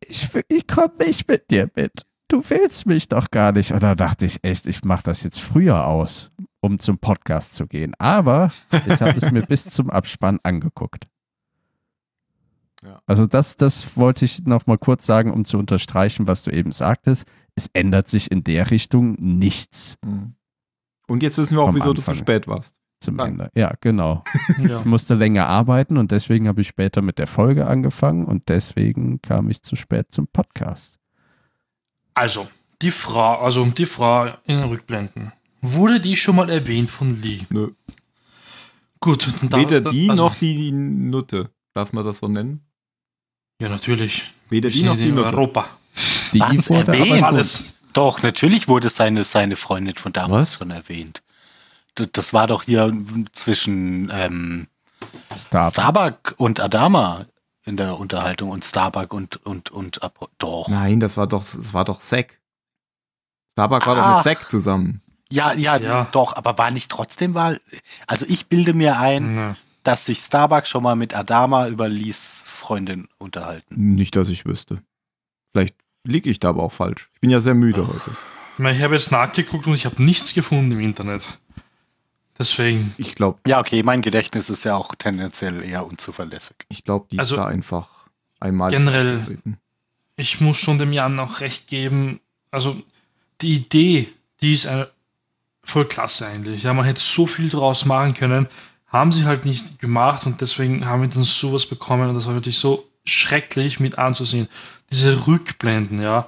ich, 0.09 0.29
ich 0.49 0.66
komme 0.66 0.92
nicht 0.99 1.29
mit 1.29 1.51
dir 1.51 1.71
mit. 1.75 2.07
Du 2.29 2.42
willst 2.49 2.87
mich 2.87 3.09
doch 3.09 3.31
gar 3.31 3.53
nicht. 3.53 3.73
Und 3.73 3.83
da 3.83 3.94
dachte 3.94 4.27
ich 4.27 4.44
echt, 4.44 4.66
ich 4.66 4.85
mache 4.85 5.03
das 5.05 5.23
jetzt 5.23 5.40
früher 5.40 5.87
aus, 5.87 6.31
um 6.61 6.79
zum 6.79 6.99
Podcast 6.99 7.55
zu 7.55 7.66
gehen. 7.66 7.94
Aber 7.99 8.53
ich 8.71 9.01
habe 9.01 9.16
es 9.16 9.31
mir 9.31 9.42
bis 9.42 9.64
zum 9.71 9.88
Abspann 9.90 10.38
angeguckt. 10.42 11.05
Ja. 12.83 13.01
Also 13.07 13.27
das, 13.27 13.57
das 13.57 13.97
wollte 13.97 14.25
ich 14.25 14.44
noch 14.44 14.66
mal 14.66 14.79
kurz 14.79 15.05
sagen, 15.07 15.33
um 15.33 15.44
zu 15.44 15.59
unterstreichen, 15.59 16.27
was 16.27 16.42
du 16.42 16.51
eben 16.51 16.71
sagtest. 16.71 17.27
Es 17.55 17.68
ändert 17.73 18.09
sich 18.09 18.31
in 18.31 18.44
der 18.44 18.71
Richtung 18.71 19.16
nichts 19.18 19.97
Mhm. 20.05 20.35
Und 21.09 21.23
jetzt 21.23 21.38
wissen 21.38 21.57
wir 21.57 21.62
auch, 21.62 21.75
wieso 21.75 21.94
du 21.94 22.03
Anfang. 22.03 22.14
zu 22.14 22.21
spät 22.21 22.47
warst. 22.47 22.77
Zum 23.00 23.16
Danke. 23.16 23.44
Ende. 23.44 23.50
Ja, 23.54 23.74
genau. 23.80 24.24
Ja. 24.58 24.80
Ich 24.80 24.84
musste 24.84 25.14
länger 25.14 25.46
arbeiten 25.46 25.96
und 25.98 26.11
deswegen 26.11 26.48
habe 26.48 26.61
ich 26.62 26.68
später 26.68 27.00
mit 27.02 27.18
der 27.18 27.26
Folge 27.26 27.66
angefangen 27.66 28.24
und 28.24 28.48
deswegen 28.48 29.20
kam 29.22 29.50
ich 29.50 29.62
zu 29.62 29.76
spät 29.76 30.06
zum 30.11 30.26
Podcast. 30.26 30.98
Also, 32.14 32.48
die 32.82 32.90
Frau, 32.90 33.38
also 33.40 33.64
die 33.66 33.87
Frau 33.87 34.26
in 34.44 34.58
den 34.61 34.64
Rückblenden. 34.68 35.32
Wurde 35.62 36.00
die 36.00 36.16
schon 36.16 36.37
mal 36.37 36.50
erwähnt 36.50 36.90
von 36.90 37.20
Lee? 37.23 37.42
Nö. 37.50 37.70
Gut, 39.00 39.29
dann 39.48 39.60
Weder 39.60 39.81
da- 39.81 39.90
die 39.90 40.10
also, 40.10 40.23
noch 40.25 40.35
die 40.35 40.73
Nutte. 40.73 41.50
Darf 41.75 41.92
man 41.92 42.04
das 42.04 42.18
so 42.18 42.29
nennen? 42.29 42.62
Ja, 43.60 43.68
natürlich. 43.68 44.25
Weder 44.48 44.70
die 44.70 44.83
noch 44.83 44.96
die 44.96 45.12
Nutte. 45.12 45.29
Europa. 45.37 45.68
Die 46.33 46.40
Was? 46.40 46.68
wurde 46.70 46.92
Erwähnt? 46.92 47.75
Doch, 47.92 48.23
natürlich 48.23 48.68
wurde 48.68 48.90
seine, 48.90 49.25
seine 49.25 49.56
Freundin 49.56 49.96
von 49.96 50.12
damals 50.12 50.52
Was? 50.52 50.58
schon 50.58 50.70
erwähnt. 50.70 51.23
Das 52.07 52.33
war 52.33 52.46
doch 52.46 52.63
hier 52.65 52.92
zwischen 53.33 54.11
ähm, 54.13 54.67
Star 55.37 55.71
Starbuck 55.71 56.35
und 56.38 56.61
Adama 56.61 57.27
in 57.65 57.77
der 57.77 57.99
Unterhaltung 57.99 58.51
und 58.51 58.65
Starbuck 58.65 59.13
und, 59.13 59.44
und, 59.44 59.71
und 59.71 60.03
Apo- 60.03 60.29
doch. 60.38 60.69
Nein, 60.69 61.01
das 61.01 61.17
war 61.17 61.27
doch, 61.27 61.42
das 61.44 61.75
war 61.75 61.85
doch 61.85 61.99
Zack. 62.01 62.40
Starbuck 63.53 63.87
war 63.87 63.94
doch 63.96 64.03
Ach. 64.03 64.15
mit 64.17 64.25
Zack 64.25 64.51
zusammen. 64.51 65.03
Ja, 65.31 65.53
ja, 65.53 65.77
Ja. 65.77 66.09
doch, 66.13 66.35
aber 66.35 66.57
war 66.57 66.71
nicht 66.71 66.90
trotzdem 66.90 67.35
Wahl? 67.35 67.61
Also 68.07 68.25
ich 68.29 68.46
bilde 68.46 68.73
mir 68.73 68.99
ein, 68.99 69.37
Ja. 69.37 69.57
dass 69.83 70.07
sich 70.07 70.21
Starbucks 70.21 70.69
schon 70.71 70.83
mal 70.83 70.96
mit 70.96 71.15
Adama 71.15 71.69
über 71.69 71.88
Lees 71.88 72.42
Freundin 72.46 73.09
unterhalten. 73.19 73.94
Nicht, 73.94 74.17
dass 74.17 74.29
ich 74.31 74.46
wüsste. 74.46 74.83
Vielleicht 75.53 75.77
liege 76.05 76.31
ich 76.31 76.40
da 76.40 76.49
aber 76.51 76.63
auch 76.63 76.73
falsch. 76.73 77.11
Ich 77.15 77.21
bin 77.21 77.31
ja 77.31 77.40
sehr 77.40 77.55
müde 77.55 77.87
heute. 77.87 78.11
Ich 78.55 78.59
meine, 78.61 78.77
Ich 78.79 78.83
habe 78.83 78.94
jetzt 78.94 79.13
nachgeguckt 79.13 79.67
und 79.67 79.75
ich 79.75 79.85
habe 79.85 80.03
nichts 80.03 80.33
gefunden 80.33 80.73
im 80.73 80.81
Internet. 80.81 81.27
Deswegen, 82.38 82.94
Ich 82.98 83.14
glaube, 83.14 83.38
Ja, 83.46 83.58
okay, 83.58 83.82
mein 83.82 84.00
Gedächtnis 84.02 84.48
ist 84.50 84.64
ja 84.64 84.76
auch 84.76 84.94
tendenziell 84.94 85.62
eher 85.64 85.84
unzuverlässig. 85.86 86.56
ich 86.68 86.84
glaube, 86.84 87.06
die 87.10 87.18
Also, 87.18 87.34
ist 87.34 87.40
da 87.40 87.46
einfach 87.46 87.88
einmal. 88.40 88.70
generell- 88.70 89.18
vertreten. 89.20 89.58
ich 90.16 90.40
muss 90.40 90.56
schon 90.56 90.78
dem 90.78 90.92
Jan 90.92 91.18
auch 91.18 91.40
recht 91.40 91.66
geben. 91.68 92.20
Also 92.50 92.80
die 93.40 93.54
Idee, 93.54 94.08
die 94.40 94.54
ist 94.54 94.66
eine, 94.66 94.88
voll 95.64 95.84
klasse 95.84 96.26
eigentlich. 96.26 96.62
Ja, 96.62 96.72
man 96.72 96.84
hätte 96.86 97.00
so 97.00 97.26
viel 97.26 97.50
draus 97.50 97.84
machen 97.84 98.14
können, 98.14 98.48
haben 98.86 99.12
sie 99.12 99.24
halt 99.26 99.44
nicht 99.44 99.78
gemacht 99.80 100.24
und 100.26 100.40
deswegen 100.40 100.86
haben 100.86 101.02
wir 101.02 101.08
dann 101.08 101.24
sowas 101.24 101.66
bekommen 101.66 102.08
und 102.08 102.14
das 102.14 102.26
war 102.26 102.34
wirklich 102.34 102.58
so 102.58 102.88
schrecklich 103.04 103.78
mit 103.80 103.98
anzusehen. 103.98 104.48
Diese 104.90 105.26
Rückblenden, 105.26 106.00
ja. 106.00 106.26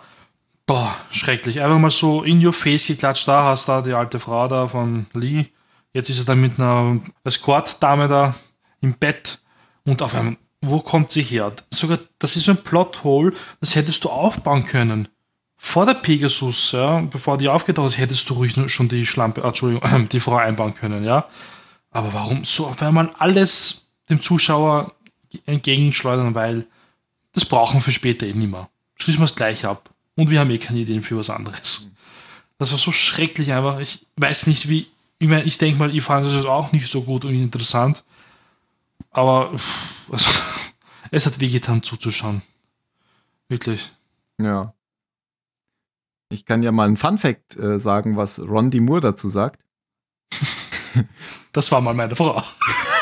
Boah, 0.66 0.94
schrecklich. 1.11 1.61
Einfach 1.62 1.78
mal 1.78 1.90
so 1.90 2.22
in 2.22 2.44
your 2.44 2.52
face 2.52 2.86
geklatscht, 2.88 3.26
da 3.26 3.44
hast 3.44 3.66
du 3.66 3.72
da 3.72 3.82
die 3.82 3.94
alte 3.94 4.20
Frau 4.20 4.46
da 4.46 4.68
von 4.68 5.06
Lee. 5.14 5.46
Jetzt 5.93 6.11
ist 6.11 6.18
er 6.18 6.24
dann 6.24 6.41
mit 6.41 6.59
einer 6.59 7.01
Escort-Dame 7.24 8.09
da 8.09 8.34
im 8.80 8.95
Bett 8.95 9.41
und 9.84 10.03
auf 10.03 10.14
einmal, 10.14 10.36
wo 10.61 10.80
kommt 10.80 11.11
sie 11.11 11.22
her? 11.22 11.53
Sogar, 11.70 11.99
das 12.18 12.36
ist 12.36 12.45
so 12.45 12.53
ein 12.53 12.62
Plothole, 12.62 13.32
das 13.61 13.74
hättest 13.74 14.05
du 14.05 14.11
aufbauen 14.11 14.64
können. 14.64 15.09
Vor 15.57 15.86
der 15.86 15.95
Pegasus, 15.95 16.72
ja, 16.72 17.01
bevor 17.01 17.38
die 17.38 17.49
aufgetaucht 17.49 17.88
ist, 17.88 17.99
hättest 17.99 18.28
du 18.30 18.34
ruhig 18.34 18.55
schon 18.70 18.88
die 18.88 19.05
Schlampe, 19.05 19.45
ah, 19.45 19.49
Entschuldigung, 19.49 20.09
die 20.12 20.20
Frau 20.20 20.36
einbauen 20.36 20.74
können, 20.74 21.05
ja. 21.05 21.26
Aber 21.91 22.12
warum 22.14 22.45
so 22.45 22.66
auf 22.66 22.80
einmal 22.82 23.11
alles 23.18 23.91
dem 24.09 24.22
Zuschauer 24.22 24.93
entgegenschleudern, 25.47 26.34
weil 26.34 26.66
das 27.32 27.45
brauchen 27.45 27.76
wir 27.76 27.82
für 27.82 27.93
später 27.93 28.26
eh 28.26 28.32
nicht 28.32 28.51
mehr. 28.51 28.68
Schließen 28.97 29.20
wir 29.20 29.24
es 29.24 29.34
gleich 29.34 29.64
ab. 29.64 29.91
Und 30.16 30.30
wir 30.30 30.41
haben 30.41 30.51
eh 30.51 30.59
keine 30.59 30.80
Ideen 30.80 31.03
für 31.03 31.16
was 31.16 31.30
anderes. 31.30 31.91
Das 32.59 32.72
war 32.72 32.78
so 32.78 32.93
schrecklich 32.93 33.53
einfach. 33.53 33.78
Ich 33.78 34.07
weiß 34.16 34.47
nicht, 34.47 34.68
wie. 34.68 34.86
Ich 35.21 35.29
meine, 35.29 35.45
ich 35.45 35.59
denke 35.59 35.79
mal, 35.79 35.95
ich 35.95 36.03
fand 36.03 36.27
es 36.27 36.45
auch 36.47 36.73
nicht 36.73 36.89
so 36.89 37.03
gut 37.03 37.27
und 37.27 37.35
interessant. 37.35 38.05
Aber 39.11 39.53
also, 40.11 40.31
es 41.11 41.27
hat 41.27 41.41
wehgetan 41.41 41.83
zuzuschauen. 41.83 42.43
Wirklich. 43.49 43.93
Ja. 44.39 44.73
Ich 46.31 46.47
kann 46.47 46.62
ja 46.62 46.73
mal 46.73 46.87
einen 46.87 46.97
Fun-Fact 46.97 47.57
äh, 47.57 47.79
sagen, 47.79 48.16
was 48.16 48.41
Ron 48.41 48.71
D. 48.71 48.81
Moore 48.81 49.01
dazu 49.01 49.29
sagt. 49.29 49.62
Das 51.53 51.73
war 51.73 51.81
mal 51.81 51.95
meine 51.95 52.14
Frau. 52.14 52.41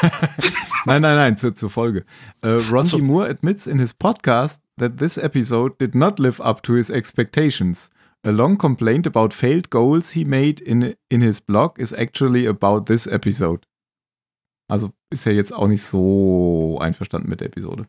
Nein, 0.86 1.02
nein, 1.02 1.16
nein, 1.16 1.36
zur, 1.36 1.54
zur 1.54 1.68
Folge. 1.68 2.06
Äh, 2.40 2.48
Ron 2.70 2.86
so. 2.86 2.98
Moore 2.98 3.28
admits 3.28 3.66
in 3.66 3.78
his 3.78 3.92
podcast 3.92 4.62
that 4.78 4.96
this 4.96 5.18
episode 5.18 5.76
did 5.78 5.94
not 5.94 6.18
live 6.18 6.40
up 6.40 6.62
to 6.62 6.74
his 6.74 6.88
expectations. 6.88 7.90
A 8.24 8.30
long 8.30 8.58
complaint 8.58 9.06
about 9.06 9.32
failed 9.32 9.70
goals 9.70 10.12
he 10.12 10.24
made 10.24 10.62
in, 10.62 10.94
in 11.08 11.20
his 11.20 11.40
blog 11.40 11.78
is 11.78 11.92
actually 11.92 12.46
about 12.46 12.84
this 12.86 13.06
episode. 13.06 13.62
Also 14.68 14.92
ist 15.10 15.26
er 15.26 15.32
jetzt 15.32 15.52
auch 15.52 15.68
nicht 15.68 15.82
so 15.82 16.78
einverstanden 16.80 17.28
mit 17.28 17.40
der 17.40 17.46
Episode. 17.46 17.86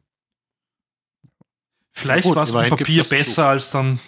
Vielleicht 1.91 2.27
war 2.27 2.43
es 2.43 2.53
auf 2.53 2.69
Papier 2.69 3.03
besser 3.03 3.47
als 3.47 3.71
dann, 3.71 3.99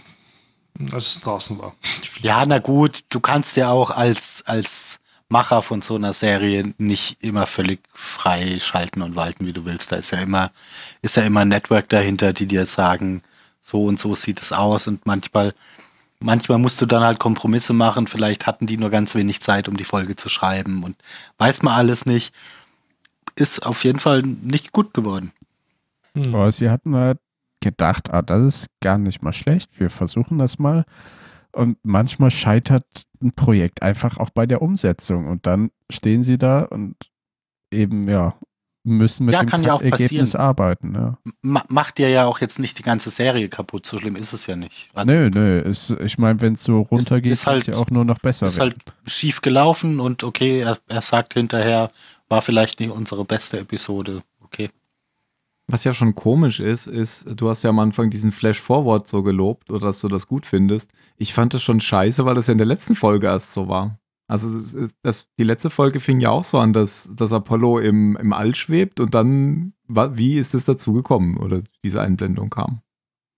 als 0.91 1.07
es 1.07 1.19
draußen 1.19 1.59
war. 1.59 1.75
Ja, 2.21 2.45
na 2.45 2.59
gut, 2.59 3.03
du 3.09 3.19
kannst 3.19 3.57
ja 3.57 3.71
auch 3.71 3.91
als, 3.91 4.43
als 4.45 5.01
Macher 5.27 5.61
von 5.61 5.81
so 5.81 5.95
einer 5.95 6.13
Serie 6.13 6.73
nicht 6.77 7.21
immer 7.21 7.47
völlig 7.47 7.81
frei 7.93 8.59
schalten 8.59 9.01
und 9.01 9.15
walten, 9.15 9.45
wie 9.45 9.53
du 9.53 9.65
willst. 9.65 9.91
Da 9.91 9.97
ist 9.97 10.11
ja 10.11 10.19
immer, 10.19 10.51
ist 11.01 11.17
ja 11.17 11.23
immer 11.23 11.41
ein 11.41 11.49
Network 11.49 11.89
dahinter, 11.89 12.31
die 12.31 12.45
dir 12.45 12.65
sagen, 12.65 13.21
so 13.61 13.85
und 13.85 13.99
so 13.99 14.15
sieht 14.15 14.41
es 14.41 14.53
aus 14.53 14.87
und 14.87 15.05
manchmal, 15.05 15.53
manchmal 16.21 16.57
musst 16.57 16.81
du 16.81 16.85
dann 16.85 17.03
halt 17.03 17.19
Kompromisse 17.19 17.73
machen. 17.73 18.07
Vielleicht 18.07 18.47
hatten 18.47 18.67
die 18.67 18.77
nur 18.77 18.89
ganz 18.89 19.15
wenig 19.15 19.41
Zeit, 19.41 19.67
um 19.67 19.77
die 19.77 19.83
Folge 19.83 20.15
zu 20.15 20.29
schreiben 20.29 20.83
und 20.83 20.95
weiß 21.37 21.63
man 21.63 21.73
alles 21.73 22.05
nicht. 22.05 22.33
Ist 23.35 23.65
auf 23.65 23.83
jeden 23.83 23.99
Fall 23.99 24.21
nicht 24.21 24.71
gut 24.71 24.93
geworden. 24.93 25.31
Hm. 26.13 26.35
Aber 26.35 26.51
sie 26.51 26.69
hatten 26.69 26.95
halt 26.95 27.19
gedacht, 27.61 28.11
ah, 28.11 28.21
das 28.21 28.41
ist 28.43 28.67
gar 28.81 28.97
nicht 28.97 29.21
mal 29.21 29.33
schlecht, 29.33 29.79
wir 29.79 29.89
versuchen 29.89 30.37
das 30.37 30.59
mal. 30.59 30.85
Und 31.51 31.77
manchmal 31.83 32.31
scheitert 32.31 32.85
ein 33.21 33.33
Projekt 33.33 33.81
einfach 33.81 34.17
auch 34.17 34.29
bei 34.29 34.45
der 34.45 34.61
Umsetzung. 34.61 35.27
Und 35.27 35.45
dann 35.45 35.71
stehen 35.89 36.23
sie 36.23 36.37
da 36.37 36.61
und 36.61 36.95
eben, 37.71 38.07
ja, 38.07 38.35
müssen 38.83 39.25
mit 39.25 39.33
Ja, 39.33 39.41
dem 39.41 39.49
kann 39.49 39.63
ja 39.63 39.73
auch 39.73 39.81
Ergebnis 39.81 40.31
passieren. 40.31 40.41
arbeiten. 40.41 40.95
Ja. 40.95 41.17
Ma 41.41 41.63
macht 41.67 41.97
dir 41.99 42.09
ja 42.09 42.25
auch 42.25 42.39
jetzt 42.41 42.57
nicht 42.59 42.79
die 42.79 42.83
ganze 42.83 43.09
Serie 43.09 43.47
kaputt. 43.47 43.85
So 43.85 43.97
schlimm 43.99 44.15
ist 44.15 44.33
es 44.33 44.47
ja 44.47 44.55
nicht. 44.55 44.89
Also, 44.93 45.11
Nö, 45.11 45.29
nö, 45.29 45.59
ist, 45.59 45.91
ich 46.03 46.17
meine, 46.17 46.41
wenn 46.41 46.53
es 46.53 46.63
so 46.63 46.81
runtergeht, 46.81 47.31
ist 47.31 47.45
halt- 47.45 47.67
ja 47.67 47.75
auch 47.75 47.89
nur 47.91 48.05
noch 48.05 48.19
besser 48.19 48.47
ist 48.47 48.59
halt 48.59 48.73
werden. 48.85 48.97
schief 49.07 49.41
gelaufen 49.41 49.99
und 49.99 50.23
okay, 50.23 50.61
er, 50.61 50.77
er 50.87 51.01
sagt 51.01 51.33
hinterher, 51.35 51.91
war 52.29 52.41
vielleicht 52.41 52.79
nicht 52.79 52.91
unsere 52.91 53.23
beste 53.25 53.59
Episode. 53.59 54.21
Okay. 54.43 54.69
Was 55.67 55.83
ja 55.85 55.93
schon 55.93 56.15
komisch 56.15 56.59
ist, 56.59 56.87
ist, 56.87 57.25
du 57.39 57.49
hast 57.49 57.63
ja 57.63 57.69
am 57.69 57.79
Anfang 57.79 58.09
diesen 58.09 58.31
Flash-Forward 58.31 59.07
so 59.07 59.23
gelobt 59.23 59.69
oder 59.69 59.87
dass 59.87 59.99
du 60.01 60.07
das 60.09 60.27
gut 60.27 60.45
findest. 60.45 60.91
Ich 61.17 61.33
fand 61.33 61.53
das 61.53 61.61
schon 61.63 61.79
scheiße, 61.79 62.25
weil 62.25 62.35
das 62.35 62.47
ja 62.47 62.51
in 62.51 62.57
der 62.57 62.67
letzten 62.67 62.95
Folge 62.95 63.27
erst 63.27 63.53
so 63.53 63.69
war. 63.69 63.97
Also 64.31 64.61
das, 64.61 64.93
das, 65.01 65.27
die 65.37 65.43
letzte 65.43 65.69
Folge 65.69 65.99
fing 65.99 66.21
ja 66.21 66.29
auch 66.29 66.45
so 66.45 66.57
an, 66.57 66.71
dass, 66.71 67.11
dass 67.13 67.33
Apollo 67.33 67.79
im, 67.79 68.15
im 68.15 68.31
All 68.31 68.55
schwebt 68.55 69.01
und 69.01 69.13
dann, 69.13 69.73
wie 69.89 70.37
ist 70.37 70.55
es 70.55 70.63
dazu 70.63 70.93
gekommen 70.93 71.35
oder 71.35 71.61
diese 71.83 71.99
Einblendung 72.01 72.49
kam? 72.49 72.81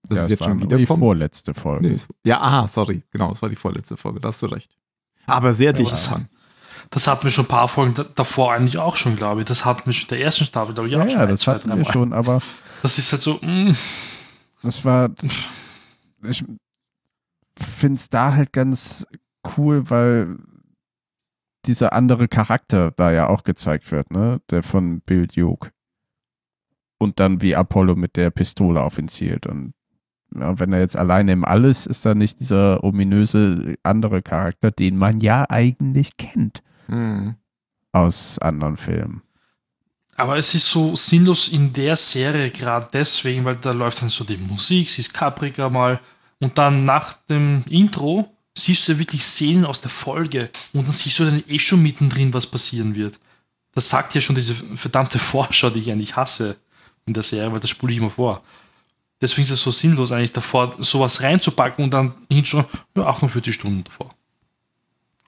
Das 0.04 0.18
ja, 0.18 0.24
ist 0.24 0.30
jetzt 0.30 0.44
schon 0.44 0.62
wieder 0.62 0.76
die 0.76 0.86
vorletzte 0.86 1.52
Folge. 1.52 1.88
Nee, 1.88 1.96
ja, 2.24 2.40
aha, 2.40 2.68
sorry. 2.68 3.02
Genau, 3.10 3.30
das 3.30 3.42
war 3.42 3.48
die 3.48 3.56
vorletzte 3.56 3.96
Folge, 3.96 4.20
da 4.20 4.28
hast 4.28 4.40
du 4.42 4.46
recht. 4.46 4.76
Aber 5.26 5.52
sehr 5.52 5.72
dicht 5.72 5.92
das- 5.92 6.06
dran. 6.10 6.28
Das 6.90 7.08
hatten 7.08 7.24
wir 7.24 7.30
schon 7.32 7.46
ein 7.46 7.48
paar 7.48 7.66
Folgen 7.66 7.94
da- 7.94 8.04
davor 8.04 8.52
eigentlich 8.52 8.78
auch 8.78 8.94
schon, 8.94 9.16
glaube 9.16 9.40
ich. 9.40 9.46
Das 9.48 9.64
hatten 9.64 9.86
wir 9.86 9.92
schon 9.94 10.04
in 10.10 10.16
der 10.16 10.20
ersten 10.26 10.44
Staffel, 10.44 10.74
glaube 10.74 10.88
ich, 10.90 10.94
auch 10.94 11.00
ja, 11.00 11.08
schon. 11.10 11.18
ja, 11.20 11.26
das 11.26 11.40
zwei, 11.40 11.54
hatten 11.54 11.68
wir 11.70 11.76
dreimal. 11.76 11.92
schon, 11.92 12.12
aber 12.12 12.40
Das 12.82 12.98
ist 12.98 13.10
halt 13.10 13.22
so, 13.22 13.40
mh, 13.42 13.74
das 14.62 14.84
war, 14.84 15.10
ich 16.22 16.44
finde 17.58 17.96
es 17.96 18.10
da 18.10 18.34
halt 18.34 18.52
ganz 18.52 19.06
cool, 19.56 19.88
weil 19.90 20.36
dieser 21.66 21.92
andere 21.92 22.28
Charakter 22.28 22.90
da 22.92 23.10
ja 23.12 23.28
auch 23.28 23.44
gezeigt 23.44 23.90
wird, 23.90 24.10
ne, 24.10 24.40
der 24.50 24.62
von 24.62 25.00
Bill 25.00 25.26
Duke. 25.26 25.70
Und 26.98 27.20
dann 27.20 27.42
wie 27.42 27.56
Apollo 27.56 27.96
mit 27.96 28.16
der 28.16 28.30
Pistole 28.30 28.80
auf 28.80 28.98
ihn 28.98 29.08
zielt 29.08 29.46
und 29.46 29.74
ja, 30.34 30.58
wenn 30.58 30.72
er 30.72 30.80
jetzt 30.80 30.96
alleine 30.96 31.32
im 31.32 31.44
All 31.44 31.64
ist, 31.64 31.86
ist 31.86 32.04
da 32.04 32.14
nicht 32.14 32.40
dieser 32.40 32.82
ominöse 32.82 33.76
andere 33.84 34.20
Charakter, 34.20 34.70
den 34.72 34.96
man 34.96 35.20
ja 35.20 35.44
eigentlich 35.48 36.16
kennt 36.16 36.62
Hm. 36.86 37.36
aus 37.92 38.38
anderen 38.40 38.76
Filmen. 38.76 39.22
Aber 40.16 40.36
es 40.36 40.54
ist 40.54 40.70
so 40.70 40.94
sinnlos 40.96 41.48
in 41.48 41.72
der 41.72 41.96
Serie 41.96 42.50
gerade 42.50 42.88
deswegen, 42.92 43.44
weil 43.44 43.56
da 43.56 43.72
läuft 43.72 44.02
dann 44.02 44.08
so 44.08 44.24
die 44.24 44.36
Musik, 44.36 44.90
sie 44.90 45.00
ist 45.00 45.14
Caprica 45.14 45.68
mal 45.70 46.00
und 46.40 46.58
dann 46.58 46.84
nach 46.84 47.14
dem 47.28 47.64
Intro 47.68 48.33
siehst 48.56 48.88
du 48.88 48.98
wirklich 48.98 49.24
Szenen 49.24 49.64
aus 49.64 49.80
der 49.80 49.90
Folge 49.90 50.50
und 50.72 50.84
dann 50.84 50.92
siehst 50.92 51.18
du 51.18 51.24
dann 51.24 51.42
eh 51.48 51.58
schon 51.58 51.82
mittendrin, 51.82 52.32
was 52.32 52.46
passieren 52.46 52.94
wird. 52.94 53.18
Das 53.72 53.88
sagt 53.88 54.14
ja 54.14 54.20
schon 54.20 54.36
diese 54.36 54.54
verdammte 54.76 55.18
Vorschau, 55.18 55.70
die 55.70 55.80
ich 55.80 55.90
eigentlich 55.90 56.16
hasse 56.16 56.56
in 57.06 57.14
der 57.14 57.22
Serie, 57.22 57.52
weil 57.52 57.60
das 57.60 57.70
spule 57.70 57.92
ich 57.92 57.98
immer 57.98 58.10
vor. 58.10 58.42
Deswegen 59.20 59.44
ist 59.44 59.50
es 59.50 59.62
so 59.62 59.70
sinnlos, 59.70 60.12
eigentlich 60.12 60.32
davor 60.32 60.76
sowas 60.80 61.22
reinzupacken 61.22 61.84
und 61.84 61.92
dann 61.92 62.14
hinschauen, 62.30 62.66
ja, 62.96 63.06
48 63.06 63.54
Stunden 63.54 63.84
davor. 63.84 64.14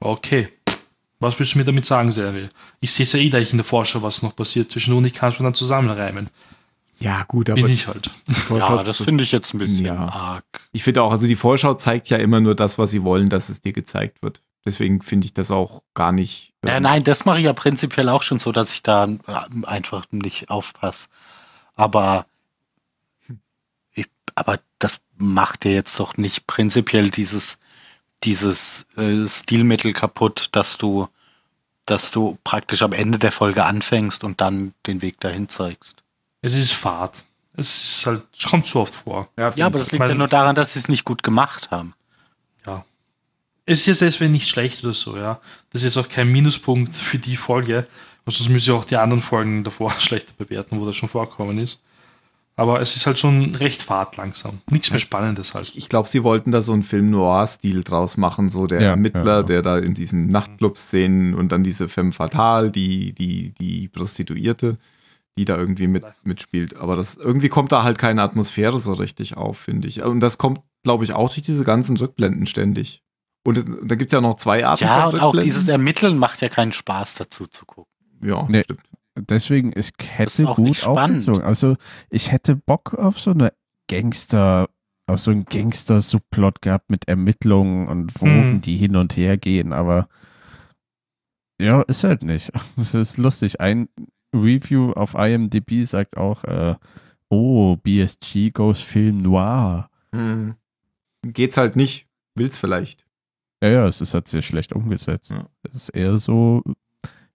Okay. 0.01 0.49
Was 1.19 1.39
willst 1.39 1.55
du 1.55 1.59
mir 1.59 1.65
damit 1.65 1.87
sagen, 1.87 2.13
Serie? 2.13 2.51
Ich 2.81 2.93
sehe 2.93 3.05
es 3.05 3.13
ja 3.13 3.19
eh 3.19 3.31
gleich 3.31 3.51
in 3.51 3.57
der 3.57 3.65
Vorschau, 3.65 4.03
was 4.03 4.23
noch 4.23 4.37
passiert 4.37 4.71
zwischen 4.71 4.93
und 4.93 5.07
ich 5.07 5.15
kann 5.15 5.33
es 5.33 5.39
mir 5.39 5.45
dann 5.45 5.55
zusammenreimen. 5.55 6.29
Ja, 6.99 7.25
gut, 7.25 7.51
aber 7.51 7.61
Bin 7.63 7.71
ich 7.71 7.87
halt. 7.87 8.11
Ja, 8.49 8.83
das 8.83 9.03
finde 9.03 9.23
ich 9.23 9.33
jetzt 9.33 9.53
ein 9.55 9.59
bisschen 9.59 9.87
Ja. 9.87 10.07
arg. 10.07 10.45
Ich 10.73 10.83
finde 10.83 11.03
auch, 11.03 11.11
also 11.13 11.27
die 11.27 11.37
Vorschau 11.37 11.75
zeigt 11.75 12.09
ja 12.09 12.17
immer 12.17 12.41
nur 12.41 12.55
das, 12.55 12.79
was 12.79 12.91
sie 12.91 13.03
wollen, 13.03 13.29
dass 13.29 13.49
es 13.49 13.61
dir 13.61 13.73
gezeigt 13.73 14.23
wird. 14.23 14.43
Deswegen 14.65 15.03
finde 15.03 15.27
ich 15.27 15.35
das 15.35 15.51
auch 15.51 15.83
gar 15.95 16.11
nicht. 16.13 16.53
Ja, 16.65 16.81
nein, 16.81 17.05
das 17.05 17.25
mache 17.25 17.39
ich 17.39 17.45
ja 17.45 17.53
prinzipiell 17.53 18.09
auch 18.09 18.23
schon 18.23 18.39
so, 18.41 18.51
dass 18.51 18.73
ich 18.73 18.83
da 18.83 19.05
äh, 19.05 19.67
einfach 19.67 20.05
nicht 20.11 20.51
aufpasse. 20.51 21.09
Aber, 21.75 22.27
ich, 23.95 24.07
aber 24.35 24.59
das 24.79 25.01
macht 25.19 25.65
dir 25.65 25.73
jetzt 25.73 26.01
doch 26.01 26.17
nicht 26.17 26.47
prinzipiell 26.47 27.11
dieses, 27.11 27.59
dieses 28.25 28.87
äh, 28.97 29.29
Stilmittel 29.29 29.93
kaputt, 29.93 30.49
dass 30.53 30.79
du, 30.79 31.09
dass 31.85 32.11
du 32.11 32.39
praktisch 32.43 32.83
am 32.83 32.93
Ende 32.93 33.19
der 33.19 33.33
Folge 33.33 33.65
anfängst 33.65 34.25
und 34.25 34.41
dann 34.41 34.73
den 34.87 35.03
Weg 35.03 35.21
dahin 35.21 35.49
zeigst. 35.49 36.03
Es 36.47 36.55
ist 36.55 36.73
Fahrt. 36.75 37.25
Es 37.57 37.99
ist 37.99 38.07
halt, 38.07 38.23
es 38.39 38.45
kommt 38.45 38.67
zu 38.67 38.79
oft 38.79 38.95
vor. 38.95 39.29
Ja, 39.37 39.49
aber 39.67 39.79
das 39.79 39.91
liegt 39.91 40.05
ja 40.05 40.15
nur 40.15 40.29
daran, 40.29 40.55
dass 40.55 40.75
sie 40.75 40.79
es 40.79 40.89
nicht 40.89 41.05
gut 41.05 41.23
gemacht 41.23 41.71
haben. 41.73 41.95
Ja. 42.65 42.85
es 43.65 43.81
ist 43.81 43.87
jetzt 43.87 44.01
deswegen 44.03 44.33
nicht 44.33 44.49
schlecht 44.49 44.85
oder 44.85 44.93
so, 44.93 45.17
ja. 45.17 45.41
Das 45.73 45.83
ist 45.83 45.97
auch 45.97 46.09
kein 46.09 46.31
Minuspunkt 46.31 46.95
für 46.95 47.19
die 47.19 47.37
Folge. 47.37 47.87
Also 48.25 48.39
sonst 48.39 48.51
müssen 48.51 48.71
ja 48.71 48.77
auch 48.77 48.85
die 48.85 48.97
anderen 48.97 49.23
Folgen 49.23 49.65
davor 49.65 49.91
schlechter 49.99 50.33
bewerten, 50.39 50.81
wo 50.81 50.87
das 50.87 50.95
schon 50.95 51.09
vorkommen 51.09 51.59
ist. 51.59 51.81
Aber 52.55 52.81
es 52.81 52.95
ist 52.95 53.07
halt 53.07 53.19
schon 53.19 53.55
recht 53.57 53.83
fad 53.83 54.17
langsam. 54.17 54.61
Nichts 54.71 54.91
mehr 54.91 55.01
Spannendes 55.01 55.53
halt. 55.53 55.73
Ich 55.75 55.89
glaube, 55.89 56.09
sie 56.09 56.23
wollten 56.23 56.53
da 56.53 56.63
so 56.63 56.73
einen 56.73 56.85
Film 56.85 57.11
Noir-Stil 57.11 57.83
draus 57.83 58.17
machen, 58.17 58.51
so 58.51 58.67
der 58.67 58.81
Ja, 58.81 58.89
Ermittler, 58.91 59.25
ja, 59.25 59.37
ja. 59.39 59.43
der 59.43 59.63
da 59.63 59.79
in 59.79 59.95
diesem 59.95 60.29
Nachtclub-Szenen 60.29 61.35
und 61.35 61.51
dann 61.51 61.65
diese 61.65 61.89
Femme 61.89 62.13
Fatale, 62.13 62.71
die, 62.71 63.13
die, 63.13 63.53
die 63.59 63.89
Prostituierte, 63.89 64.79
die 65.39 65.45
da 65.45 65.57
irgendwie 65.57 65.87
mit, 65.87 66.05
mitspielt. 66.25 66.77
Aber 66.77 66.97
das 66.97 67.17
irgendwie 67.17 67.49
kommt 67.49 67.73
da 67.73 67.83
halt 67.83 67.99
keine 67.99 68.23
Atmosphäre 68.23 68.81
so 68.81 68.95
richtig 68.95 69.37
auf, 69.37 69.59
finde 69.59 69.87
ich. 69.89 70.03
Und 70.03 70.21
das 70.21 70.39
kommt, 70.39 70.61
glaube 70.83 71.05
ich, 71.05 71.13
auch 71.13 71.29
durch 71.33 71.43
diese 71.43 71.65
ganzen 71.65 71.97
Rückblenden 71.97 72.47
ständig. 72.47 73.03
Und 73.47 73.59
da 73.85 73.95
gibt 73.97 74.07
es 74.09 74.13
ja 74.13 74.21
noch 74.21 74.37
zwei 74.37 74.67
Arten 74.67 74.85
Ja, 74.85 75.03
von 75.11 75.15
und 75.15 75.21
auch 75.21 75.37
dieses 75.39 75.69
Ermitteln 75.69 76.19
macht 76.19 76.41
ja 76.41 76.49
keinen 76.49 76.73
Spaß 76.73 77.15
dazu 77.17 77.47
zu 77.47 77.65
gucken. 77.67 77.93
Ja, 78.23 78.47
Nee. 78.49 78.63
stimmt. 78.65 78.81
Deswegen, 79.19 79.73
ich 79.75 79.91
hätte 80.05 80.49
auch 80.49 80.59
nicht 80.59 80.83
gut 80.85 80.93
spannend. 80.93 81.19
aufgezogen. 81.21 81.43
Also, 81.43 81.77
ich 82.11 82.33
hätte 82.33 82.55
Bock 82.57 82.95
auf 82.95 83.19
so 83.19 83.31
eine 83.31 83.53
Gangster, 83.89 84.69
auf 85.07 85.21
so 85.21 85.31
einen 85.31 85.45
Gangster-Subplot 85.47 86.61
gehabt 86.61 86.91
mit 86.91 87.09
Ermittlungen 87.09 87.89
und 87.89 88.21
Wogen, 88.21 88.53
Hm. 88.55 88.61
die 88.63 88.77
hin 88.77 88.97
und 88.97 89.17
her 89.17 89.37
gehen, 89.39 89.73
aber 89.73 90.09
ja, 91.61 91.83
ist 91.83 92.05
halt 92.05 92.23
nicht. 92.23 92.51
Das 92.77 92.95
ist 92.95 93.17
lustig. 93.17 93.61
Ein 93.61 93.89
Review 94.43 94.93
auf 94.93 95.15
IMDb 95.15 95.85
sagt 95.85 96.17
auch, 96.17 96.45
äh, 96.45 96.75
oh, 97.29 97.77
BSG 97.77 98.51
goes 98.51 98.81
Film 98.81 99.19
Noir. 99.19 99.89
Hm. 100.13 100.55
Geht's 101.23 101.57
halt 101.57 101.77
nicht. 101.77 102.07
Will's 102.35 102.57
vielleicht. 102.57 103.07
Ja, 103.63 103.69
ja, 103.69 103.89
es 103.89 104.01
ist 104.01 104.15
halt 104.15 104.29
sehr 104.29 104.43
schlecht 104.43 104.73
umgesetzt. 104.73 105.31
Ja. 105.31 105.49
Es 105.63 105.75
ist 105.77 105.89
eher 105.91 106.19
so 106.19 106.63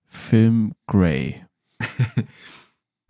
Film 0.05 0.73
Grey. 0.87 1.43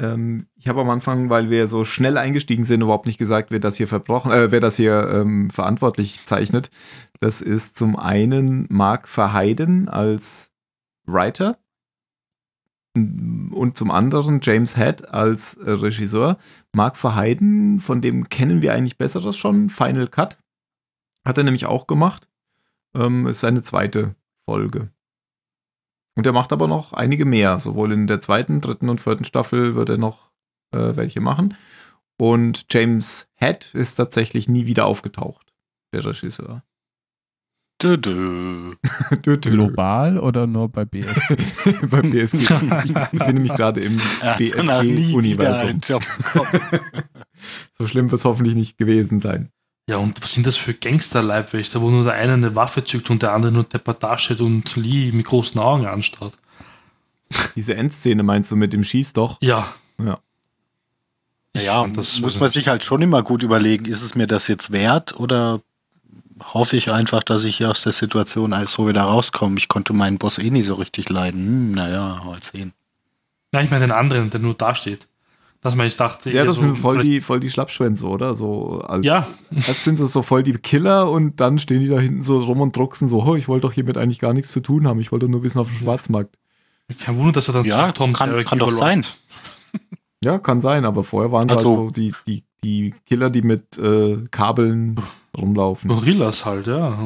Ähm, 0.02 0.48
ich 0.56 0.68
habe 0.68 0.82
am 0.82 0.90
Anfang, 0.90 1.30
weil 1.30 1.52
wir 1.52 1.68
so 1.68 1.84
schnell 1.84 2.18
eingestiegen 2.18 2.64
sind, 2.64 2.82
überhaupt 2.82 3.06
nicht 3.06 3.20
gesagt, 3.20 3.52
wer 3.52 3.60
das 3.60 3.78
hier 3.78 3.88
verbrochen, 3.88 4.32
äh, 4.32 4.52
wer 4.52 4.60
das 4.60 4.76
hier 4.76 5.08
ähm, 5.14 5.52
verantwortlich 5.52 6.26
zeichnet. 6.26 6.72
Das 7.20 7.42
ist 7.42 7.78
zum 7.78 7.96
einen 7.96 8.66
Mark 8.70 9.08
Verheiden 9.08 9.88
als 9.88 10.52
Writer 11.06 11.60
und 12.94 13.78
zum 13.78 13.90
anderen 13.92 14.40
James 14.42 14.76
Head 14.76 15.10
als 15.10 15.58
Regisseur. 15.62 16.38
Mark 16.74 16.98
Verheiden, 16.98 17.80
von 17.80 18.02
dem 18.02 18.30
kennen 18.30 18.62
wir 18.62 18.74
eigentlich 18.74 18.98
Besseres 18.98 19.38
schon. 19.38 19.70
Final 19.70 20.08
Cut 20.08 20.38
hat 21.26 21.38
er 21.38 21.44
nämlich 21.44 21.66
auch 21.66 21.88
gemacht. 21.88 22.28
Ähm, 22.94 23.28
ist 23.28 23.40
seine 23.40 23.64
zweite 23.64 24.16
Folge. 24.44 24.92
Und 26.16 26.26
er 26.26 26.34
macht 26.34 26.52
aber 26.52 26.68
noch 26.68 26.94
einige 26.94 27.26
mehr. 27.26 27.60
Sowohl 27.60 27.94
in 27.94 28.08
der 28.08 28.20
zweiten, 28.20 28.60
dritten 28.60 28.90
und 28.90 29.00
vierten 29.00 29.24
Staffel 29.24 29.76
wird 29.76 29.90
er 29.90 29.98
noch 29.98 30.32
äh, 30.74 30.96
welche 30.96 31.22
machen. 31.22 31.56
Und 32.18 32.66
James 32.70 33.30
Head 33.36 33.74
ist 33.74 33.96
tatsächlich 33.96 34.50
nie 34.50 34.66
wieder 34.66 34.86
aufgetaucht, 34.86 35.54
der 35.94 36.06
Regisseur. 36.06 36.64
Dö, 37.82 37.98
dö. 37.98 38.76
Global 39.38 40.18
oder 40.20 40.46
nur 40.48 40.70
bei 40.70 40.86
BS? 40.86 41.08
Bei 41.90 42.02
BSG. 42.02 42.38
Ich 42.42 42.94
befinde 43.12 43.42
mich 43.42 43.54
gerade 43.56 43.80
im 43.82 44.00
Er 44.22 44.36
BSG-Universum. 44.36 45.82
So 47.78 47.88
schlimm 47.88 48.12
wird 48.12 48.20
es 48.20 48.26
hoffentlich 48.26 48.56
nicht 48.56 48.78
gewesen 48.78 49.20
sein. 49.20 49.50
Ja, 49.90 49.98
und 49.98 50.22
was 50.22 50.34
sind 50.34 50.46
das 50.46 50.58
für 50.58 50.74
Gangster-Leibwächter, 50.74 51.82
wo 51.82 51.90
nur 51.90 52.04
der 52.04 52.14
eine 52.14 52.34
eine 52.34 52.56
Waffe 52.56 52.84
zückt 52.84 53.10
und 53.10 53.24
der 53.24 53.34
andere 53.34 53.52
nur 53.52 53.64
deppert 53.64 54.04
und 54.40 54.76
Lee 54.76 55.12
mit 55.12 55.26
großen 55.26 55.60
Augen 55.60 55.86
anstarrt? 55.88 56.38
Diese 57.56 57.76
Endszene 57.76 58.24
meinst 58.24 58.52
du 58.52 58.56
mit 58.56 58.74
dem 58.74 58.84
Schieß 58.84 59.14
doch? 59.14 59.38
Ja. 59.42 59.74
Ja. 59.98 60.20
Ja, 61.56 61.82
fand 61.82 61.98
das 61.98 62.20
muss 62.20 62.34
so- 62.36 62.40
man 62.40 62.50
sich 62.50 62.68
halt 62.68 62.84
schon 62.84 63.02
immer 63.02 63.24
gut 63.24 63.44
überlegen, 63.44 63.86
ist 63.86 64.02
es 64.04 64.16
mir 64.16 64.28
das 64.28 64.48
jetzt 64.48 64.72
wert 64.72 65.20
oder 65.20 65.62
hoffe 66.54 66.78
ich 66.78 66.92
einfach, 66.92 67.24
dass 67.24 67.44
ich 67.44 67.58
hier 67.58 67.70
aus 67.70 67.84
der 67.84 67.92
Situation 67.94 68.54
als 68.54 68.74
so 68.74 68.88
wieder 68.88 69.04
rauskomme. 69.04 69.58
Ich 69.58 69.68
konnte 69.68 69.94
meinen 69.94 70.18
Boss 70.18 70.38
eh 70.38 70.50
nie 70.50 70.62
so 70.64 70.76
richtig 70.76 71.10
leiden. 71.10 71.46
Hm, 71.46 71.72
naja, 71.74 72.22
mal 72.26 72.42
sehen. 72.42 72.74
Nein, 73.52 73.66
ich 73.66 73.72
meine 73.72 73.86
den 73.88 73.92
anderen, 73.92 74.30
der 74.30 74.40
nur 74.40 74.54
dasteht. 74.54 75.08
Dass 75.62 75.76
man 75.76 75.86
jetzt 75.86 76.00
dachte, 76.00 76.32
Ja, 76.32 76.44
das 76.44 76.56
so, 76.56 76.64
sind 76.64 76.76
voll 76.76 77.04
die, 77.04 77.22
voll 77.22 77.40
die 77.40 77.50
Schlappschwänze, 77.52 78.08
oder? 78.08 78.34
So 78.36 78.82
als, 78.82 79.06
Ja, 79.06 79.28
Erst 79.68 79.84
sind 79.84 80.00
es 80.00 80.12
so 80.12 80.24
voll 80.24 80.42
die 80.42 80.54
Killer 80.54 81.12
und 81.12 81.40
dann 81.40 81.60
stehen 81.60 81.80
die 81.82 81.88
da 81.88 82.00
hinten 82.00 82.24
so 82.24 82.40
rum 82.40 82.62
und 82.62 82.76
drucksen 82.76 83.08
so, 83.10 83.22
oh, 83.24 83.36
ich 83.36 83.48
wollte 83.48 83.68
doch 83.68 83.74
hiermit 83.74 83.98
eigentlich 83.98 84.20
gar 84.20 84.34
nichts 84.34 84.52
zu 84.52 84.60
tun 84.62 84.88
haben. 84.88 85.00
Ich 85.00 85.12
wollte 85.12 85.28
nur 85.30 85.42
bisschen 85.42 85.62
auf 85.62 85.68
dem 85.68 85.78
Schwarzmarkt. 85.78 86.36
kein 87.00 87.16
Wunder, 87.18 87.34
dass 87.34 87.48
er 87.48 87.54
dann 87.54 87.66
Ja, 87.66 87.92
Tom 87.92 88.14
kann, 88.14 88.44
kann 88.44 88.58
doch 88.58 88.72
sein. 88.72 89.06
Ja, 90.24 90.40
kann 90.40 90.62
sein, 90.62 90.86
aber 90.86 91.04
vorher 91.04 91.32
waren 91.32 91.50
es 91.50 91.58
Also- 91.58 91.70
halt 91.70 91.96
so 91.96 92.02
die, 92.02 92.14
die, 92.26 92.44
die 92.64 92.94
Killer, 93.06 93.30
die 93.30 93.42
mit 93.44 93.78
äh, 93.78 94.18
Kabeln 94.32 95.00
rumlaufen. 95.38 95.90
Gorillas 95.90 96.46
halt, 96.46 96.68
ja. 96.68 96.98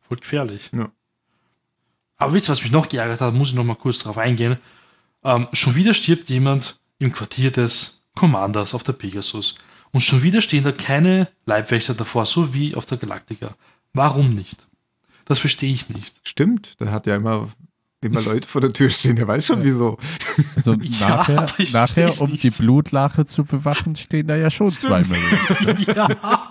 Voll 0.00 0.18
gefährlich. 0.18 0.70
Ja. 0.74 0.90
Aber 2.16 2.34
wisst 2.34 2.48
ihr, 2.48 2.52
was 2.52 2.62
mich 2.62 2.72
noch 2.72 2.88
geärgert 2.88 3.20
hat, 3.20 3.34
muss 3.34 3.48
ich 3.48 3.54
noch 3.54 3.64
mal 3.64 3.74
kurz 3.74 3.98
drauf 3.98 4.18
eingehen. 4.18 4.58
Ähm, 5.24 5.48
schon 5.52 5.74
wieder 5.74 5.94
stirbt 5.94 6.28
jemand 6.28 6.80
im 6.98 7.12
Quartier 7.12 7.50
des 7.50 8.04
Commanders 8.14 8.74
auf 8.74 8.82
der 8.82 8.92
Pegasus. 8.92 9.56
Und 9.90 10.00
schon 10.00 10.22
wieder 10.22 10.40
stehen 10.40 10.64
da 10.64 10.72
keine 10.72 11.28
Leibwächter 11.46 11.94
davor, 11.94 12.26
so 12.26 12.54
wie 12.54 12.74
auf 12.74 12.86
der 12.86 12.98
Galactica. 12.98 13.56
Warum 13.92 14.30
nicht? 14.30 14.56
Das 15.24 15.38
verstehe 15.38 15.72
ich 15.72 15.88
nicht. 15.88 16.14
Stimmt, 16.22 16.80
der 16.80 16.92
hat 16.92 17.06
ja 17.06 17.16
immer, 17.16 17.48
immer 18.02 18.20
Leute 18.20 18.46
vor 18.48 18.60
der 18.60 18.72
Tür 18.72 18.90
stehen, 18.90 19.16
der 19.16 19.26
weiß 19.28 19.46
schon 19.46 19.64
wieso. 19.64 19.96
Ja, 20.36 20.44
Also 20.56 20.74
nachher, 20.74 21.46
ich 21.58 21.72
nachher 21.72 22.20
um 22.20 22.30
nicht. 22.30 22.42
die 22.42 22.50
Blutlache 22.50 23.24
zu 23.24 23.44
bewachen, 23.44 23.96
stehen 23.96 24.26
da 24.26 24.36
ja 24.36 24.50
schon 24.50 24.70
zwei 24.70 25.02
Millionen. 25.02 25.84
ja. 25.96 26.50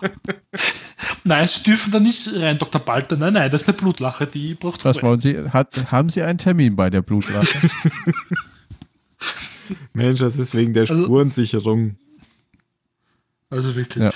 Nein, 1.24 1.48
sie 1.48 1.64
dürfen 1.64 1.92
da 1.92 2.00
nicht 2.00 2.30
rein, 2.36 2.58
Dr. 2.58 2.80
Balter. 2.82 3.18
Nein, 3.18 3.34
nein, 3.34 3.52
das 3.52 3.62
ist 3.64 3.68
eine 3.70 3.78
Blutlache, 3.78 4.28
die 4.28 4.56
braucht 4.56 4.84
Was 4.86 4.98
Ruhe. 4.98 5.04
wollen 5.04 5.20
Sie? 5.20 5.38
Hat, 5.50 5.92
haben 5.92 6.10
Sie 6.10 6.22
einen 6.24 6.38
Termin 6.38 6.76
bei 6.76 6.90
der 6.90 7.02
Blutlache? 7.02 7.48
Mensch, 9.94 10.20
das 10.20 10.38
ist 10.38 10.56
wegen 10.56 10.74
der 10.74 10.90
Also- 10.90 11.04
Spurensicherung. 11.04 11.96
Also 13.50 13.76
wirklich. 13.76 14.02
ja, 14.02 14.12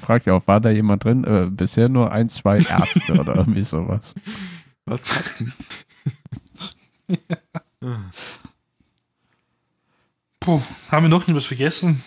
fragt 0.00 0.26
ja 0.26 0.34
auch, 0.34 0.46
war 0.46 0.60
da 0.60 0.70
jemand 0.70 1.02
drin? 1.02 1.24
Äh, 1.24 1.48
bisher 1.50 1.88
nur 1.88 2.12
ein, 2.12 2.28
zwei 2.28 2.58
Ärzte 2.58 3.14
oder 3.18 3.34
irgendwie 3.34 3.64
sowas. 3.64 4.14
Was 4.84 5.04
Katzen? 5.04 5.52
Puh, 10.40 10.60
haben 10.90 11.04
wir 11.04 11.08
noch 11.08 11.22
irgendwas 11.22 11.46
vergessen? 11.46 12.02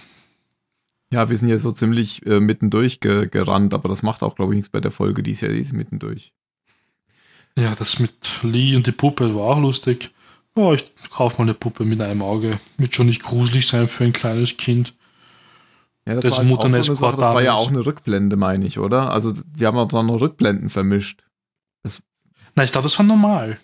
Ja, 1.11 1.29
wir 1.29 1.37
sind 1.37 1.49
ja 1.49 1.59
so 1.59 1.71
ziemlich 1.71 2.25
äh, 2.25 2.39
mittendurch 2.39 2.99
ge 2.99 3.27
gerannt, 3.27 3.73
aber 3.73 3.87
das 3.89 4.01
macht 4.01 4.23
auch, 4.23 4.35
glaube 4.35 4.53
ich, 4.53 4.57
nichts 4.57 4.69
bei 4.69 4.79
der 4.79 4.91
Folge, 4.91 5.21
die 5.21 5.31
ist 5.31 5.41
ja 5.41 5.49
ist 5.49 5.71
mittendurch. 5.73 6.33
Ja, 7.55 7.75
das 7.75 7.99
mit 7.99 8.39
Lee 8.41 8.75
und 8.75 8.87
die 8.87 8.91
Puppe 8.91 9.35
war 9.35 9.43
auch 9.43 9.59
lustig. 9.59 10.11
Ja, 10.57 10.73
ich 10.73 10.85
kaufe 11.11 11.37
mal 11.37 11.43
eine 11.43 11.53
Puppe 11.53 11.85
mit 11.85 12.01
einem 12.01 12.23
Auge. 12.23 12.59
Wird 12.77 12.95
schon 12.95 13.07
nicht 13.07 13.21
gruselig 13.21 13.67
sein 13.67 13.87
für 13.87 14.03
ein 14.03 14.13
kleines 14.13 14.57
Kind. 14.57 14.95
Ja, 16.07 16.15
das 16.15 16.23
Das 16.25 16.31
war 16.33 16.39
halt 16.39 16.47
auch 16.47 16.61
so 16.61 16.65
eine 16.65 16.77
Mutanes 16.79 16.99
Sache, 16.99 17.17
das 17.17 17.29
war 17.29 17.43
ja 17.43 17.53
auch 17.53 17.69
eine 17.69 17.85
Rückblende, 17.85 18.35
meine 18.35 18.65
ich, 18.65 18.79
oder? 18.79 19.11
Also, 19.11 19.33
sie 19.55 19.65
haben 19.65 19.77
auch 19.77 19.87
dann 19.87 20.07
noch 20.07 20.19
Rückblenden 20.19 20.69
vermischt. 20.69 21.23
Nein, 22.55 22.65
ich 22.65 22.71
glaube, 22.71 22.83
das 22.83 22.97
war 22.97 23.05
normal. 23.05 23.59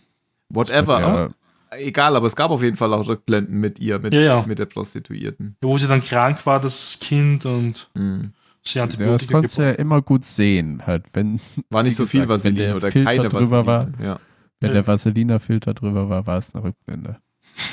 Whatever. 0.49 0.99
Ja, 0.99 1.07
aber, 1.07 1.29
egal, 1.71 2.15
aber 2.15 2.27
es 2.27 2.35
gab 2.35 2.51
auf 2.51 2.61
jeden 2.63 2.77
Fall 2.77 2.93
auch 2.93 3.07
Rückblenden 3.07 3.59
mit 3.59 3.79
ihr, 3.79 3.99
mit, 3.99 4.13
Ja, 4.13 4.21
ja. 4.21 4.45
mit 4.47 4.59
der 4.59 4.65
Prostituierten. 4.65 5.55
Wo 5.61 5.77
sie 5.77 5.87
dann 5.87 6.01
krank 6.03 6.45
war, 6.45 6.59
das 6.59 6.97
Kind 7.01 7.45
und 7.45 7.89
Hm. 7.95 8.33
sie 8.63 8.79
ja, 8.79 8.85
das 8.85 8.95
Antibiotika 8.95 9.31
konntest 9.33 9.57
du 9.57 9.61
ja 9.63 9.71
immer 9.71 10.01
gut 10.01 10.23
sehen, 10.25 10.85
halt, 10.85 11.05
wenn, 11.13 11.39
War 11.69 11.83
nicht 11.83 11.95
so 11.95 12.05
viel 12.05 12.25
gesagt, 12.25 12.43
wenn 12.45 12.55
Vaseline 12.55 12.65
der 12.67 12.75
oder 12.75 12.91
Filter 12.91 13.11
keine 13.11 13.29
drüber 13.29 13.65
Vaseline. 13.65 14.05
Ja. 14.05 14.19
wenn 14.59 14.69
Ja. 14.69 14.73
der 14.73 14.87
Vaselina-Filter 14.87 15.73
drüber 15.73 16.09
war, 16.09 16.27
war 16.27 16.37
es 16.37 16.53
eine 16.53 16.63
Rückblende. 16.63 17.17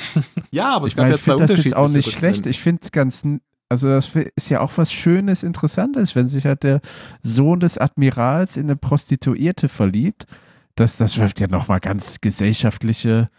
ja, 0.51 0.69
aber 0.75 0.85
es 0.85 0.91
ich 0.93 0.95
gab 0.95 1.03
meine, 1.03 1.13
ja 1.13 1.15
ich 1.15 1.21
zwei 1.21 1.31
finde 1.33 1.43
das 1.43 1.49
jetzt 1.49 1.57
unterschiedliche 1.75 1.77
auch 1.77 1.89
nicht 1.89 2.11
schlecht. 2.11 2.45
Ich 2.45 2.59
finde 2.59 2.81
es 2.83 2.91
ganz, 2.91 3.23
also 3.69 3.87
das 3.89 4.15
ist 4.35 4.49
ja 4.49 4.61
auch 4.61 4.71
was 4.75 4.91
Schönes, 4.91 5.43
Interessantes, 5.43 6.15
wenn 6.15 6.27
sich 6.27 6.45
halt 6.45 6.63
der 6.63 6.81
Sohn 7.21 7.59
des 7.59 7.77
Admirals 7.77 8.57
in 8.57 8.63
eine 8.63 8.75
Prostituierte 8.75 9.69
verliebt. 9.69 10.25
Das, 10.77 10.95
das 10.95 11.17
wirft 11.17 11.39
ja 11.39 11.47
nochmal 11.47 11.79
ganz 11.79 12.21
gesellschaftliche 12.21 13.29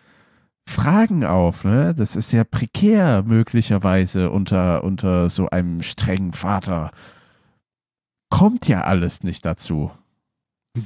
Fragen 0.69 1.25
auf. 1.25 1.63
Ne? 1.63 1.95
Das 1.95 2.17
ist 2.17 2.33
ja 2.33 2.43
prekär 2.43 3.23
möglicherweise 3.23 4.31
unter, 4.31 4.83
unter 4.83 5.31
so 5.31 5.49
einem 5.49 5.81
strengen 5.85 6.33
Vater. 6.33 6.91
Kommt 8.29 8.67
ja 8.67 8.83
alles 8.83 9.23
nicht 9.23 9.47
dazu. 9.47 9.93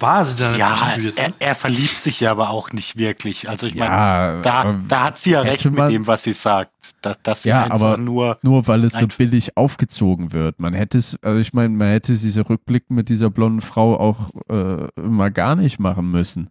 War 0.00 0.24
sie 0.24 0.42
dann 0.42 0.56
Ja, 0.58 0.70
prostituiert? 0.74 1.18
er, 1.18 1.32
er 1.38 1.54
verliebt 1.54 2.00
sich 2.00 2.20
ja 2.20 2.30
aber 2.30 2.50
auch 2.50 2.72
nicht 2.72 2.96
wirklich. 2.96 3.48
Also 3.48 3.66
ich 3.66 3.74
meine, 3.74 3.94
Ja, 3.94 4.40
da, 4.42 4.52
aber 4.62 4.80
da 4.88 5.04
hat 5.04 5.18
sie 5.18 5.30
ja 5.30 5.40
recht 5.40 5.64
mit 5.64 5.74
man- 5.74 5.90
dem, 5.90 6.06
was 6.06 6.22
sie 6.22 6.32
sagt. 6.32 6.70
Dass, 7.02 7.20
dass 7.22 7.42
sie 7.42 7.48
Ja, 7.48 7.64
einfach 7.64 7.74
aber- 7.74 7.96
nur. 7.98 8.38
nur 8.42 8.66
weil 8.68 8.84
es 8.84 8.92
so 8.92 9.06
billig 9.08 9.56
aufgezogen 9.56 10.32
wird. 10.32 10.60
Man 10.60 10.72
hätte 10.74 10.98
es, 10.98 11.16
also 11.22 11.40
ich 11.40 11.52
meine, 11.52 11.70
man 11.76 11.88
hätte 11.88 12.12
diese 12.12 12.48
Rückblicken 12.48 12.94
mit 12.94 13.08
dieser 13.08 13.28
blonden 13.30 13.60
Frau 13.60 13.98
auch 13.98 14.30
äh, 14.48 14.86
mal 15.00 15.30
gar 15.32 15.56
nicht 15.56 15.78
machen 15.80 16.10
müssen. 16.10 16.48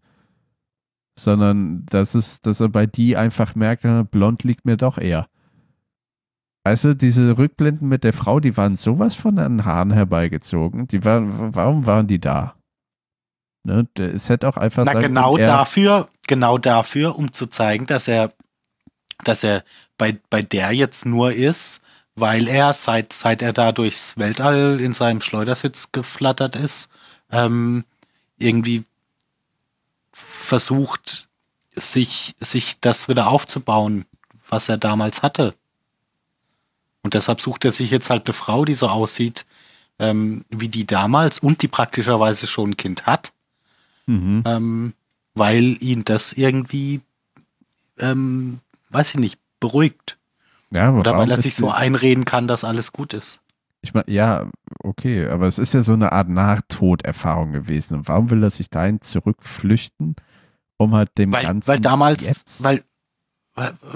Sondern 1.18 1.86
dass 1.86 2.16
es, 2.16 2.42
dass 2.42 2.60
er 2.60 2.70
bei 2.70 2.86
die 2.86 3.16
einfach 3.16 3.56
merkt, 3.56 3.86
äh, 3.86 4.04
blond 4.04 4.44
liegt 4.44 4.66
mir 4.66 4.78
doch 4.78 4.98
eher. 4.98 5.28
Weißt 6.64 6.86
du, 6.86 6.96
diese 6.96 7.38
Rückblenden 7.38 7.88
mit 7.88 8.04
der 8.04 8.14
Frau, 8.14 8.40
die 8.40 8.56
waren 8.56 8.76
sowas 8.76 9.16
von 9.16 9.38
an 9.40 9.58
den 9.58 9.66
Haaren 9.66 9.92
herbeigezogen. 9.92 10.88
Die 10.88 11.04
waren, 11.04 11.56
warum 11.56 11.86
waren 11.88 12.08
die 12.08 12.20
da? 12.20 12.56
Ne, 13.64 13.88
der- 13.96 14.14
es 14.14 14.30
hätte 14.30 14.48
auch 14.48 14.58
einfach 14.58 14.86
Na, 14.86 14.94
genau 14.94 15.36
können, 15.36 15.48
dafür, 15.48 16.10
genau 16.28 16.58
dafür, 16.58 17.16
um 17.16 17.32
zu 17.32 17.48
zeigen, 17.48 17.86
dass 17.86 18.08
er, 18.08 18.34
dass 19.24 19.44
er 19.44 19.64
bei, 19.98 20.18
bei 20.30 20.42
der 20.42 20.72
jetzt 20.72 21.06
nur 21.06 21.34
ist, 21.34 21.82
weil 22.16 22.48
er, 22.48 22.74
seit, 22.74 23.14
seit 23.14 23.42
er 23.42 23.54
da 23.54 23.72
durchs 23.72 24.18
Weltall 24.18 24.80
in 24.80 24.94
seinem 24.94 25.22
Schleudersitz 25.22 25.92
geflattert 25.92 26.56
ist, 26.56 26.90
ähm, 27.32 27.86
irgendwie 28.38 28.84
versucht, 30.12 31.28
sich, 31.74 32.36
sich 32.40 32.80
das 32.82 33.08
wieder 33.08 33.28
aufzubauen, 33.28 34.06
was 34.50 34.68
er 34.70 34.78
damals 34.78 35.22
hatte. 35.22 35.54
Und 37.04 37.14
deshalb 37.14 37.40
sucht 37.42 37.64
er 37.66 37.72
sich 37.72 37.92
jetzt 37.92 38.10
halt 38.10 38.26
eine 38.28 38.34
Frau, 38.34 38.66
die 38.66 38.74
so 38.74 38.90
aussieht, 38.90 39.46
ähm, 40.00 40.46
wie 40.50 40.68
die 40.68 40.86
damals 40.86 41.40
und 41.40 41.62
die 41.62 41.68
praktischerweise 41.68 42.48
schon 42.48 42.72
ein 42.72 42.78
Kind 42.78 43.06
hat 43.06 43.32
Mhm. 44.12 44.44
ähm, 44.46 44.94
weil 45.36 45.82
ihn 45.82 46.04
das 46.04 46.34
irgendwie, 46.34 47.00
ähm, 47.98 48.60
weiß 48.90 49.12
ich 49.12 49.20
nicht, 49.20 49.40
beruhigt. 49.62 50.18
Ja, 50.72 50.94
Oder 50.94 51.18
weil 51.18 51.32
er 51.32 51.42
sich 51.42 51.56
so 51.56 51.70
einreden 51.70 52.26
kann, 52.26 52.48
dass 52.48 52.64
alles 52.64 52.92
gut 52.92 53.14
ist. 53.14 53.40
Ich 53.82 53.94
meine, 53.94 54.10
ja, 54.10 54.50
okay, 54.84 55.28
aber 55.28 55.48
es 55.48 55.58
ist 55.58 55.74
ja 55.74 55.82
so 55.82 55.94
eine 55.94 56.12
Art 56.12 56.30
Nahtoderfahrung 56.30 57.52
gewesen. 57.52 58.00
Und 58.00 58.08
warum 58.08 58.30
will 58.30 58.44
er 58.44 58.50
sich 58.50 58.70
dahin 58.70 59.02
zurückflüchten, 59.02 60.16
um 60.78 60.94
halt 60.94 61.18
dem 61.18 61.32
Weil, 61.32 61.44
Ganzen 61.46 61.68
weil 61.68 61.80
damals, 61.80 62.64
weil, 62.64 62.84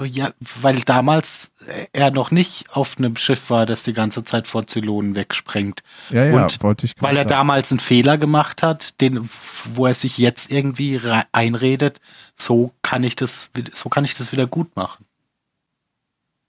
ja, 0.04 0.32
weil 0.60 0.80
damals 0.80 1.52
er 1.92 2.10
noch 2.10 2.30
nicht 2.30 2.70
auf 2.76 2.98
einem 2.98 3.16
Schiff 3.16 3.48
war, 3.50 3.64
das 3.64 3.84
die 3.84 3.94
ganze 3.94 4.22
Zeit 4.22 4.46
vor 4.46 4.66
Zylonen 4.66 5.16
wegsprengt. 5.16 5.82
ja, 6.10 6.24
ja, 6.24 6.42
und 6.42 6.62
wollte 6.62 6.86
ich 6.86 6.92
Weil 7.00 7.16
er 7.16 7.24
damals 7.24 7.72
einen 7.72 7.80
Fehler 7.80 8.18
gemacht 8.18 8.62
hat, 8.62 9.00
den, 9.00 9.28
wo 9.74 9.86
er 9.86 9.94
sich 9.94 10.18
jetzt 10.18 10.50
irgendwie 10.50 11.00
einredet, 11.32 12.00
so 12.34 12.72
kann 12.82 13.02
ich 13.02 13.16
das, 13.16 13.50
so 13.72 13.88
kann 13.88 14.04
ich 14.04 14.14
das 14.14 14.30
wieder 14.30 14.46
gut 14.46 14.76
machen. 14.76 15.06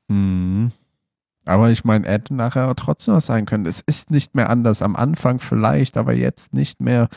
Mhm. 0.10 0.72
Aber 1.46 1.72
ich 1.72 1.86
meine, 1.86 2.06
er 2.06 2.16
hätte 2.16 2.36
nachher 2.36 2.76
trotzdem 2.76 3.14
was 3.14 3.26
sein 3.26 3.46
können. 3.46 3.66
Es 3.66 3.80
ist 3.80 4.12
nicht 4.12 4.36
mehr 4.36 4.50
anders. 4.50 4.82
Am 4.82 4.98
Anfang 4.98 5.40
vielleicht, 5.40 5.96
aber 5.96 6.14
jetzt 6.14 6.54
nicht 6.54 6.82
mehr. 6.82 7.08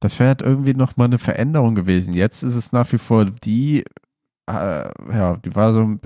Das 0.00 0.18
wäre 0.18 0.28
halt 0.28 0.42
irgendwie 0.42 0.74
nochmal 0.74 1.06
eine 1.06 1.18
Veränderung 1.18 1.74
gewesen. 1.76 2.14
Jetzt 2.14 2.42
ist 2.42 2.56
es 2.56 2.72
nach 2.72 2.90
wie 2.92 2.98
vor 2.98 3.26
die, 3.26 3.80
äh, 3.80 3.84
ja, 4.52 5.36
die 5.36 5.54
war 5.54 5.72
so, 5.72 5.98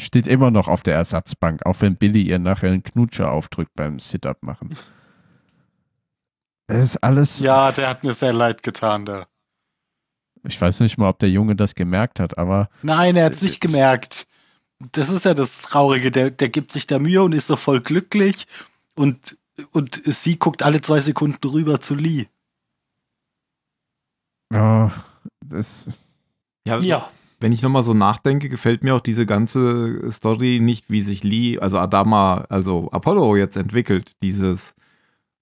steht 0.00 0.26
immer 0.26 0.50
noch 0.50 0.68
auf 0.68 0.82
der 0.82 0.94
Ersatzbank, 0.94 1.64
auch 1.66 1.80
wenn 1.80 1.96
Billy 1.96 2.22
ihr 2.22 2.38
nachher 2.38 2.70
einen 2.70 2.82
Knutscher 2.82 3.32
aufdrückt 3.32 3.72
beim 3.74 3.98
Sit-Up 3.98 4.42
machen. 4.42 4.76
Das 6.68 6.84
ist 6.84 6.96
alles. 6.98 7.40
Ja, 7.40 7.72
der 7.72 7.88
hat 7.88 8.04
mir 8.04 8.14
sehr 8.14 8.32
leid 8.32 8.62
getan, 8.62 9.06
da. 9.06 9.26
Ich 10.46 10.60
weiß 10.60 10.80
nicht 10.80 10.98
mal, 10.98 11.08
ob 11.08 11.18
der 11.18 11.30
Junge 11.30 11.56
das 11.56 11.74
gemerkt 11.74 12.20
hat, 12.20 12.38
aber 12.38 12.68
Nein, 12.82 13.16
er 13.16 13.26
hat 13.26 13.32
es 13.32 13.42
nicht 13.42 13.60
gemerkt. 13.60 14.26
Das 14.92 15.08
ist 15.08 15.24
ja 15.24 15.34
das 15.34 15.62
Traurige. 15.62 16.10
Der, 16.10 16.30
der 16.30 16.48
gibt 16.48 16.70
sich 16.70 16.86
da 16.86 16.98
Mühe 16.98 17.22
und 17.22 17.32
ist 17.32 17.48
so 17.48 17.56
voll 17.56 17.80
glücklich. 17.80 18.46
Und, 18.94 19.36
und 19.72 20.00
sie 20.04 20.38
guckt 20.38 20.62
alle 20.62 20.80
zwei 20.80 21.00
Sekunden 21.00 21.48
rüber 21.48 21.80
zu 21.80 21.94
Lee. 21.96 22.26
ja, 24.52 24.92
das, 25.40 25.98
Ja, 26.64 26.78
Ja. 26.78 27.10
Wenn 27.40 27.52
ich 27.52 27.62
nochmal 27.62 27.82
so 27.82 27.94
nachdenke, 27.94 28.48
gefällt 28.48 28.82
mir 28.82 28.94
auch 28.94 29.00
diese 29.00 29.26
ganze 29.26 30.10
Story 30.10 30.60
nicht, 30.60 30.90
wie 30.90 31.02
sich 31.02 31.22
Lee, 31.22 31.58
also 31.58 31.78
Adama, 31.78 32.46
also 32.48 32.88
Apollo 32.90 33.36
jetzt 33.36 33.56
entwickelt. 33.56 34.12
Dieses, 34.22 34.74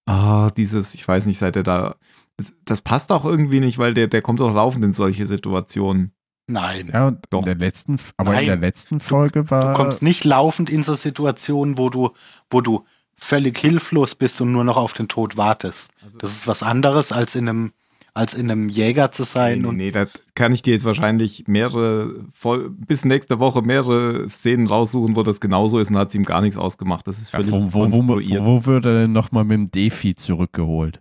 ah, 0.04 0.50
dieses, 0.50 0.94
ich 0.94 1.06
weiß 1.06 1.26
nicht, 1.26 1.38
seit 1.38 1.56
er 1.56 1.62
da, 1.62 1.96
das, 2.36 2.54
das 2.64 2.82
passt 2.82 3.12
auch 3.12 3.24
irgendwie 3.24 3.60
nicht, 3.60 3.78
weil 3.78 3.94
der, 3.94 4.08
der 4.08 4.22
kommt 4.22 4.40
auch 4.40 4.52
laufend 4.52 4.84
in 4.84 4.92
solche 4.92 5.26
Situationen. 5.26 6.12
Nein. 6.48 6.90
ja, 6.92 7.10
Doch. 7.30 7.40
in 7.40 7.44
der 7.46 7.54
letzten, 7.56 7.98
aber 8.16 8.30
in 8.32 8.36
Nein. 8.36 8.46
der 8.46 8.56
letzten 8.56 9.00
Folge 9.00 9.50
war. 9.50 9.72
Du 9.72 9.82
kommst 9.82 10.02
nicht 10.02 10.24
laufend 10.24 10.70
in 10.70 10.82
so 10.82 10.94
Situationen, 10.94 11.76
wo 11.76 11.90
du, 11.90 12.10
wo 12.50 12.60
du 12.60 12.84
völlig 13.16 13.58
hilflos 13.58 14.14
bist 14.14 14.40
und 14.40 14.52
nur 14.52 14.62
noch 14.62 14.76
auf 14.76 14.92
den 14.92 15.08
Tod 15.08 15.36
wartest. 15.36 15.90
Das 16.18 16.30
ist 16.30 16.46
was 16.46 16.62
anderes, 16.62 17.10
als 17.10 17.34
in 17.34 17.48
einem, 17.48 17.72
als 18.16 18.34
in 18.34 18.50
einem 18.50 18.68
Jäger 18.68 19.10
zu 19.12 19.24
sein. 19.24 19.58
Nee, 19.58 19.62
nee, 19.62 19.68
und 19.68 19.76
nee, 19.76 19.90
da 19.90 20.06
kann 20.34 20.52
ich 20.52 20.62
dir 20.62 20.74
jetzt 20.74 20.84
wahrscheinlich 20.84 21.44
mehrere, 21.46 22.24
voll, 22.32 22.70
bis 22.70 23.04
nächste 23.04 23.38
Woche 23.38 23.62
mehrere 23.62 24.28
Szenen 24.28 24.66
raussuchen, 24.66 25.14
wo 25.16 25.22
das 25.22 25.40
genauso 25.40 25.78
ist 25.78 25.90
und 25.90 25.98
hat 25.98 26.08
es 26.08 26.14
ihm 26.14 26.24
gar 26.24 26.40
nichts 26.40 26.56
ausgemacht. 26.56 27.06
Das 27.06 27.18
ist 27.18 27.32
Ja, 27.32 27.38
völlig 27.40 27.52
wo, 27.52 27.72
wo, 27.72 27.72
wo, 27.72 27.80
konstruiert. 27.98 28.44
wo 28.44 28.64
wird 28.66 28.84
er 28.86 29.00
denn 29.00 29.12
nochmal 29.12 29.44
mit 29.44 29.56
dem 29.58 29.70
Defi 29.70 30.14
zurückgeholt? 30.16 31.00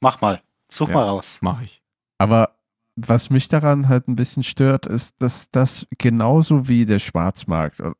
Mach 0.00 0.20
mal. 0.20 0.40
Such 0.70 0.88
Ja. 0.88 0.94
mal 0.94 1.08
raus. 1.08 1.38
Mach 1.40 1.60
ich. 1.62 1.82
Aber 2.18 2.50
was 2.94 3.30
mich 3.30 3.48
daran 3.48 3.88
halt 3.88 4.08
ein 4.08 4.14
bisschen 4.14 4.42
stört, 4.42 4.86
ist, 4.86 5.16
dass 5.18 5.50
das 5.50 5.86
genauso 5.98 6.68
wie 6.68 6.86
der 6.86 6.98
Schwarzmarkt 6.98 7.80
äh, 7.80 7.90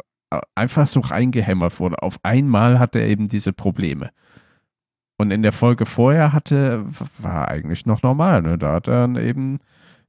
einfach 0.55 0.87
so 0.87 1.01
reingehämmert 1.01 1.81
wurde. 1.81 2.03
Auf 2.03 2.19
einmal 2.23 2.79
hatte 2.79 3.01
er 3.01 3.09
eben 3.09 3.29
diese 3.29 3.53
Probleme. 3.53 4.11
Und 5.21 5.31
in 5.33 5.43
der 5.43 5.53
Folge 5.53 5.85
vorher 5.85 6.33
hatte, 6.33 6.85
war 7.19 7.49
eigentlich 7.49 7.85
noch 7.87 8.03
normal. 8.03 8.41
Ne? 8.41 8.57
Da 8.57 8.73
hat 8.75 8.87
er 8.87 9.01
dann 9.03 9.17
eben 9.17 9.59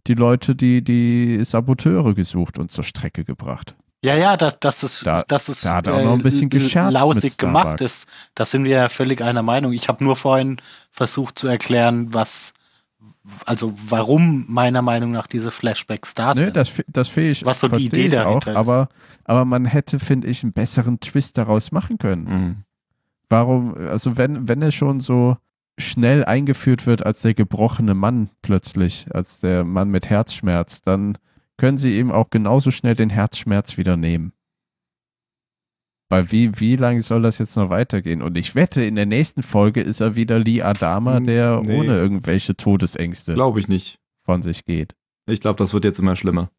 die 0.07 0.13
Leute, 0.13 0.55
die, 0.55 0.83
die 0.83 1.43
Saboteure 1.43 2.13
gesucht 2.13 2.57
und 2.59 2.71
zur 2.71 2.83
Strecke 2.83 3.23
gebracht. 3.23 3.75
Ja, 4.01 4.15
ja, 4.15 4.37
dass 4.37 4.59
das 4.59 4.83
ist, 4.83 5.05
Da- 5.05 5.23
das 5.27 5.49
ist 5.49 5.65
da 5.65 5.73
hat 5.75 5.87
er 5.87 5.95
auch 5.95 6.03
noch 6.03 6.13
ein 6.13 6.21
bisschen 6.21 6.43
l- 6.43 6.49
gescherzt 6.59 6.93
lausig 6.93 7.37
gemacht 7.37 7.81
ist. 7.81 8.07
Da 8.33 8.45
sind 8.45 8.63
wir 8.63 8.71
ja 8.71 8.87
völlig 8.89 9.21
einer 9.21 9.41
Meinung. 9.41 9.73
Ich 9.73 9.89
habe 9.89 10.03
nur 10.03 10.15
vorhin 10.15 10.57
versucht 10.91 11.37
zu 11.37 11.47
erklären, 11.47 12.13
was, 12.13 12.53
also 13.45 13.73
warum 13.89 14.45
meiner 14.47 14.81
Meinung 14.81 15.11
nach 15.11 15.27
diese 15.27 15.51
Flashbacks 15.51 16.13
da 16.13 16.33
sind. 16.35 16.45
Ne, 16.45 16.51
das, 16.53 16.71
das 16.87 17.09
finde 17.09 17.31
ich, 17.31 17.43
Was 17.45 17.59
so 17.59 17.67
die 17.67 17.87
Idee 17.87 18.07
ich 18.07 18.17
auch, 18.19 18.39
dahinter 18.39 18.51
ist. 18.51 18.57
aber, 18.57 18.89
aber 19.25 19.43
man 19.43 19.65
hätte, 19.65 19.99
finde 19.99 20.27
ich, 20.27 20.43
einen 20.43 20.53
besseren 20.53 20.99
Twist 21.01 21.37
daraus 21.37 21.71
machen 21.73 21.97
können. 21.97 22.23
Mhm. 22.23 22.55
Warum, 23.29 23.75
also 23.75 24.17
wenn, 24.17 24.47
wenn 24.47 24.61
er 24.61 24.71
schon 24.71 24.99
so 24.99 25.37
schnell 25.79 26.25
eingeführt 26.25 26.85
wird 26.85 27.05
als 27.05 27.21
der 27.21 27.33
gebrochene 27.33 27.93
Mann 27.93 28.29
plötzlich, 28.41 29.07
als 29.11 29.39
der 29.39 29.63
Mann 29.63 29.89
mit 29.89 30.09
Herzschmerz, 30.09 30.81
dann 30.81 31.17
können 31.57 31.77
sie 31.77 31.97
ihm 31.97 32.11
auch 32.11 32.29
genauso 32.29 32.71
schnell 32.71 32.95
den 32.95 33.09
Herzschmerz 33.09 33.77
wieder 33.77 33.97
nehmen. 33.97 34.33
Weil 36.09 36.31
wie, 36.31 36.59
wie 36.59 36.75
lange 36.75 37.01
soll 37.01 37.21
das 37.21 37.37
jetzt 37.37 37.55
noch 37.55 37.69
weitergehen? 37.69 38.23
Und 38.23 38.35
ich 38.35 38.55
wette, 38.55 38.81
in 38.81 38.95
der 38.95 39.05
nächsten 39.05 39.43
Folge 39.43 39.81
ist 39.81 39.99
er 40.01 40.15
wieder 40.15 40.39
Lee 40.39 40.63
Adama, 40.63 41.19
der 41.19 41.61
nee. 41.61 41.77
ohne 41.77 41.95
irgendwelche 41.95 42.57
Todesängste 42.57 43.35
Glaube 43.35 43.59
ich 43.59 43.67
nicht. 43.67 43.99
von 44.25 44.41
sich 44.41 44.65
geht. 44.65 44.95
Ich 45.27 45.39
glaube, 45.39 45.57
das 45.57 45.73
wird 45.73 45.85
jetzt 45.85 45.99
immer 45.99 46.15
schlimmer. 46.15 46.49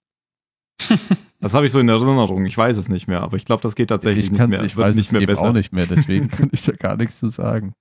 Das 1.41 1.55
habe 1.55 1.67
ich 1.67 1.73
so 1.73 1.81
in 1.81 1.89
Erinnerung. 1.89 2.45
Ich 2.47 2.57
weiß 2.57 2.77
es 2.77 2.89
nicht 2.89 3.09
mehr, 3.09 3.23
aber 3.23 3.37
ich 3.37 3.45
glaube, 3.45 3.63
das 3.63 3.75
geht 3.75 3.89
tatsächlich 3.89 4.27
ich 4.27 4.33
nicht 4.33 4.39
kann, 4.39 4.51
mehr. 4.51 4.63
Ich 4.63 4.77
weiß 4.77 4.97
nicht 4.97 5.07
es 5.07 5.13
mehr 5.13 5.23
eben 5.23 5.33
besser. 5.33 5.49
auch 5.49 5.53
nicht 5.53 5.73
mehr, 5.73 5.87
deswegen 5.87 6.29
kann 6.29 6.49
ich 6.53 6.63
da 6.63 6.73
gar 6.73 6.97
nichts 6.97 7.19
zu 7.19 7.29
sagen. 7.29 7.75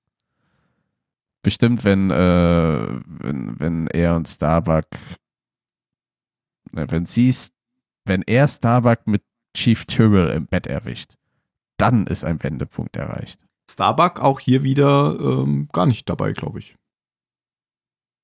Bestimmt, 1.41 1.83
wenn, 1.85 2.11
äh, 2.11 2.87
wenn, 3.05 3.59
wenn 3.59 3.87
er 3.87 4.15
und 4.15 4.27
Starbuck, 4.27 4.87
wenn 6.71 7.05
sie, 7.05 7.33
wenn 8.05 8.21
er 8.23 8.47
Starbuck 8.47 9.07
mit 9.07 9.23
Chief 9.55 9.85
Tyrrell 9.85 10.29
im 10.31 10.47
Bett 10.47 10.67
erwischt, 10.67 11.13
dann 11.77 12.07
ist 12.07 12.25
ein 12.25 12.43
Wendepunkt 12.43 12.95
erreicht. 12.97 13.39
Starbuck 13.69 14.19
auch 14.19 14.39
hier 14.39 14.63
wieder 14.63 15.17
ähm, 15.19 15.69
gar 15.71 15.85
nicht 15.85 16.09
dabei, 16.09 16.33
glaube 16.33 16.59
ich. 16.59 16.75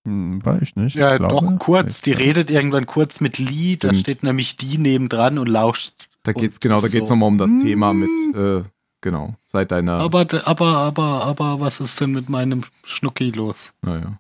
Hm, 0.06 0.46
weiß 0.46 0.62
ich 0.62 0.76
nicht. 0.76 0.96
ja, 0.96 1.14
ich 1.14 1.18
glaube, 1.18 1.34
doch 1.48 1.60
kurz. 1.60 2.02
Die 2.02 2.12
redet 2.12 2.50
irgendwann 2.50 2.86
kurz 2.86 3.22
mit 3.22 3.38
Lee. 3.40 3.76
Da 3.76 3.94
steht 3.94 4.24
nämlich 4.24 4.56
die 4.58 4.78
nebendran 4.78 5.38
und 5.38 5.48
lauscht. 5.48 6.08
Da 6.24 6.32
geht's 6.32 6.60
genau, 6.60 6.80
da 6.82 6.88
so. 6.88 6.92
geht's 6.98 7.10
nochmal 7.10 7.28
um 7.28 7.38
das 7.38 7.52
Mm. 7.52 7.60
Thema 7.62 7.94
mit, 7.94 8.10
äh, 8.36 8.64
genau, 9.02 9.36
seit 9.46 9.72
deiner, 9.72 9.94
Aber, 10.00 10.22
aber, 10.46 10.68
aber, 10.78 11.24
aber, 11.26 11.60
was 11.60 11.80
ist 11.80 12.00
denn 12.02 12.12
mit 12.12 12.30
meinem 12.30 12.64
Schnucki 12.84 13.32
los? 13.32 13.74
naja. 13.82 14.20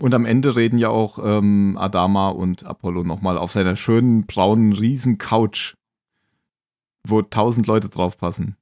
Und 0.00 0.14
am 0.14 0.24
Ende 0.24 0.56
reden 0.56 0.78
ja 0.78 0.88
auch 0.88 1.18
ähm, 1.22 1.76
Adama 1.78 2.30
und 2.30 2.64
Apollo 2.64 3.04
nochmal 3.04 3.36
auf 3.38 3.52
seiner 3.52 3.76
schönen 3.76 4.26
braunen 4.26 4.72
Riesen-Couch, 4.72 5.74
wo 7.06 7.22
tausend 7.22 7.66
Leute 7.66 7.88
draufpassen. 7.88 8.56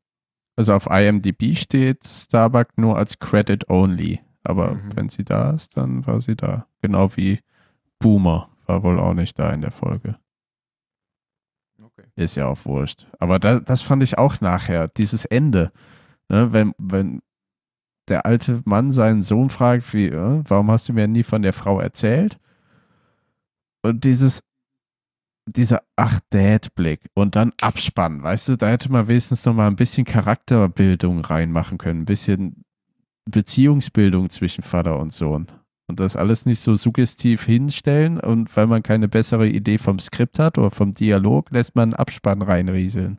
Also 0.57 0.75
auf 0.75 0.87
IMDb 0.91 1.57
steht 1.57 2.05
Starbuck 2.07 2.77
nur 2.77 2.99
als 2.99 3.21
Credit 3.21 3.71
Only. 3.71 4.21
Aber 4.43 4.75
Mhm. 4.75 4.97
wenn 4.97 5.09
sie 5.09 5.25
da 5.25 5.51
ist, 5.51 5.77
dann 5.77 6.07
war 6.07 6.21
sie 6.21 6.37
da. 6.37 6.67
Genau 6.83 7.15
wie 7.17 7.41
Boomer 7.99 8.49
war 8.67 8.83
wohl 8.83 8.99
auch 8.99 9.15
nicht 9.15 9.39
da 9.39 9.51
in 9.51 9.61
der 9.61 9.71
Folge. 9.71 10.19
Okay. 11.83 12.05
Ist 12.17 12.37
ja 12.37 12.47
auch 12.47 12.65
wurscht. 12.65 13.07
Aber 13.19 13.39
da, 13.39 13.61
das 13.61 13.83
fand 13.83 14.03
ich 14.03 14.19
auch 14.19 14.41
nachher, 14.41 14.89
dieses 14.89 15.25
Ende. 15.25 15.73
Ne, 16.29 16.53
wenn, 16.53 16.73
wenn 16.79 17.21
der 18.09 18.25
alte 18.27 18.63
Mann 18.65 18.91
seinen 18.91 19.23
Sohn 19.23 19.51
fragt, 19.51 19.93
wie, 19.95 20.07
äh, 20.07 20.43
warum 20.47 20.71
hast 20.71 20.89
du 20.89 20.93
mir 20.93 21.09
nie 21.09 21.23
von 21.23 21.43
der 21.43 21.53
Frau 21.53 21.81
erzählt? 21.81 22.39
Und 23.83 24.05
dieses, 24.05 24.41
dieser 25.47 25.83
Ach, 25.97 26.21
Dad-Blick 26.31 27.01
und 27.15 27.35
dann 27.37 27.53
Abspann, 27.61 28.23
weißt 28.23 28.49
du, 28.49 28.57
da 28.57 28.69
hätte 28.69 28.93
man 28.93 29.09
wenigstens 29.09 29.45
noch 29.45 29.55
mal 29.55 29.67
ein 29.67 29.77
bisschen 29.77 30.05
Charakterbildung 30.05 31.21
reinmachen 31.25 31.79
können, 31.79 32.03
ein 32.03 32.07
bisschen 32.07 32.65
Beziehungsbildung 33.27 34.31
zwischen 34.31 34.63
Vater 34.63 34.99
und 34.99 35.13
Sohn. 35.13 35.47
Und 35.87 35.99
das 35.99 36.15
alles 36.17 36.47
nicht 36.47 36.61
so 36.61 36.77
suggestiv 36.77 37.45
hinstellen 37.45 38.21
und 38.21 38.57
weil 38.57 38.69
man 38.69 38.83
keine 38.83 39.09
bessere 39.09 39.49
Idee 39.49 39.79
vom 39.79 39.99
Skript 39.99 40.39
hat 40.39 40.57
oder 40.57 40.71
vom 40.71 40.95
Dialog, 40.95 41.51
lässt 41.51 41.75
man 41.75 41.91
einen 41.91 41.95
Abspann 41.95 42.43
reinrieseln. 42.43 43.19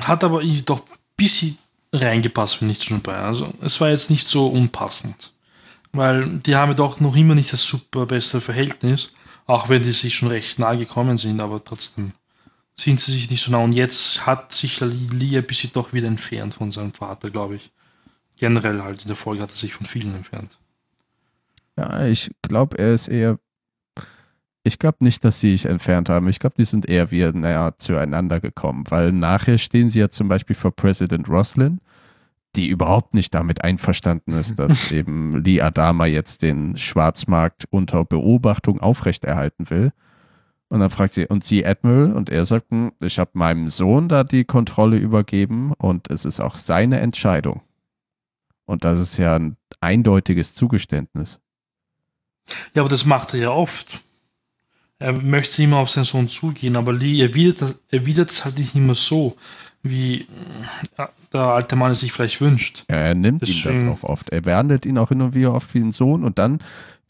Hat 0.00 0.22
aber 0.22 0.42
irgendwie 0.42 0.62
doch 0.62 0.80
ein 0.80 0.98
bisschen 1.16 1.58
reingepasst, 1.92 2.56
finde 2.56 2.72
ich 2.72 2.84
schon 2.84 3.02
bei. 3.02 3.16
Also 3.16 3.52
es 3.60 3.80
war 3.80 3.90
jetzt 3.90 4.10
nicht 4.10 4.28
so 4.28 4.46
unpassend. 4.46 5.32
Weil 5.92 6.38
die 6.38 6.54
haben 6.54 6.76
doch 6.76 7.00
noch 7.00 7.16
immer 7.16 7.34
nicht 7.34 7.52
das 7.52 7.62
super 7.62 8.06
beste 8.06 8.40
Verhältnis, 8.40 9.12
auch 9.46 9.68
wenn 9.68 9.82
die 9.82 9.92
sich 9.92 10.14
schon 10.14 10.28
recht 10.28 10.58
nahe 10.58 10.76
gekommen 10.76 11.16
sind, 11.16 11.40
aber 11.40 11.64
trotzdem 11.64 12.12
sind 12.80 13.00
sie 13.00 13.12
sich 13.12 13.28
nicht 13.28 13.42
so 13.42 13.50
nah. 13.50 13.58
Und 13.58 13.74
jetzt 13.74 14.26
hat 14.26 14.52
sich 14.52 14.80
Lee 14.80 15.36
ein 15.36 15.44
bisschen 15.44 15.70
doch 15.72 15.92
wieder 15.92 16.06
entfernt 16.06 16.54
von 16.54 16.70
seinem 16.70 16.92
Vater, 16.92 17.30
glaube 17.30 17.56
ich. 17.56 17.72
Generell 18.36 18.82
halt 18.82 19.02
in 19.02 19.08
der 19.08 19.16
Folge 19.16 19.42
hat 19.42 19.50
er 19.50 19.56
sich 19.56 19.74
von 19.74 19.86
vielen 19.86 20.14
entfernt. 20.14 20.58
Ja, 21.76 22.06
ich 22.06 22.30
glaube, 22.42 22.78
er 22.78 22.94
ist 22.94 23.08
eher. 23.08 23.38
Ich 24.62 24.78
glaube 24.78 24.98
nicht, 25.00 25.24
dass 25.24 25.40
sie 25.40 25.52
sich 25.52 25.66
entfernt 25.66 26.08
haben. 26.08 26.28
Ich 26.28 26.40
glaube, 26.40 26.56
die 26.58 26.64
sind 26.64 26.88
eher 26.88 27.10
wieder 27.10 27.32
näher 27.32 27.74
zueinander 27.78 28.38
gekommen, 28.38 28.84
weil 28.88 29.12
nachher 29.12 29.58
stehen 29.58 29.88
sie 29.88 30.00
ja 30.00 30.10
zum 30.10 30.28
Beispiel 30.28 30.54
vor 30.54 30.72
President 30.72 31.28
Roslin, 31.28 31.80
die 32.54 32.68
überhaupt 32.68 33.14
nicht 33.14 33.34
damit 33.34 33.64
einverstanden 33.64 34.32
ist, 34.32 34.58
dass 34.58 34.92
eben 34.92 35.32
Lee 35.32 35.60
Adama 35.60 36.06
jetzt 36.06 36.42
den 36.42 36.76
Schwarzmarkt 36.76 37.64
unter 37.70 38.04
Beobachtung 38.04 38.80
aufrechterhalten 38.80 39.70
will. 39.70 39.92
Und 40.70 40.80
dann 40.80 40.90
fragt 40.90 41.14
sie, 41.14 41.26
und 41.26 41.44
sie 41.44 41.64
Admiral? 41.64 42.12
Und 42.12 42.28
er 42.28 42.44
sagt, 42.44 42.70
"Hm, 42.70 42.92
ich 43.02 43.18
habe 43.18 43.30
meinem 43.34 43.68
Sohn 43.68 44.08
da 44.08 44.22
die 44.24 44.44
Kontrolle 44.44 44.98
übergeben 44.98 45.72
und 45.78 46.10
es 46.10 46.24
ist 46.26 46.40
auch 46.40 46.56
seine 46.56 47.00
Entscheidung. 47.00 47.62
Und 48.66 48.84
das 48.84 49.00
ist 49.00 49.16
ja 49.16 49.36
ein 49.36 49.56
eindeutiges 49.80 50.52
Zugeständnis. 50.52 51.40
Ja, 52.74 52.82
aber 52.82 52.90
das 52.90 53.06
macht 53.06 53.32
er 53.34 53.40
ja 53.40 53.50
oft. 53.50 54.00
Er 54.98 55.12
möchte 55.12 55.62
immer 55.62 55.78
auf 55.78 55.90
seinen 55.90 56.04
Sohn 56.04 56.28
zugehen, 56.28 56.76
aber 56.76 56.92
Lee 56.92 57.20
erwidert 57.22 57.62
das, 57.62 57.74
erwidert 57.90 58.30
das 58.30 58.44
halt 58.44 58.58
nicht 58.58 58.74
immer 58.74 58.94
so, 58.94 59.36
wie 59.82 60.22
äh, 60.98 61.06
der 61.32 61.40
alte 61.40 61.76
Mann 61.76 61.92
es 61.92 62.00
sich 62.00 62.12
vielleicht 62.12 62.40
wünscht. 62.40 62.84
Ja, 62.90 62.96
er 62.96 63.14
nimmt 63.14 63.42
ihn 63.42 63.54
das 63.54 63.62
Deswegen- 63.62 63.88
auch 63.90 64.02
oft. 64.02 64.30
Er 64.30 64.40
behandelt 64.42 64.84
ihn 64.86 64.98
auch 64.98 65.08
hin 65.10 65.22
und 65.22 65.34
wieder 65.34 65.54
oft 65.54 65.72
wie 65.74 65.78
ein 65.78 65.92
Sohn 65.92 66.24
und 66.24 66.38
dann 66.38 66.58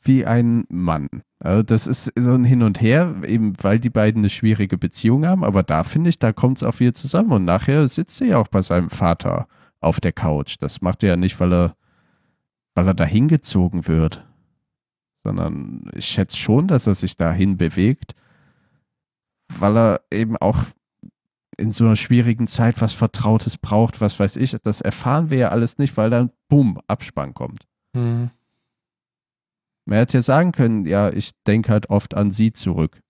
wie 0.02 0.24
ein 0.24 0.64
Mann. 0.68 1.08
Also 1.40 1.62
das 1.62 1.86
ist 1.86 2.12
so 2.18 2.32
ein 2.32 2.44
Hin 2.44 2.62
und 2.62 2.80
Her, 2.80 3.14
eben 3.24 3.52
weil 3.62 3.78
die 3.78 3.90
beiden 3.90 4.22
eine 4.22 4.30
schwierige 4.30 4.76
Beziehung 4.76 5.26
haben, 5.26 5.44
aber 5.44 5.62
da 5.62 5.84
finde 5.84 6.10
ich, 6.10 6.18
da 6.18 6.32
kommt 6.32 6.58
es 6.58 6.62
auf 6.62 6.80
wieder 6.80 6.94
zusammen 6.94 7.32
und 7.32 7.44
nachher 7.44 7.86
sitzt 7.86 8.20
er 8.20 8.26
ja 8.26 8.38
auch 8.38 8.48
bei 8.48 8.62
seinem 8.62 8.90
Vater 8.90 9.46
auf 9.80 10.00
der 10.00 10.12
Couch. 10.12 10.56
Das 10.60 10.80
macht 10.80 11.02
er 11.02 11.10
ja 11.10 11.16
nicht, 11.16 11.38
weil 11.38 11.52
er, 11.52 11.76
weil 12.74 12.88
er 12.88 12.94
da 12.94 13.04
hingezogen 13.04 13.86
wird, 13.86 14.26
sondern 15.22 15.90
ich 15.94 16.06
schätze 16.06 16.36
schon, 16.36 16.66
dass 16.66 16.86
er 16.86 16.94
sich 16.94 17.16
dahin 17.16 17.56
bewegt, 17.56 18.14
weil 19.58 19.76
er 19.76 20.00
eben 20.10 20.36
auch 20.36 20.64
in 21.56 21.72
so 21.72 21.84
einer 21.84 21.96
schwierigen 21.96 22.46
Zeit 22.46 22.80
was 22.80 22.92
Vertrautes 22.92 23.58
braucht, 23.58 24.00
was 24.00 24.18
weiß 24.18 24.36
ich. 24.36 24.56
Das 24.62 24.80
erfahren 24.80 25.30
wir 25.30 25.38
ja 25.38 25.48
alles 25.48 25.78
nicht, 25.78 25.96
weil 25.96 26.10
dann, 26.10 26.30
bumm, 26.48 26.80
Abspann 26.86 27.34
kommt. 27.34 27.66
Hm. 27.94 28.30
Man 29.88 30.00
hätte 30.00 30.18
ja 30.18 30.22
sagen 30.22 30.52
können, 30.52 30.84
ja, 30.84 31.08
ich 31.10 31.32
denke 31.46 31.72
halt 31.72 31.88
oft 31.88 32.14
an 32.14 32.30
sie 32.30 32.52
zurück. 32.52 33.00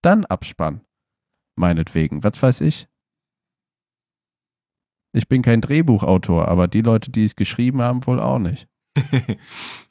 Dann 0.00 0.24
Abspann. 0.24 0.80
Meinetwegen. 1.56 2.24
Was 2.24 2.42
weiß 2.42 2.62
ich? 2.62 2.88
Ich 5.12 5.28
bin 5.28 5.42
kein 5.42 5.60
Drehbuchautor, 5.60 6.48
aber 6.48 6.68
die 6.68 6.80
Leute, 6.80 7.10
die 7.10 7.24
es 7.24 7.36
geschrieben 7.36 7.82
haben, 7.82 8.06
wohl 8.06 8.18
auch 8.18 8.38
nicht. 8.38 8.66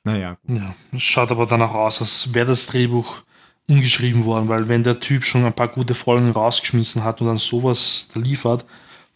naja, 0.03 0.38
Ja, 0.47 0.74
es 0.93 1.03
schaut 1.03 1.30
aber 1.30 1.45
danach 1.45 1.76
aus, 1.76 2.01
als 2.01 2.34
wäre 2.34 2.47
das 2.47 2.66
Drehbuch 2.66 3.22
umgeschrieben 3.68 4.26
worden, 4.26 4.49
weil 4.49 4.68
wenn 4.68 4.84
der 4.84 4.99
Typ 4.99 5.26
schon 5.26 5.45
ein 5.45 5.53
paar 5.53 5.68
gute 5.68 5.93
Folgen 5.93 6.32
rausgeschmissen 6.32 7.03
hat 7.03 7.22
und 7.22 7.28
dann 7.28 7.38
sowas 7.38 8.10
liefert, 8.16 8.66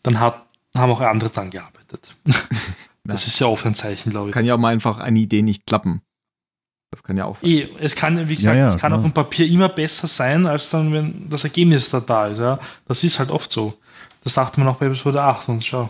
dann 0.04 0.20
hat, 0.20 0.46
haben 0.76 0.92
auch 0.92 1.02
andere 1.02 1.32
dran 1.32 1.50
gearbeitet. 1.50 2.16
das 3.04 3.26
ist 3.26 3.40
ja 3.40 3.48
oft 3.48 3.66
ein 3.66 3.74
Zeichen, 3.74 4.12
glaube 4.12 4.30
ich. 4.30 4.34
kann 4.34 4.46
ja 4.46 4.54
auch 4.54 4.60
mal 4.60 4.74
einfach 4.74 5.00
eine 5.00 5.18
Idee 5.18 5.42
nicht 5.42 5.66
klappen. 5.66 6.04
Das 6.94 7.02
kann 7.02 7.18
ja 7.18 7.26
auch 7.26 7.36
sein. 7.36 7.50
Eh, 7.50 7.68
es 7.80 7.96
kann, 7.96 8.30
wie 8.30 8.36
gesagt, 8.36 8.56
Ja, 8.56 8.62
ja, 8.62 8.68
es 8.68 8.78
kann 8.78 8.92
klar. 8.92 9.00
auf 9.00 9.04
dem 9.04 9.14
Papier 9.14 9.48
immer 9.48 9.68
besser 9.68 10.06
sein, 10.06 10.46
als 10.46 10.70
dann, 10.70 10.94
wenn 10.94 11.28
das 11.28 11.44
Ergebnis 11.44 11.90
da 11.90 12.00
da 12.00 12.28
ist. 12.28 12.38
Ja? 12.38 12.60
Das 12.88 13.04
ist 13.04 13.18
halt 13.18 13.32
oft 13.32 13.52
so. 13.52 13.74
Das 14.24 14.36
dachte 14.36 14.60
man 14.60 14.70
auch 14.70 14.78
bei 14.78 14.86
Episode 14.86 15.24
8 15.24 15.50
und 15.50 15.66
schau. 15.66 15.90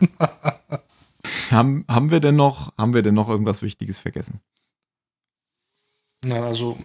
Haben, 1.50 1.84
haben, 1.88 2.10
wir 2.12 2.20
denn 2.20 2.36
noch, 2.36 2.72
haben 2.78 2.94
wir 2.94 3.02
denn 3.02 3.14
noch 3.14 3.28
irgendwas 3.28 3.60
Wichtiges 3.62 3.98
vergessen? 3.98 4.40
Nein, 6.24 6.42
also, 6.44 6.78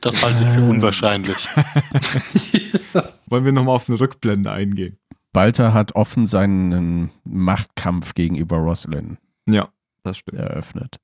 Das 0.00 0.22
halte 0.22 0.44
ich 0.44 0.48
für 0.50 0.62
unwahrscheinlich. 0.62 1.36
Wollen 3.26 3.44
wir 3.44 3.52
nochmal 3.52 3.74
auf 3.76 3.88
eine 3.88 3.98
Rückblende 4.00 4.50
eingehen? 4.52 4.96
Balter 5.32 5.74
hat 5.74 5.94
offen 5.96 6.26
seinen 6.28 7.10
Machtkampf 7.24 8.14
gegenüber 8.14 8.56
Roslyn 8.58 9.18
Ja, 9.46 9.68
das 10.04 10.18
stimmt. 10.18 10.38
eröffnet. 10.38 10.98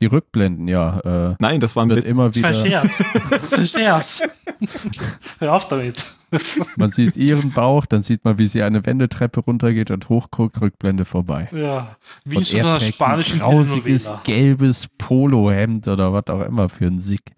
Die 0.00 0.06
Rückblenden, 0.06 0.68
ja, 0.68 1.00
äh, 1.00 1.36
Nein, 1.40 1.58
das 1.60 1.74
war 1.74 1.84
ein 1.84 1.88
wird 1.90 2.04
Witz. 2.04 2.12
immer 2.12 2.34
wieder. 2.34 2.52
Scherz. 2.52 3.02
Das 3.30 3.50
war 3.50 3.58
ein 3.58 3.66
Scherz. 3.66 4.22
Hör 5.38 5.54
auf 5.54 5.68
damit. 5.68 6.06
Man 6.76 6.90
sieht 6.90 7.16
ihren 7.16 7.52
Bauch, 7.52 7.86
dann 7.86 8.02
sieht 8.02 8.24
man, 8.24 8.38
wie 8.38 8.46
sie 8.46 8.62
eine 8.62 8.84
Wendeltreppe 8.84 9.40
runtergeht 9.40 9.90
und 9.90 10.08
hochguckt, 10.08 10.60
Rückblende 10.60 11.04
vorbei. 11.04 11.48
Ja, 11.52 11.96
wie 12.24 12.36
und 12.36 12.42
in 12.42 12.44
so 12.44 12.56
er 12.58 12.64
einer 12.66 12.80
spanischen 12.80 13.40
ein 13.40 13.50
grausiges, 13.50 14.12
gelbes 14.24 14.88
Polohemd 14.98 15.88
oder 15.88 16.12
was 16.12 16.26
auch 16.28 16.42
immer 16.42 16.68
für 16.68 16.86
ein 16.86 16.98
Sick. 16.98 17.32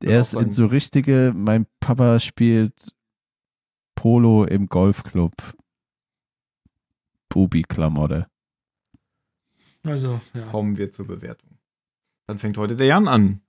Würde 0.00 0.14
Er 0.14 0.20
ist 0.20 0.34
in 0.34 0.50
so 0.50 0.66
richtige, 0.66 1.32
mein 1.34 1.66
Papa 1.78 2.18
spielt 2.18 2.74
Polo 3.94 4.44
im 4.44 4.68
Golfclub. 4.68 5.32
Bubi-Klamotte. 7.28 8.26
Also, 9.84 10.20
ja. 10.34 10.46
Kommen 10.46 10.76
wir 10.76 10.90
zur 10.92 11.06
Bewertung. 11.06 11.58
Dann 12.26 12.38
fängt 12.38 12.56
heute 12.56 12.76
der 12.76 12.86
Jan 12.86 13.08
an. 13.08 13.40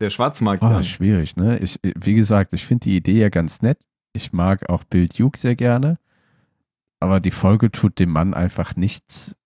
Der 0.00 0.10
Schwarzmarkt. 0.10 0.62
Ah, 0.62 0.72
Jan. 0.72 0.82
schwierig, 0.82 1.36
ne? 1.36 1.58
Ich, 1.58 1.78
wie 1.82 2.14
gesagt, 2.14 2.52
ich 2.54 2.64
finde 2.64 2.84
die 2.84 2.96
Idee 2.96 3.20
ja 3.20 3.28
ganz 3.28 3.60
nett. 3.60 3.78
Ich 4.12 4.32
mag 4.32 4.68
auch 4.70 4.84
Bill 4.84 5.08
Duke 5.08 5.38
sehr 5.38 5.56
gerne. 5.56 5.98
Aber 6.98 7.20
die 7.20 7.30
Folge 7.30 7.70
tut 7.70 7.98
dem 7.98 8.10
Mann 8.10 8.34
einfach 8.34 8.76
nichts, 8.76 9.36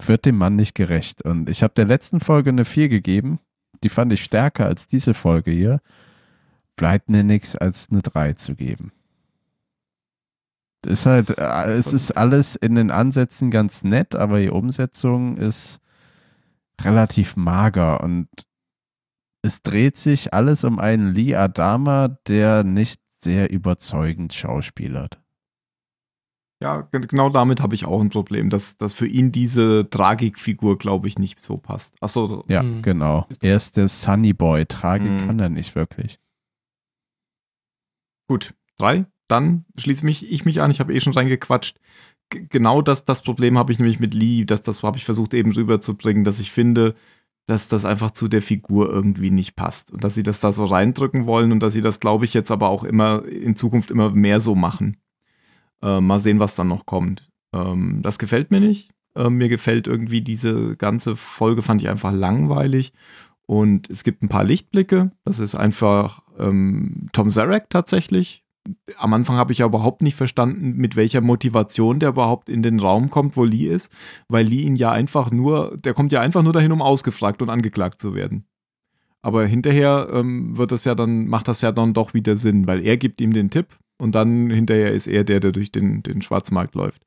wird 0.00 0.24
dem 0.24 0.36
Mann 0.36 0.56
nicht 0.56 0.74
gerecht. 0.74 1.22
Und 1.22 1.48
ich 1.48 1.62
habe 1.62 1.74
der 1.74 1.84
letzten 1.84 2.20
Folge 2.20 2.50
eine 2.50 2.64
4 2.64 2.88
gegeben. 2.88 3.40
Die 3.82 3.88
fand 3.88 4.12
ich 4.12 4.22
stärker 4.22 4.66
als 4.66 4.86
diese 4.86 5.14
Folge 5.14 5.50
hier. 5.50 5.80
Bleibt 6.76 7.10
mir 7.10 7.24
nichts 7.24 7.56
als 7.56 7.88
eine 7.90 8.02
3 8.02 8.34
zu 8.34 8.54
geben. 8.54 8.92
Ist 10.86 11.06
halt, 11.06 11.38
äh, 11.38 11.72
es 11.74 11.92
ist 11.92 12.16
alles 12.16 12.56
in 12.56 12.74
den 12.74 12.90
Ansätzen 12.90 13.50
ganz 13.50 13.84
nett, 13.84 14.14
aber 14.14 14.40
die 14.40 14.50
Umsetzung 14.50 15.36
ist 15.36 15.80
relativ 16.80 17.36
mager 17.36 18.02
und 18.02 18.28
es 19.42 19.62
dreht 19.62 19.96
sich 19.96 20.34
alles 20.34 20.64
um 20.64 20.78
einen 20.78 21.14
Lee 21.14 21.34
Adama, 21.36 22.08
der 22.26 22.64
nicht 22.64 23.00
sehr 23.18 23.50
überzeugend 23.50 24.32
schauspielert. 24.32 25.20
Ja, 26.60 26.88
genau 26.92 27.28
damit 27.28 27.60
habe 27.60 27.74
ich 27.74 27.86
auch 27.86 28.00
ein 28.00 28.10
Problem, 28.10 28.48
dass, 28.50 28.76
dass 28.76 28.92
für 28.92 29.06
ihn 29.08 29.32
diese 29.32 29.88
Tragikfigur, 29.90 30.78
glaube 30.78 31.08
ich, 31.08 31.18
nicht 31.18 31.40
so 31.40 31.56
passt. 31.56 31.96
Achso, 32.00 32.26
so. 32.26 32.44
Ja, 32.48 32.62
Hm. 32.62 32.82
genau. 32.82 33.26
Er 33.40 33.56
ist 33.56 33.76
der 33.76 33.88
Sunny 33.88 34.32
Boy. 34.32 34.66
Tragik 34.66 35.08
Hm. 35.20 35.26
kann 35.26 35.38
er 35.40 35.48
nicht 35.48 35.74
wirklich. 35.74 36.18
gut. 38.28 38.54
Drei. 38.78 39.06
Dann 39.32 39.64
schließe 39.78 40.04
mich 40.04 40.30
ich 40.30 40.44
mich 40.44 40.60
an. 40.60 40.70
Ich 40.70 40.78
habe 40.78 40.92
eh 40.92 41.00
schon 41.00 41.14
reingequatscht. 41.14 41.78
G 42.28 42.46
genau 42.50 42.82
das, 42.82 43.06
das 43.06 43.22
Problem 43.22 43.56
habe 43.56 43.72
ich 43.72 43.78
nämlich 43.78 43.98
mit 43.98 44.12
Lee. 44.12 44.44
Das, 44.44 44.60
das 44.60 44.82
habe 44.82 44.98
ich 44.98 45.06
versucht 45.06 45.32
eben 45.32 45.52
rüberzubringen, 45.52 46.22
dass 46.22 46.38
ich 46.38 46.50
finde, 46.50 46.94
dass 47.46 47.68
das 47.68 47.86
einfach 47.86 48.10
zu 48.10 48.28
der 48.28 48.42
Figur 48.42 48.90
irgendwie 48.90 49.30
nicht 49.30 49.56
passt. 49.56 49.90
Und 49.90 50.04
dass 50.04 50.12
sie 50.12 50.22
das 50.22 50.40
da 50.40 50.52
so 50.52 50.66
reindrücken 50.66 51.24
wollen 51.24 51.50
und 51.50 51.62
dass 51.62 51.72
sie 51.72 51.80
das, 51.80 51.98
glaube 51.98 52.26
ich, 52.26 52.34
jetzt 52.34 52.50
aber 52.50 52.68
auch 52.68 52.84
immer 52.84 53.24
in 53.24 53.56
Zukunft 53.56 53.90
immer 53.90 54.10
mehr 54.10 54.42
so 54.42 54.54
machen. 54.54 54.98
Äh, 55.80 56.02
mal 56.02 56.20
sehen, 56.20 56.38
was 56.38 56.54
dann 56.54 56.68
noch 56.68 56.84
kommt. 56.84 57.30
Ähm, 57.54 58.00
das 58.02 58.18
gefällt 58.18 58.50
mir 58.50 58.60
nicht. 58.60 58.90
Äh, 59.16 59.30
mir 59.30 59.48
gefällt 59.48 59.86
irgendwie 59.86 60.20
diese 60.20 60.76
ganze 60.76 61.16
Folge, 61.16 61.62
fand 61.62 61.80
ich 61.80 61.88
einfach 61.88 62.12
langweilig. 62.12 62.92
Und 63.46 63.88
es 63.88 64.04
gibt 64.04 64.22
ein 64.22 64.28
paar 64.28 64.44
Lichtblicke. 64.44 65.10
Das 65.24 65.38
ist 65.38 65.54
einfach 65.54 66.20
ähm, 66.38 67.08
Tom 67.14 67.30
Zarek 67.30 67.70
tatsächlich. 67.70 68.42
Am 68.96 69.12
Anfang 69.12 69.36
habe 69.36 69.52
ich 69.52 69.58
ja 69.58 69.66
überhaupt 69.66 70.02
nicht 70.02 70.16
verstanden, 70.16 70.74
mit 70.76 70.94
welcher 70.94 71.20
Motivation 71.20 71.98
der 71.98 72.10
überhaupt 72.10 72.48
in 72.48 72.62
den 72.62 72.78
Raum 72.78 73.10
kommt, 73.10 73.36
wo 73.36 73.44
Lee 73.44 73.66
ist, 73.66 73.92
weil 74.28 74.46
Lee 74.46 74.62
ihn 74.62 74.76
ja 74.76 74.92
einfach 74.92 75.30
nur, 75.30 75.76
der 75.78 75.94
kommt 75.94 76.12
ja 76.12 76.20
einfach 76.20 76.42
nur 76.42 76.52
dahin, 76.52 76.72
um 76.72 76.82
ausgefragt 76.82 77.42
und 77.42 77.50
angeklagt 77.50 78.00
zu 78.00 78.14
werden. 78.14 78.46
Aber 79.20 79.46
hinterher 79.46 80.08
ähm, 80.12 80.56
wird 80.56 80.72
das 80.72 80.84
ja 80.84 80.94
dann, 80.94 81.28
macht 81.28 81.48
das 81.48 81.60
ja 81.60 81.72
dann 81.72 81.94
doch 81.94 82.14
wieder 82.14 82.36
Sinn, 82.36 82.66
weil 82.66 82.84
er 82.84 82.96
gibt 82.96 83.20
ihm 83.20 83.32
den 83.32 83.50
Tipp 83.50 83.78
und 83.98 84.14
dann 84.16 84.50
hinterher 84.50 84.90
ist 84.92 85.06
er 85.06 85.22
der, 85.22 85.38
der 85.38 85.52
durch 85.52 85.70
den, 85.70 86.02
den 86.02 86.22
Schwarzmarkt 86.22 86.74
läuft. 86.74 87.02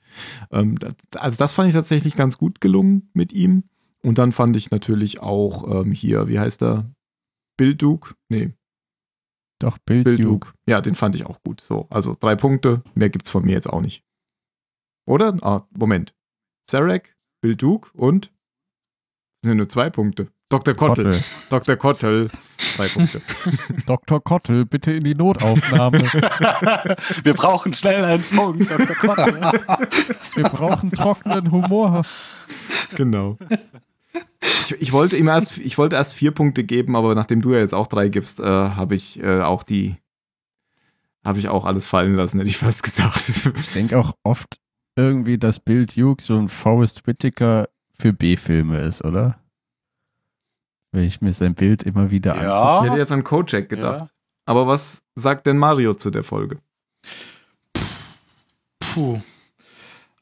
Ähm, 0.51 0.79
das, 0.79 0.93
also 1.17 1.37
das 1.37 1.51
fand 1.51 1.67
ich 1.67 1.75
tatsächlich 1.75 2.15
ganz 2.15 2.37
gut 2.37 2.61
gelungen 2.61 3.09
mit 3.13 3.33
ihm. 3.33 3.63
Und 4.01 4.17
dann 4.17 4.31
fand 4.31 4.55
ich 4.55 4.71
natürlich 4.71 5.19
auch 5.19 5.81
ähm, 5.81 5.91
hier, 5.91 6.27
wie 6.27 6.39
heißt 6.39 6.61
er? 6.63 6.89
Bill 7.57 7.75
Duke? 7.75 8.13
Nee. 8.29 8.53
Doch, 9.59 9.77
Bill, 9.79 10.03
Bill 10.03 10.17
Duke. 10.17 10.47
Duke. 10.47 10.53
Ja, 10.67 10.81
den 10.81 10.95
fand 10.95 11.15
ich 11.15 11.25
auch 11.25 11.41
gut. 11.43 11.61
So, 11.61 11.87
also 11.89 12.15
drei 12.19 12.35
Punkte. 12.35 12.83
Mehr 12.93 13.09
gibt's 13.09 13.29
von 13.29 13.43
mir 13.43 13.53
jetzt 13.53 13.69
auch 13.69 13.81
nicht. 13.81 14.03
Oder? 15.07 15.37
Ah, 15.41 15.67
Moment. 15.77 16.13
Sarek, 16.69 17.15
Bill 17.41 17.55
Duke 17.55 17.89
und 17.93 18.31
das 19.41 19.49
sind 19.51 19.57
nur 19.57 19.69
zwei 19.69 19.89
Punkte. 19.89 20.31
Dr. 20.49 20.73
Kottel. 20.73 21.05
Kottel. 21.05 21.23
Dr. 21.49 21.75
Kottel. 21.75 22.29
Drei 22.75 22.87
Punkte. 22.87 23.21
Dr. 23.85 24.23
Kottel, 24.23 24.65
bitte 24.65 24.91
in 24.91 25.03
die 25.03 25.15
Notaufnahme. 25.15 25.99
Wir 27.23 27.33
brauchen 27.33 27.73
schnell 27.73 28.03
einen 28.03 28.23
Punkt, 28.23 28.69
Dr. 28.69 28.95
Kottel. 28.95 29.41
Wir 30.35 30.43
brauchen 30.43 30.91
trockenen 30.91 31.51
Humor. 31.51 32.03
genau. 32.95 33.37
Ich, 34.65 34.81
ich, 34.81 34.91
wollte 34.91 35.17
ihm 35.17 35.27
erst, 35.27 35.57
ich 35.57 35.77
wollte 35.77 35.95
erst 35.95 36.13
vier 36.13 36.31
Punkte 36.31 36.63
geben, 36.63 36.95
aber 36.95 37.15
nachdem 37.15 37.41
du 37.41 37.53
ja 37.53 37.59
jetzt 37.59 37.73
auch 37.73 37.87
drei 37.87 38.09
gibst, 38.09 38.39
äh, 38.39 38.43
habe 38.43 38.95
ich 38.95 39.21
äh, 39.21 39.41
auch 39.41 39.63
die, 39.63 39.97
habe 41.23 41.39
ich 41.39 41.49
auch 41.49 41.65
alles 41.65 41.85
fallen 41.85 42.15
lassen, 42.15 42.39
hätte 42.39 42.49
ich 42.49 42.57
fast 42.57 42.83
gesagt. 42.83 43.31
Ich 43.59 43.73
denke 43.73 43.97
auch 43.97 44.13
oft 44.23 44.57
irgendwie, 44.95 45.37
dass 45.37 45.59
Bill 45.59 45.85
Duke 45.85 46.23
so 46.23 46.37
ein 46.37 46.47
Forrest 46.47 47.05
Whitaker 47.05 47.67
für 47.93 48.13
B-Filme 48.13 48.79
ist, 48.79 49.03
oder? 49.03 49.39
Wenn 50.91 51.03
ich 51.03 51.21
mir 51.21 51.33
sein 51.33 51.55
Bild 51.55 51.83
immer 51.83 52.11
wieder 52.11 52.33
angucke. 52.33 52.85
Ich 52.85 52.91
hätte 52.91 53.01
jetzt 53.01 53.11
an 53.11 53.23
Kojak 53.23 53.69
gedacht. 53.69 54.11
Aber 54.45 54.67
was 54.67 55.03
sagt 55.15 55.47
denn 55.47 55.57
Mario 55.57 55.93
zu 55.95 56.11
der 56.11 56.23
Folge? 56.23 56.59
Puh. 58.79 59.19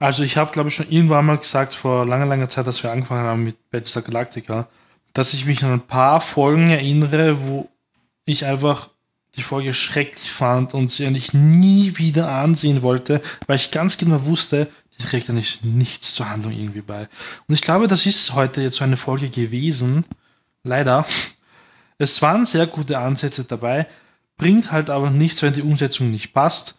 Also 0.03 0.23
ich 0.23 0.35
habe, 0.35 0.51
glaube 0.51 0.67
ich, 0.67 0.75
schon 0.75 0.89
irgendwann 0.89 1.25
mal 1.25 1.37
gesagt, 1.37 1.73
vor 1.73 2.05
langer, 2.05 2.25
langer 2.25 2.49
Zeit, 2.49 2.67
dass 2.67 2.83
wir 2.83 2.91
angefangen 2.91 3.23
haben 3.23 3.45
mit 3.45 3.69
Battlestar 3.71 4.03
Galactica, 4.03 4.67
dass 5.13 5.33
ich 5.33 5.45
mich 5.45 5.63
an 5.63 5.71
ein 5.71 5.87
paar 5.87 6.19
Folgen 6.19 6.71
erinnere, 6.71 7.41
wo 7.47 7.69
ich 8.25 8.45
einfach 8.45 8.89
die 9.37 9.43
Folge 9.43 9.73
schrecklich 9.73 10.29
fand 10.29 10.73
und 10.73 10.91
sie 10.91 11.07
eigentlich 11.07 11.31
nie 11.31 11.97
wieder 11.97 12.27
ansehen 12.27 12.81
wollte, 12.81 13.21
weil 13.47 13.55
ich 13.55 13.71
ganz 13.71 13.97
genau 13.97 14.25
wusste, 14.25 14.67
die 14.99 15.03
trägt 15.03 15.29
eigentlich 15.29 15.63
nichts 15.63 16.13
zur 16.13 16.29
Handlung 16.29 16.51
irgendwie 16.51 16.81
bei. 16.81 17.07
Und 17.47 17.55
ich 17.55 17.61
glaube, 17.61 17.87
das 17.87 18.05
ist 18.05 18.33
heute 18.33 18.61
jetzt 18.61 18.75
so 18.75 18.83
eine 18.83 18.97
Folge 18.97 19.29
gewesen. 19.29 20.03
Leider. 20.65 21.05
Es 21.97 22.21
waren 22.21 22.45
sehr 22.45 22.67
gute 22.67 22.99
Ansätze 22.99 23.45
dabei, 23.45 23.87
bringt 24.35 24.69
halt 24.69 24.89
aber 24.89 25.09
nichts, 25.11 25.41
wenn 25.43 25.53
die 25.53 25.61
Umsetzung 25.61 26.11
nicht 26.11 26.33
passt. 26.33 26.75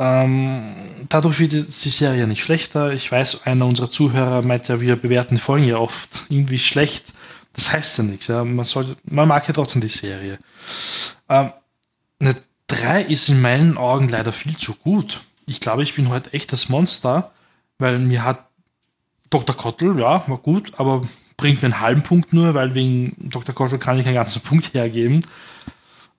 Ähm, 0.00 0.76
dadurch 1.08 1.40
wird 1.40 1.52
die 1.52 1.90
Serie 1.90 2.28
nicht 2.28 2.42
schlechter. 2.42 2.92
Ich 2.92 3.10
weiß, 3.10 3.46
einer 3.46 3.66
unserer 3.66 3.90
Zuhörer 3.90 4.42
meint 4.42 4.68
ja, 4.68 4.80
wir 4.80 4.94
bewerten 4.94 5.34
die 5.34 5.40
Folgen 5.40 5.66
ja 5.66 5.78
oft 5.78 6.24
irgendwie 6.28 6.60
schlecht. 6.60 7.12
Das 7.54 7.72
heißt 7.72 7.98
ja 7.98 8.04
nichts. 8.04 8.28
Ja. 8.28 8.44
Man, 8.44 8.64
sollte, 8.64 8.96
man 9.02 9.26
mag 9.26 9.48
ja 9.48 9.52
trotzdem 9.52 9.82
die 9.82 9.88
Serie. 9.88 10.38
Ähm, 11.28 11.50
eine 12.20 12.36
3 12.68 13.02
ist 13.02 13.28
in 13.28 13.40
meinen 13.40 13.76
Augen 13.76 14.08
leider 14.08 14.30
viel 14.32 14.56
zu 14.56 14.74
gut. 14.74 15.20
Ich 15.46 15.58
glaube, 15.58 15.82
ich 15.82 15.94
bin 15.94 16.10
heute 16.10 16.32
echt 16.32 16.52
das 16.52 16.68
Monster, 16.68 17.32
weil 17.78 17.98
mir 17.98 18.22
hat 18.22 18.46
Dr. 19.30 19.56
Kottel, 19.56 19.98
ja, 19.98 20.22
war 20.28 20.38
gut, 20.38 20.74
aber 20.76 21.08
bringt 21.36 21.60
mir 21.60 21.66
einen 21.66 21.80
halben 21.80 22.02
Punkt 22.02 22.32
nur, 22.32 22.54
weil 22.54 22.76
wegen 22.76 23.16
Dr. 23.30 23.52
Kottel 23.52 23.78
kann 23.78 23.98
ich 23.98 24.06
einen 24.06 24.14
ganzen 24.14 24.42
Punkt 24.42 24.74
hergeben. 24.74 25.26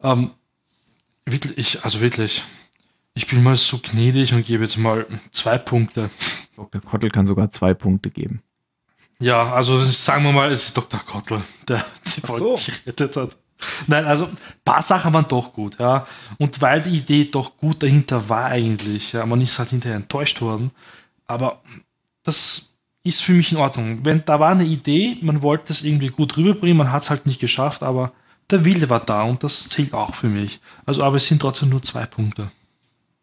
Ähm, 0.03 0.31
wirklich, 1.25 1.83
also 1.85 2.01
wirklich, 2.01 2.43
ich 3.13 3.27
bin 3.27 3.43
mal 3.43 3.55
so 3.55 3.79
gnädig 3.79 4.33
und 4.33 4.45
gebe 4.45 4.63
jetzt 4.63 4.77
mal 4.77 5.05
zwei 5.31 5.57
Punkte. 5.57 6.09
Dr. 6.55 6.81
Kottel 6.81 7.09
kann 7.09 7.25
sogar 7.25 7.51
zwei 7.51 7.73
Punkte 7.73 8.09
geben. 8.09 8.41
Ja, 9.19 9.51
also 9.51 9.83
sagen 9.83 10.23
wir 10.23 10.31
mal, 10.31 10.51
es 10.51 10.63
ist 10.63 10.77
Dr. 10.77 10.99
Kottel, 11.01 11.41
der 11.67 11.85
die 12.15 12.21
Folge 12.21 12.57
so. 12.57 12.71
gerettet 12.85 13.15
hat. 13.17 13.37
Nein, 13.87 14.05
also 14.05 14.25
ein 14.25 14.37
paar 14.63 14.81
Sachen 14.81 15.11
waren 15.11 15.27
doch 15.27 15.51
gut, 15.51 15.77
ja. 15.79 16.07
Und 16.37 16.61
weil 16.61 16.81
die 16.81 16.95
Idee 16.95 17.25
doch 17.25 17.57
gut 17.57 17.83
dahinter 17.83 18.29
war 18.29 18.45
eigentlich, 18.45 19.11
ja, 19.11 19.25
man 19.25 19.41
ist 19.41 19.59
halt 19.59 19.69
hinterher 19.69 19.97
enttäuscht 19.97 20.39
worden. 20.39 20.71
Aber 21.27 21.61
das 22.23 22.77
ist 23.03 23.21
für 23.21 23.33
mich 23.33 23.51
in 23.51 23.57
Ordnung. 23.57 23.99
Wenn 24.05 24.23
da 24.25 24.39
war 24.39 24.51
eine 24.51 24.63
Idee, 24.63 25.17
man 25.21 25.41
wollte 25.41 25.73
es 25.73 25.83
irgendwie 25.83 26.07
gut 26.07 26.37
rüberbringen, 26.37 26.77
man 26.77 26.91
hat 26.91 27.01
es 27.01 27.09
halt 27.09 27.25
nicht 27.25 27.41
geschafft, 27.41 27.83
aber 27.83 28.13
der 28.49 28.65
Wille 28.65 28.89
war 28.89 29.01
da 29.01 29.23
und 29.23 29.43
das 29.43 29.69
zählt 29.69 29.93
auch 29.93 30.15
für 30.15 30.27
mich. 30.27 30.59
Also, 30.85 31.03
aber 31.03 31.17
es 31.17 31.27
sind 31.27 31.41
trotzdem 31.41 31.69
nur 31.69 31.83
zwei 31.83 32.05
Punkte. 32.05 32.51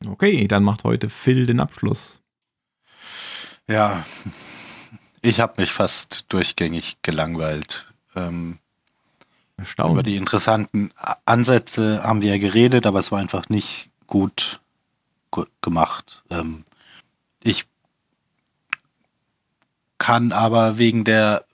Okay, 0.05 0.47
dann 0.47 0.63
macht 0.63 0.85
heute 0.85 1.09
Phil 1.09 1.47
den 1.47 1.61
Abschluss. 1.61 2.21
Ja, 3.69 4.05
ich 5.23 5.41
habe 5.41 5.61
mich 5.61 5.73
fast 5.73 6.33
durchgängig 6.33 6.99
gelangweilt. 7.03 7.93
Ähm, 8.15 8.59
über 9.79 10.03
die 10.03 10.17
interessanten 10.17 10.93
Ansätze 11.25 12.03
haben 12.03 12.21
wir 12.21 12.33
ja 12.33 12.39
geredet, 12.39 12.87
aber 12.87 12.99
es 12.99 13.11
war 13.11 13.19
einfach 13.19 13.49
nicht 13.49 13.89
gut 14.07 14.61
gemacht. 15.63 16.23
Ähm, 16.31 16.65
ich 17.43 17.65
kann 19.99 20.33
aber 20.33 20.79
wegen 20.79 21.05
der 21.05 21.45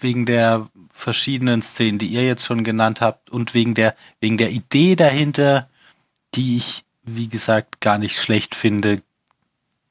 wegen 0.00 0.26
der 0.26 0.68
verschiedenen 0.90 1.62
Szenen, 1.62 1.98
die 1.98 2.08
ihr 2.08 2.26
jetzt 2.26 2.44
schon 2.44 2.64
genannt 2.64 3.00
habt 3.00 3.30
und 3.30 3.54
wegen 3.54 3.74
der 3.74 3.94
wegen 4.20 4.38
der 4.38 4.50
Idee 4.50 4.96
dahinter, 4.96 5.68
die 6.34 6.56
ich 6.56 6.84
wie 7.02 7.28
gesagt 7.28 7.80
gar 7.80 7.98
nicht 7.98 8.20
schlecht 8.20 8.54
finde, 8.54 9.02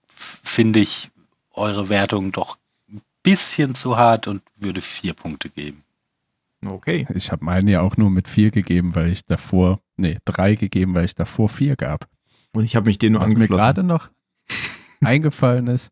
finde 0.07 0.80
ich 0.80 1.12
eure 1.53 1.89
Wertung 1.89 2.32
doch 2.32 2.57
ein 2.89 3.01
bisschen 3.24 3.76
zu 3.76 3.97
hart 3.97 4.28
und 4.28 4.41
würde 4.55 4.82
vier 4.82 5.14
Punkte 5.14 5.49
geben. 5.49 5.84
Okay. 6.66 7.07
Ich 7.16 7.32
habe 7.32 7.43
meine 7.43 7.72
ja 7.72 7.82
auch 7.82 7.97
nur 7.97 8.09
mit 8.09 8.28
vier 8.28 8.51
gegeben, 8.51 8.95
weil 8.95 9.09
ich 9.09 9.24
davor, 9.24 9.82
nee, 9.97 10.18
drei 10.26 10.55
gegeben, 10.55 10.93
weil 10.93 11.05
ich 11.05 11.16
davor 11.16 11.49
vier 11.49 11.76
gab. 11.76 12.07
Und 12.53 12.64
ich 12.64 12.76
habe 12.76 12.86
mich 12.86 12.99
den 12.99 13.14
nur 13.14 13.22
Was 13.22 13.34
mir 13.34 13.47
gerade 13.47 13.84
noch 13.84 14.09
eingefallen 15.01 15.68
ist, 15.68 15.91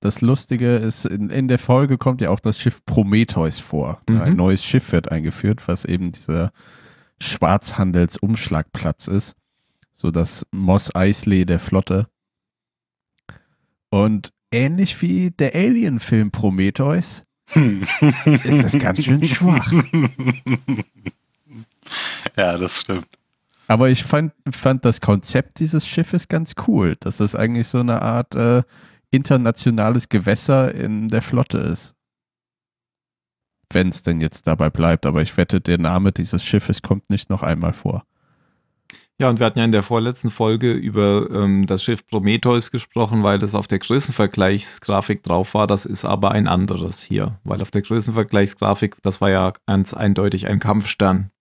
das 0.00 0.20
Lustige 0.20 0.76
ist, 0.76 1.06
in, 1.06 1.30
in, 1.30 1.48
der 1.48 1.58
Folge 1.58 1.98
kommt 1.98 2.20
ja 2.20 2.30
auch 2.30 2.40
das 2.40 2.60
Schiff 2.60 2.84
Prometheus 2.84 3.58
vor. 3.58 4.00
Mhm. 4.08 4.20
Ein 4.20 4.36
neues 4.36 4.64
Schiff 4.64 4.92
wird 4.92 5.10
eingeführt, 5.10 5.66
was 5.66 5.84
eben 5.84 6.12
dieser 6.12 6.52
Schwarzhandelsumschlagplatz 7.20 9.08
ist. 9.08 9.34
So 10.00 10.12
das 10.12 10.46
Moss 10.52 10.94
Eisley 10.94 11.44
der 11.44 11.58
Flotte. 11.58 12.06
Und 13.90 14.32
ähnlich 14.52 15.02
wie 15.02 15.32
der 15.32 15.56
Alien-Film 15.56 16.30
Prometheus 16.30 17.24
ist 17.54 18.62
das 18.62 18.78
ganz 18.78 19.02
schön 19.02 19.24
schwach. 19.24 19.72
Ja, 22.36 22.56
das 22.58 22.80
stimmt. 22.80 23.08
Aber 23.66 23.90
ich 23.90 24.04
fand, 24.04 24.32
fand 24.48 24.84
das 24.84 25.00
Konzept 25.00 25.58
dieses 25.58 25.86
Schiffes 25.88 26.28
ganz 26.28 26.54
cool, 26.68 26.94
dass 27.00 27.16
das 27.16 27.34
eigentlich 27.34 27.66
so 27.66 27.80
eine 27.80 28.00
Art 28.00 28.36
äh, 28.36 28.62
internationales 29.10 30.08
Gewässer 30.08 30.72
in 30.74 31.08
der 31.08 31.22
Flotte 31.22 31.58
ist. 31.58 31.94
Wenn 33.72 33.88
es 33.88 34.04
denn 34.04 34.20
jetzt 34.20 34.46
dabei 34.46 34.70
bleibt, 34.70 35.06
aber 35.06 35.22
ich 35.22 35.36
wette, 35.36 35.60
der 35.60 35.78
Name 35.78 36.12
dieses 36.12 36.44
Schiffes 36.44 36.82
kommt 36.82 37.10
nicht 37.10 37.30
noch 37.30 37.42
einmal 37.42 37.72
vor. 37.72 38.04
Ja, 39.20 39.28
und 39.28 39.40
wir 39.40 39.46
hatten 39.46 39.58
ja 39.58 39.64
in 39.64 39.72
der 39.72 39.82
vorletzten 39.82 40.30
Folge 40.30 40.72
über 40.72 41.28
ähm, 41.32 41.66
das 41.66 41.82
Schiff 41.82 42.06
Prometheus 42.06 42.70
gesprochen, 42.70 43.24
weil 43.24 43.40
das 43.40 43.56
auf 43.56 43.66
der 43.66 43.80
Größenvergleichsgrafik 43.80 45.24
drauf 45.24 45.54
war. 45.54 45.66
Das 45.66 45.86
ist 45.86 46.04
aber 46.04 46.30
ein 46.30 46.46
anderes 46.46 47.02
hier, 47.02 47.40
weil 47.42 47.60
auf 47.60 47.72
der 47.72 47.82
Größenvergleichsgrafik, 47.82 48.96
das 49.02 49.20
war 49.20 49.30
ja 49.30 49.52
ganz 49.66 49.92
eindeutig 49.92 50.46
ein 50.46 50.60
Kampfstern 50.60 51.32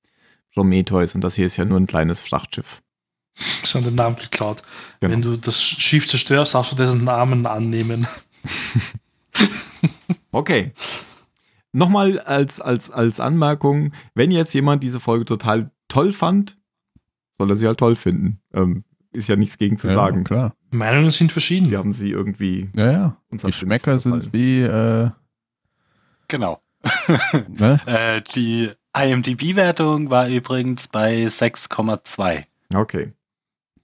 Prometheus 0.55 1.13
und 1.13 1.21
das 1.21 1.35
hier 1.35 1.45
ist 1.45 1.57
ja 1.57 1.65
nur 1.65 1.79
ein 1.79 1.85
kleines 1.85 2.19
Frachtschiff. 2.19 2.81
Das 3.61 3.75
haben 3.75 3.83
den 3.83 3.93
Namen 3.93 4.15
geklaut. 4.15 4.63
Genau. 4.99 5.13
Wenn 5.13 5.21
du 5.21 5.37
das 5.37 5.61
Schiff 5.61 6.07
zerstörst, 6.07 6.55
darfst 6.55 6.71
du 6.71 6.75
dessen 6.75 7.03
Namen 7.03 7.45
annehmen. 7.45 8.07
okay. 10.31 10.71
Nochmal 11.73 12.19
als, 12.19 12.59
als, 12.59 12.89
als 12.89 13.19
Anmerkung, 13.19 13.93
wenn 14.15 14.31
jetzt 14.31 14.55
jemand 14.55 14.81
diese 14.81 14.99
Folge 14.99 15.25
total 15.25 15.69
toll 15.89 16.11
fand, 16.11 16.57
soll 17.37 17.49
er 17.49 17.55
sie 17.55 17.67
halt 17.67 17.79
toll 17.79 17.95
finden. 17.95 18.39
Ähm, 18.53 18.83
ist 19.13 19.29
ja 19.29 19.35
nichts 19.35 19.57
gegen 19.57 19.77
zu 19.77 19.87
ja, 19.87 19.93
sagen. 19.93 20.23
Klar. 20.23 20.53
Meinungen 20.69 21.11
sind 21.11 21.31
verschieden. 21.31 21.71
Wir 21.71 21.77
haben 21.79 21.91
sie 21.91 22.11
irgendwie 22.11 22.69
Ja, 22.75 22.91
ja. 22.91 23.17
Die 23.31 23.51
Schmecker 23.51 23.97
sind 23.97 24.33
wie, 24.33 24.61
äh, 24.61 25.09
Genau. 26.27 26.61
ne? 27.47 27.79
Äh, 27.85 28.21
die 28.35 28.69
IMDb-Wertung 28.95 30.09
war 30.09 30.27
übrigens 30.27 30.87
bei 30.87 31.25
6,2. 31.25 32.43
Okay. 32.73 33.13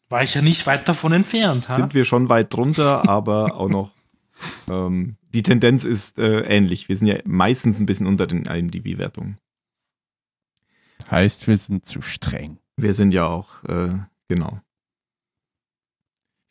War 0.09 0.23
ich 0.23 0.33
ja 0.35 0.41
nicht 0.41 0.67
weit 0.67 0.87
davon 0.87 1.13
entfernt. 1.13 1.69
Ha? 1.69 1.75
Sind 1.75 1.93
wir 1.93 2.05
schon 2.05 2.29
weit 2.29 2.53
drunter, 2.53 3.07
aber 3.09 3.55
auch 3.55 3.69
noch. 3.69 3.91
Ähm, 4.67 5.15
die 5.33 5.41
Tendenz 5.41 5.85
ist 5.85 6.19
äh, 6.19 6.41
ähnlich. 6.41 6.89
Wir 6.89 6.97
sind 6.97 7.07
ja 7.07 7.15
meistens 7.23 7.79
ein 7.79 7.85
bisschen 7.85 8.07
unter 8.07 8.27
den 8.27 8.43
IMDb-Wertungen. 8.43 9.37
Heißt, 11.09 11.47
wir 11.47 11.55
sind 11.55 11.85
zu 11.85 12.01
streng. 12.01 12.57
Wir 12.76 12.93
sind 12.93 13.13
ja 13.13 13.26
auch, 13.26 13.63
äh, 13.65 13.89
genau. 14.28 14.59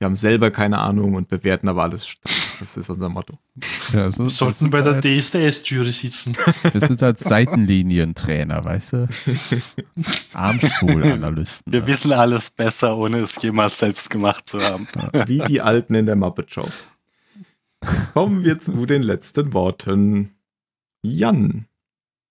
Wir 0.03 0.07
haben 0.07 0.17
selber 0.17 0.51
keine 0.51 0.79
Ahnung 0.79 1.15
und 1.15 1.29
bewerten 1.29 1.69
aber 1.69 1.85
alles 1.85 2.09
stark. 2.09 2.35
Das 2.59 2.77
ist 2.77 2.91
unser 2.91 3.09
Motto. 3.09 3.39
Ja, 3.93 4.11
so, 4.11 4.25
Wir 4.25 4.31
sollten 4.31 4.71
bei 4.71 4.83
der 4.83 4.95
halt, 4.95 5.05
DSDS-Jury 5.05 5.93
sitzen. 5.93 6.37
Wir 6.73 6.81
sind 6.81 7.03
halt 7.03 7.19
Seitenlinientrainer, 7.21 8.65
weißt 8.65 8.93
du? 8.95 9.09
Armstuhlanalysten. 10.33 11.73
Wir 11.73 11.87
wissen 11.87 12.13
alles 12.13 12.51
besser, 12.51 12.97
ohne 12.97 13.19
es 13.19 13.41
jemals 13.43 13.79
selbst 13.79 14.11
gemacht 14.11 14.49
zu 14.49 14.61
haben. 14.61 14.89
Wie 15.27 15.39
die 15.39 15.61
Alten 15.61 15.95
in 15.95 16.07
der 16.07 16.17
Muppet 16.17 16.53
Show. 16.53 16.69
Kommen 18.13 18.45
wir 18.45 18.61
zu 18.61 18.87
den 18.87 19.03
letzten 19.03 19.53
Worten. 19.53 20.35
Jan. 21.03 21.67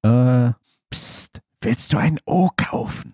Äh, 0.03 0.51
psst, 0.89 1.41
willst 1.61 1.93
du 1.93 1.97
ein 1.97 2.19
O 2.25 2.49
kaufen? 2.55 3.13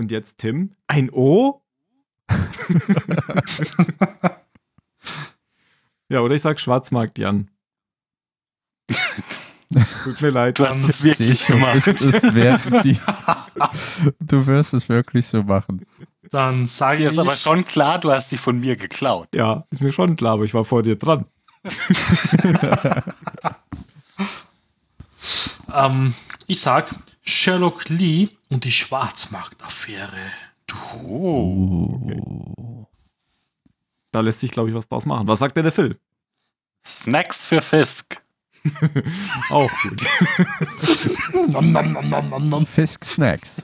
Und 0.00 0.10
jetzt 0.10 0.38
Tim. 0.38 0.74
Ein 0.86 1.10
O? 1.12 1.60
ja, 6.08 6.20
oder 6.22 6.34
ich 6.36 6.40
sag 6.40 6.58
Schwarzmarkt, 6.58 7.18
Jan. 7.18 7.50
Tut 10.04 10.22
mir 10.22 10.30
leid. 10.30 10.58
Du 10.58 10.66
hast 10.66 10.82
es 10.88 11.04
wirklich 11.04 11.42
Ich- 11.42 11.46
gemacht. 11.46 11.84
Die, 12.82 12.98
du 14.20 14.46
wirst 14.46 14.72
es 14.72 14.88
wirklich 14.88 15.26
so 15.26 15.42
machen. 15.42 15.84
Dann 16.30 16.64
sage 16.64 17.00
Dir 17.00 17.08
ich, 17.08 17.12
ist 17.12 17.18
aber 17.18 17.36
schon 17.36 17.62
klar, 17.66 17.98
du 17.98 18.10
hast 18.10 18.30
sie 18.30 18.38
von 18.38 18.58
mir 18.58 18.76
geklaut. 18.76 19.28
Ja, 19.34 19.66
ist 19.68 19.82
mir 19.82 19.92
schon 19.92 20.16
klar, 20.16 20.32
aber 20.32 20.44
ich 20.44 20.54
war 20.54 20.64
vor 20.64 20.82
dir 20.82 20.96
dran. 20.96 21.26
ähm, 25.74 26.14
ich 26.46 26.60
sag 26.62 26.88
Sherlock 27.20 27.90
Lee 27.90 28.30
und 28.50 28.64
die 28.64 28.72
Schwarzmarktaffäre. 28.72 30.30
Du. 30.66 30.76
Oh. 31.04 32.00
Uh, 32.06 32.84
Da 34.12 34.20
lässt 34.20 34.40
sich, 34.40 34.50
glaube 34.50 34.68
ich, 34.68 34.74
was 34.74 34.88
draus 34.88 35.06
machen. 35.06 35.26
Was 35.28 35.38
sagt 35.38 35.56
denn 35.56 35.64
der 35.64 35.72
Phil? 35.72 35.98
Snacks 36.84 37.44
für 37.44 37.62
Fisk. 37.62 38.22
Auch 39.50 39.70
gut. 39.82 40.02
Nom, 41.52 41.72
nom, 41.72 41.92
nom, 41.92 42.08
nom, 42.10 42.28
nom, 42.28 42.48
nom. 42.48 42.66
Fisk 42.66 43.04
Snacks. 43.04 43.62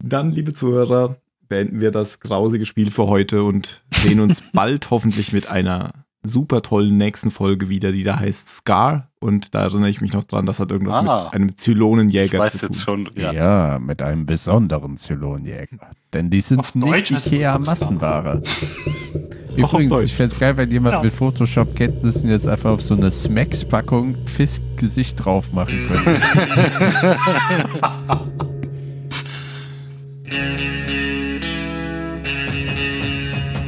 Dann, 0.00 0.32
liebe 0.32 0.52
Zuhörer, 0.52 1.16
beenden 1.48 1.80
wir 1.80 1.92
das 1.92 2.18
grausige 2.18 2.66
Spiel 2.66 2.90
für 2.90 3.06
heute 3.06 3.44
und 3.44 3.84
sehen 4.02 4.18
uns 4.20 4.42
bald 4.52 4.90
hoffentlich 4.90 5.32
mit 5.32 5.46
einer 5.46 5.92
super 6.24 6.62
tollen 6.62 6.96
nächsten 6.98 7.30
Folge 7.30 7.68
wieder, 7.68 7.92
die 7.92 8.04
da 8.04 8.18
heißt 8.18 8.48
Scar. 8.48 9.08
Und 9.20 9.54
da 9.54 9.62
erinnere 9.62 9.90
ich 9.90 10.00
mich 10.00 10.12
noch 10.12 10.24
dran, 10.24 10.46
das 10.46 10.60
hat 10.60 10.70
irgendwas 10.70 10.94
Ah. 10.96 11.02
mit 11.24 11.34
einem 11.34 11.48
Ich 11.50 11.56
Zylonenjäger 11.58 12.38
weiß 12.38 12.52
zu 12.52 12.58
tun. 12.60 12.68
jetzt 12.70 12.82
schon. 12.82 13.08
Ja. 13.16 13.32
Ja. 13.32 13.78
mit 13.80 14.02
einem 14.02 14.26
besonderen 14.26 14.96
Zylonjäger. 14.96 15.90
Denn 16.12 16.30
die 16.30 16.40
sind 16.40 16.60
Auf 16.60 16.74
nicht 16.74 17.10
Ikea-Massenware. 17.10 18.42
Übrigens, 19.56 20.00
ich 20.02 20.14
fände 20.14 20.32
es 20.34 20.40
geil, 20.40 20.56
wenn 20.56 20.70
jemand 20.70 20.94
Ja. 20.94 21.02
mit 21.02 21.12
Photoshop-Kenntnissen 21.12 22.30
jetzt 22.30 22.48
einfach 22.48 22.70
auf 22.70 22.82
so 22.82 22.94
eine 22.94 23.10
Smacks-Packung 23.10 24.16
Fisk-Gesicht 24.26 25.24
drauf 25.24 25.52
machen 25.52 25.88
könnte. 25.88 26.20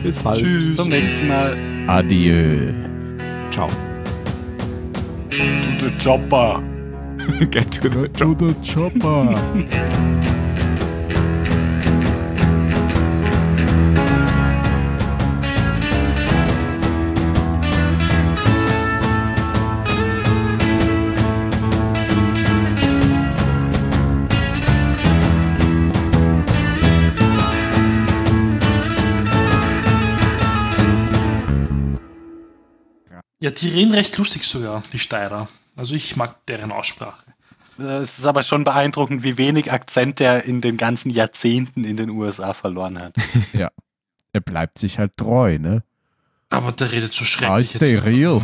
Bis 0.03 0.19
bald. 0.21 0.43
Bis 0.43 0.77
zum 0.77 0.89
nächsten 0.89 1.29
Mal. 1.29 1.57
Adieu. 1.89 2.73
Ciao. 3.51 3.69
To 5.31 5.79
the 5.81 5.95
Chopper. 5.99 6.63
Get 7.51 7.73
to 7.73 7.89
the 7.89 8.09
job. 8.09 8.39
the 8.39 8.55
chopper. 8.63 10.11
die 33.61 33.69
reden 33.69 33.93
recht 33.93 34.17
lustig 34.17 34.45
sogar, 34.45 34.83
die 34.93 34.99
Steirer. 34.99 35.49
Also 35.77 35.95
ich 35.95 36.17
mag 36.17 36.47
deren 36.47 36.73
Aussprache. 36.73 37.25
Es 37.79 38.19
ist 38.19 38.27
aber 38.27 38.45
schon 38.45 38.63
beeindruckend, 38.63 39.25
wie 39.25 39.37
wenig 39.37 39.73
Akzent 39.73 40.21
er 40.21 40.45
in 40.45 40.61
den 40.61 40.77
ganzen 40.77 41.11
Jahrzehnten 41.11 41.85
in 41.85 41.97
den 41.97 42.11
USA 42.11 42.55
verloren 42.55 43.01
hat. 43.01 43.15
Er 44.35 44.41
bleibt 44.41 44.79
sich 44.79 44.99
halt 44.99 45.17
treu, 45.17 45.61
ne? 45.61 45.85
Aber 46.51 46.73
der 46.73 46.91
redet 46.91 47.15
so 47.15 47.25
schrecklich. 47.25 47.71
stay 47.71 47.93
jetzt. 47.93 48.05
real. 48.05 48.43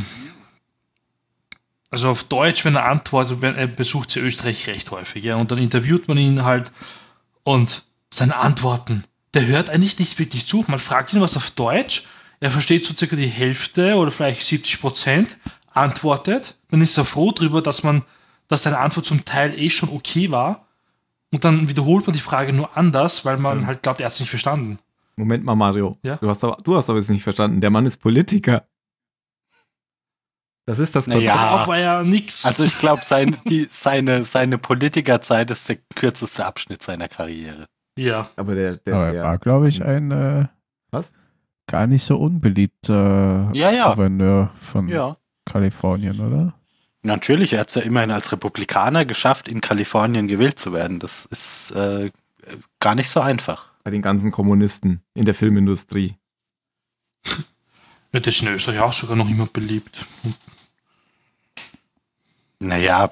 Also 1.91 2.09
auf 2.11 2.23
Deutsch, 2.23 2.65
wenn 2.65 2.77
er 2.77 2.85
antwortet, 2.85 3.41
wenn 3.41 3.57
er 3.57 3.67
besucht 3.67 4.11
sie 4.11 4.21
Österreich 4.21 4.69
recht 4.69 4.93
häufig, 4.93 5.25
ja, 5.25 5.35
und 5.35 5.51
dann 5.51 5.59
interviewt 5.59 6.07
man 6.07 6.17
ihn 6.17 6.45
halt 6.45 6.71
und 7.43 7.85
seine 8.15 8.37
Antworten, 8.37 9.03
der 9.35 9.47
hört 9.47 9.69
eigentlich 9.69 9.99
nicht 9.99 10.19
wirklich 10.21 10.47
zu. 10.47 10.65
Man 10.69 10.79
fragt 10.79 11.13
ihn 11.13 11.21
was 11.21 11.37
auf 11.37 11.51
Deutsch, 11.51 12.05
er 12.41 12.51
versteht 12.51 12.85
so 12.85 12.95
circa 12.95 13.17
die 13.17 13.27
Hälfte 13.27 13.97
oder 13.97 14.11
vielleicht 14.11 14.43
70 14.43 14.81
Prozent, 14.81 15.37
antwortet, 15.73 16.59
dann 16.71 16.83
ist 16.83 16.97
er 16.99 17.05
froh 17.05 17.31
drüber, 17.33 17.63
dass 17.63 17.83
man, 17.85 18.03
dass 18.49 18.65
seine 18.65 18.79
Antwort 18.79 19.07
zum 19.07 19.25
Teil 19.25 19.57
eh 19.59 19.71
schon 19.71 19.91
okay 19.91 20.31
war 20.31 20.67
und 21.33 21.45
dann 21.45 21.69
wiederholt 21.69 22.07
man 22.07 22.15
die 22.15 22.21
Frage 22.21 22.53
nur 22.53 22.77
anders, 22.77 23.25
weil 23.25 23.37
man 23.37 23.61
Ja. 23.63 23.67
halt 23.69 23.83
glaubt, 23.83 24.01
er 24.01 24.07
hat 24.07 24.13
es 24.13 24.19
nicht 24.21 24.31
verstanden. 24.31 24.79
Moment 25.17 25.45
mal, 25.45 25.55
Mario. 25.55 25.97
Ja? 26.03 26.17
Du, 26.17 26.29
hast 26.29 26.43
aber, 26.43 26.57
du 26.65 26.75
hast 26.77 26.89
aber 26.91 26.99
jetzt 26.99 27.11
nicht 27.11 27.23
verstanden. 27.23 27.61
Der 27.61 27.71
Mann 27.71 27.87
ist 27.87 27.99
Politiker. 27.99 28.65
Das 30.67 30.79
ist 30.79 30.95
das 30.97 31.07
Naja. 31.07 31.33
Konzept. 31.33 31.53
Auch 31.53 31.69
war 31.69 31.79
ja 31.79 32.03
nix. 32.03 32.45
Also 32.45 32.65
ich 32.65 32.79
glaube, 32.79 33.03
sein, 33.05 33.37
die- 33.49 33.67
seine, 33.71 34.25
seine 34.25 34.59
Politikerzeit 34.59 35.51
ist 35.51 35.69
der 35.69 35.77
kürzeste 35.95 36.45
Abschnitt 36.45 36.83
seiner 36.83 37.09
Karriere. 37.09 37.67
ja. 37.97 38.31
Aber 38.37 38.55
der, 38.55 38.77
der, 38.77 38.95
Aber 38.95 39.07
er 39.07 39.13
der 39.13 39.23
war, 39.25 39.39
glaube 39.39 39.69
ich, 39.69 39.83
ein 39.85 40.11
äh, 40.11 40.47
Was? 40.91 41.13
Gar 41.71 41.87
nicht 41.87 42.05
so 42.05 42.17
unbeliebter 42.19 43.51
Ja, 43.55 43.71
ja. 43.71 43.91
Gouverneur 43.91 44.51
von 44.57 44.89
Ja. 44.89 45.17
Kalifornien, 45.47 46.21
oder? 46.21 46.55
Natürlich, 47.03 47.55
er 47.55 47.61
hat 47.61 47.69
es 47.71 47.77
ja 47.77 47.83
immerhin 47.83 48.11
als 48.11 48.31
Republikaner 48.33 49.05
geschafft, 49.07 49.49
in 49.49 49.61
Kalifornien 49.63 50.29
gewählt 50.29 50.59
zu 50.59 50.73
werden. 50.73 50.99
Das 50.99 51.25
ist 51.27 51.71
äh, 51.71 52.11
gar 52.81 52.95
nicht 52.95 53.09
so 53.09 53.21
einfach. 53.21 53.71
bei 53.85 53.91
den 53.91 54.03
ganzen 54.03 54.31
Kommunisten 54.31 55.01
in 55.15 55.25
der 55.25 55.35
Filmindustrie. 55.35 56.17
Ja, 58.13 58.21
das 58.21 58.35
ist 58.35 58.43
in 58.43 58.49
Österreich 58.49 58.81
auch 58.81 58.93
sogar 58.93 59.17
noch 59.17 59.29
immer 59.31 59.47
beliebt. 59.47 60.05
Naja, 62.59 63.09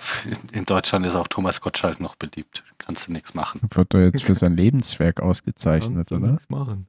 in 0.52 0.66
Deutschland 0.66 1.06
ist 1.06 1.14
auch 1.14 1.26
Thomas 1.28 1.62
Gottschalk 1.62 2.00
noch 2.00 2.16
beliebt. 2.16 2.62
Kannst 2.76 3.08
du 3.08 3.12
nichts 3.12 3.32
machen. 3.34 3.60
Wird 3.70 3.94
er 3.94 4.04
jetzt 4.04 4.22
für 4.24 4.34
sein 4.34 4.54
Lebenswerk 4.56 5.20
ausgezeichnet, 5.20 5.94
Kannst 5.94 6.10
du 6.10 6.16
oder? 6.16 6.26
nichts 6.32 6.50
machen. 6.50 6.86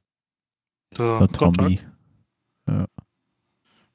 Der 0.98 1.18
Der. 1.18 1.28
Tommy. 1.28 1.80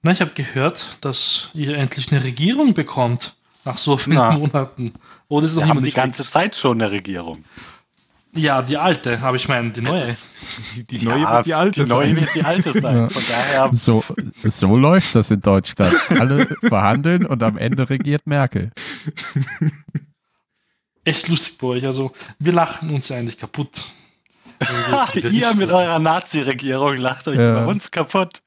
Na, 0.01 0.11
ich 0.11 0.21
habe 0.21 0.31
gehört, 0.33 0.97
dass 1.01 1.49
ihr 1.53 1.75
endlich 1.77 2.11
eine 2.11 2.23
Regierung 2.23 2.73
bekommt. 2.73 3.35
Nach 3.63 3.79
so 3.79 3.97
vielen 3.97 4.17
Na. 4.17 4.37
Monaten. 4.37 4.93
Oder 5.27 5.47
ist 5.47 5.55
Wir 5.55 5.61
noch 5.61 5.65
immer 5.71 5.75
haben 5.77 5.83
die 5.85 5.91
ganze 5.91 6.21
fix? 6.23 6.31
Zeit 6.33 6.55
schon 6.55 6.79
eine 6.79 6.91
Regierung. 6.91 7.43
Ja, 8.33 8.61
die 8.61 8.77
alte, 8.77 9.19
aber 9.21 9.37
ich 9.37 9.47
meine, 9.47 9.71
die 9.71 9.81
neue. 9.81 10.01
Ist- 10.03 10.27
Die, 10.75 10.83
die 10.99 11.05
neue 11.05 11.21
ja, 11.21 11.33
wird 11.37 11.45
die 11.47 11.53
alte 11.55 11.83
Die 11.83 11.89
neue 11.89 12.07
sein. 12.07 12.17
wird 12.17 12.35
die 12.35 12.43
alte 12.43 12.73
sein. 12.79 12.95
Ja. 12.97 13.07
Von 13.07 13.23
daher, 13.27 13.69
So, 13.73 14.03
so 14.43 14.75
läuft 14.77 15.15
das 15.15 15.31
in 15.31 15.41
Deutschland. 15.41 15.95
Alle 16.19 16.45
verhandeln 16.61 17.25
und 17.25 17.41
am 17.41 17.57
Ende 17.57 17.89
regiert 17.89 18.27
Merkel. 18.27 18.71
Echt 21.03 21.27
lustig 21.27 21.57
bei 21.57 21.67
euch. 21.67 21.85
Also, 21.85 22.11
wir 22.37 22.51
lachen 22.51 22.89
uns 22.93 23.09
ja 23.09 23.17
eigentlich 23.17 23.37
kaputt. 23.37 23.85
Ihr 25.15 25.53
mit 25.55 25.71
eurer 25.71 25.99
Nazi-Regierung 25.99 26.97
lacht 26.97 27.27
euch 27.27 27.37
Ja. 27.37 27.51
über 27.53 27.67
uns 27.67 27.91
kaputt. 27.91 28.41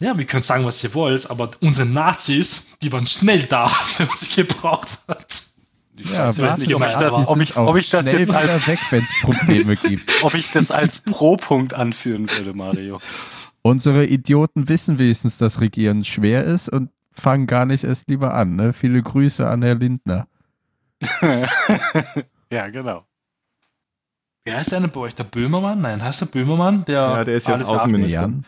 Ja, 0.00 0.16
wir 0.18 0.24
können 0.24 0.42
sagen, 0.42 0.64
was 0.64 0.82
ihr 0.82 0.92
wollt, 0.94 1.30
aber 1.30 1.50
unsere 1.60 1.86
Nazis, 1.86 2.66
die 2.82 2.90
waren 2.90 3.06
schnell 3.06 3.44
da, 3.44 3.70
wenn 3.98 4.08
man 4.08 4.16
sie 4.16 4.34
gebraucht 4.42 4.98
hat. 5.06 5.26
Ich 5.96 6.10
Ja, 6.10 6.26
weiß 6.26 6.36
jetzt 6.38 6.46
warte 6.46 6.60
nicht, 6.62 6.74
ob 6.74 6.82
ich 6.86 6.94
das, 6.94 7.12
ob 7.28 7.40
ich, 7.40 7.56
ob 7.56 7.76
ich 7.76 7.92
jetzt 7.92 8.30
als, 8.32 8.66
weg, 8.66 8.78
Probleme 9.22 9.76
gibt. 9.82 10.10
ob 10.24 10.34
ich 10.34 10.50
das 10.50 10.70
als 10.70 11.00
Pro-Punkt 11.00 11.74
anführen 11.74 12.28
würde, 12.30 12.54
Mario. 12.56 13.00
Unsere 13.60 14.06
Idioten 14.06 14.68
wissen 14.68 14.98
wenigstens, 14.98 15.38
dass 15.38 15.60
Regieren 15.60 16.04
schwer 16.04 16.44
ist 16.44 16.68
und 16.68 16.90
fangen 17.12 17.46
gar 17.46 17.66
nicht 17.66 17.84
erst 17.84 18.08
lieber 18.08 18.34
an. 18.34 18.56
Ne? 18.56 18.72
Viele 18.72 19.00
Grüße 19.02 19.46
an 19.48 19.62
Herr 19.62 19.76
Lindner. 19.76 20.26
ja, 22.50 22.68
genau. 22.70 23.04
Wer 24.44 24.56
heißt 24.56 24.72
der 24.72 24.78
eine 24.78 24.88
bei 24.88 25.00
euch? 25.00 25.14
Der 25.14 25.24
Böhmermann? 25.24 25.80
Nein, 25.80 26.02
heißt 26.02 26.20
der 26.22 26.26
Böhmermann? 26.26 26.84
Der 26.86 26.94
Ja, 27.00 27.24
der 27.24 27.36
ist 27.36 27.46
jetzt 27.46 27.64
Außenminister. 27.64 28.20
Jan, 28.22 28.44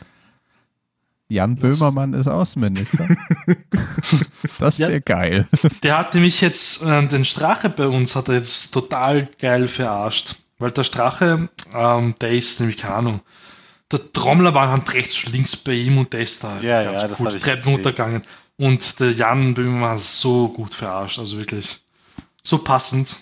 Jan 1.28 1.56
Böhmermann 1.56 2.12
ist 2.14 2.26
Außenminister. 2.26 3.08
das 4.58 4.78
wäre 4.78 4.92
Ja. 4.94 4.98
geil. 4.98 5.48
Der 5.82 5.98
hat 5.98 6.14
nämlich 6.14 6.40
jetzt 6.40 6.82
äh, 6.82 7.06
den 7.06 7.24
Strache 7.24 7.70
bei 7.70 7.86
uns, 7.86 8.16
hat 8.16 8.28
er 8.28 8.34
jetzt 8.34 8.70
total 8.72 9.28
geil 9.38 9.68
verarscht. 9.68 10.36
Weil 10.58 10.70
der 10.72 10.84
Strache, 10.84 11.48
ähm, 11.74 12.14
der 12.20 12.32
ist 12.32 12.60
nämlich, 12.60 12.78
keine 12.78 12.94
Ahnung, 12.94 13.20
der 13.90 14.12
Trommler 14.12 14.54
war 14.54 14.68
Hand 14.70 14.92
rechts, 14.94 15.26
links 15.26 15.56
bei 15.56 15.72
ihm 15.74 15.98
und 15.98 16.12
der 16.12 16.20
ist 16.20 16.42
da 16.42 16.60
Ja, 16.60 16.82
ganz 16.84 17.02
ja, 17.02 17.08
das 17.08 17.18
gut 17.18 17.26
hab 17.28 17.34
ich 17.34 17.42
Treppen 17.42 17.58
gesehen. 17.58 17.74
runtergegangen. 17.74 18.22
Und 18.56 19.00
der 19.00 19.12
Jan 19.12 19.54
Böhmermann 19.54 19.90
hat 19.92 20.00
so 20.00 20.48
gut 20.48 20.74
verarscht, 20.74 21.18
also 21.18 21.38
wirklich 21.38 21.80
so 22.42 22.58
passend. 22.58 23.16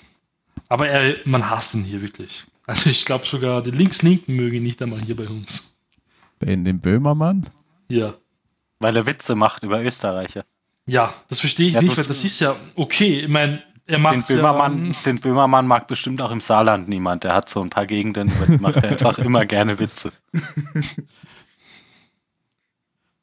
Aber 0.69 0.89
er, 0.89 1.17
man 1.25 1.49
hasst 1.51 1.75
ihn 1.75 1.85
hier 1.85 2.01
wirklich. 2.03 2.45
Also 2.73 2.89
ich 2.89 3.05
glaube 3.05 3.27
sogar, 3.27 3.63
die 3.63 3.71
Links-Linken 3.71 4.35
mögen 4.35 4.57
ihn 4.57 4.63
nicht 4.63 4.81
einmal 4.81 5.01
hier 5.03 5.15
bei 5.15 5.29
uns. 5.29 5.79
In 6.41 6.65
den 6.65 6.81
Böhmermann? 6.81 7.51
Ja. 7.89 8.15
Weil 8.79 8.97
er 8.97 9.07
Witze 9.07 9.35
macht 9.35 9.63
über 9.63 9.83
Österreicher. 9.85 10.45
Ja, 10.87 11.13
das 11.29 11.41
verstehe 11.41 11.69
ich 11.69 11.75
Ja, 11.75 11.81
nicht, 11.83 11.91
das- 11.93 11.99
weil 11.99 12.07
das 12.07 12.25
ist 12.25 12.41
ja 12.41 12.57
okay. 12.75 13.21
Ich 13.21 13.29
meine, 13.29 13.63
er 13.85 13.97
Den 13.97 14.03
macht 14.03 14.27
Böhmermann, 14.27 14.97
den 15.05 15.21
Böhmermann 15.21 15.67
mag 15.67 15.87
bestimmt 15.87 16.23
auch 16.23 16.31
im 16.31 16.41
Saarland 16.41 16.89
niemand. 16.89 17.25
Der 17.25 17.35
hat 17.35 17.51
so 17.51 17.61
ein 17.61 17.69
paar 17.69 17.85
Gegenden, 17.87 18.31
über 18.33 18.47
die 18.47 18.57
macht 18.63 18.77
er 18.77 18.85
einfach 18.93 19.19
immer 19.19 19.45
gerne 19.45 19.79
Witze. 19.79 20.13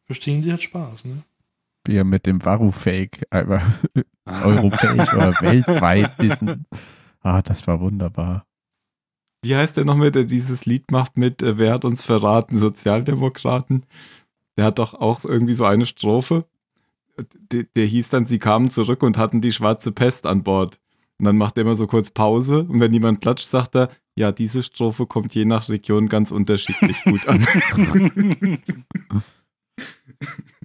Verstehen 0.06 0.42
Sie 0.44 0.54
hat 0.54 0.62
Spaß, 0.62 1.06
ne? 1.06 1.24
Wie 1.86 1.96
er 1.96 2.04
mit 2.04 2.26
dem 2.28 2.44
Varu-Fake 2.46 3.26
einmal 3.32 3.62
europäisch 4.26 5.12
oder 5.14 5.34
weltweit 5.42 6.22
diesen. 6.22 6.66
Ah, 7.22 7.42
das 7.42 7.66
war 7.68 7.80
wunderbar. 7.80 8.46
Wie 9.42 9.56
heißt 9.56 9.78
der 9.78 9.86
nochmal, 9.86 10.12
der 10.12 10.26
dieses 10.26 10.66
Lied 10.66 10.92
macht 10.92 11.18
mit 11.18 11.42
äh, 11.42 11.58
Wer 11.58 11.74
hat 11.74 11.86
uns 11.86 12.04
verraten? 12.04 12.58
Sozialdemokraten. 12.58 13.86
Der 14.58 14.66
hat 14.66 14.80
doch 14.80 14.94
auch 14.94 15.24
irgendwie 15.24 15.54
so 15.54 15.66
eine 15.66 15.86
Strophe. 15.86 16.46
Der, 17.52 17.64
der 17.64 17.86
hieß 17.86 18.10
dann, 18.10 18.26
sie 18.26 18.40
kamen 18.40 18.70
zurück 18.70 19.04
und 19.04 19.18
hatten 19.18 19.42
die 19.42 19.54
schwarze 19.54 19.92
Pest 19.92 20.26
an 20.26 20.44
Bord. 20.44 20.80
Und 21.18 21.26
dann 21.26 21.38
macht 21.38 21.58
er 21.58 21.62
immer 21.64 21.76
so 21.76 21.88
kurz 21.88 22.12
Pause 22.12 22.64
und 22.64 22.80
wenn 22.80 22.94
jemand 22.94 23.22
klatscht, 23.22 23.50
sagt 23.50 23.76
er, 23.76 23.90
ja, 24.16 24.32
diese 24.32 24.64
Strophe 24.64 25.06
kommt 25.06 25.36
je 25.36 25.46
nach 25.46 25.68
Region 25.70 26.08
ganz 26.08 26.32
unterschiedlich 26.32 27.04
gut 27.04 27.28
an. 27.28 27.46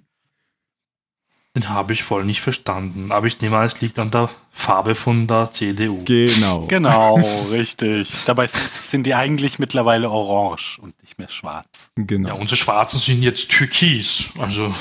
Den 1.55 1.69
habe 1.69 1.93
ich 1.93 2.03
voll 2.03 2.25
nicht 2.25 2.41
verstanden. 2.41 3.13
Aber 3.13 3.29
ich 3.29 3.41
nehme 3.41 3.57
an, 3.57 3.65
es 3.67 3.81
liegt 3.81 3.99
an 4.01 4.11
der 4.11 4.29
Farbe 4.53 4.95
von 4.97 5.27
der 5.29 5.53
CDU. 5.53 6.03
genau. 6.05 6.67
Genau, 6.69 7.17
richtig. 7.51 8.25
Dabei 8.27 8.47
sind 8.49 9.05
die 9.05 9.15
eigentlich 9.15 9.59
mittlerweile 9.61 10.11
orange 10.11 10.79
und 10.81 11.01
nicht 11.03 11.19
mehr 11.19 11.29
schwarz. 11.29 11.91
genau. 11.95 12.29
Ja, 12.31 12.35
unsere 12.35 12.57
Schwarzen 12.57 12.99
sind 12.99 13.23
jetzt 13.23 13.51
türkis. 13.51 14.33
Also, 14.39 14.75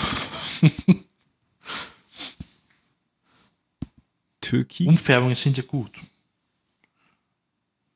Türkei. 4.41 4.85
Umfärbungen 4.87 5.35
sind 5.35 5.57
ja 5.57 5.63
gut. 5.63 5.91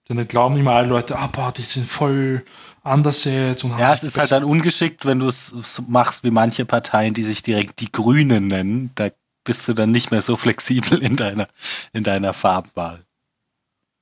Denn 0.10 0.18
dann 0.18 0.28
glauben 0.28 0.58
immer 0.58 0.72
alle 0.72 0.88
Leute, 0.88 1.18
ah, 1.18 1.28
boah, 1.28 1.52
die 1.52 1.64
sind 1.64 1.88
voll 1.88 2.46
anders 2.84 3.26
jetzt. 3.26 3.64
Und 3.64 3.78
Ja, 3.78 3.94
es 3.94 4.04
ist 4.04 4.18
halt 4.18 4.32
dann 4.32 4.44
ungeschickt, 4.44 5.06
wenn 5.06 5.20
du 5.20 5.28
es 5.28 5.82
machst 5.88 6.24
wie 6.24 6.32
manche 6.32 6.66
Parteien, 6.66 7.14
die 7.14 7.24
sich 7.24 7.44
direkt 7.44 7.82
die 7.82 7.92
Grünen 7.92 8.48
nennen. 8.48 8.92
Da 8.96 9.10
bist 9.44 9.68
du 9.68 9.74
dann 9.74 9.92
nicht 9.92 10.12
mehr 10.12 10.22
so 10.22 10.38
flexibel 10.38 11.02
in 11.02 11.16
deiner, 11.16 11.48
in 11.94 12.04
deiner 12.04 12.34
Farbwahl. 12.34 13.04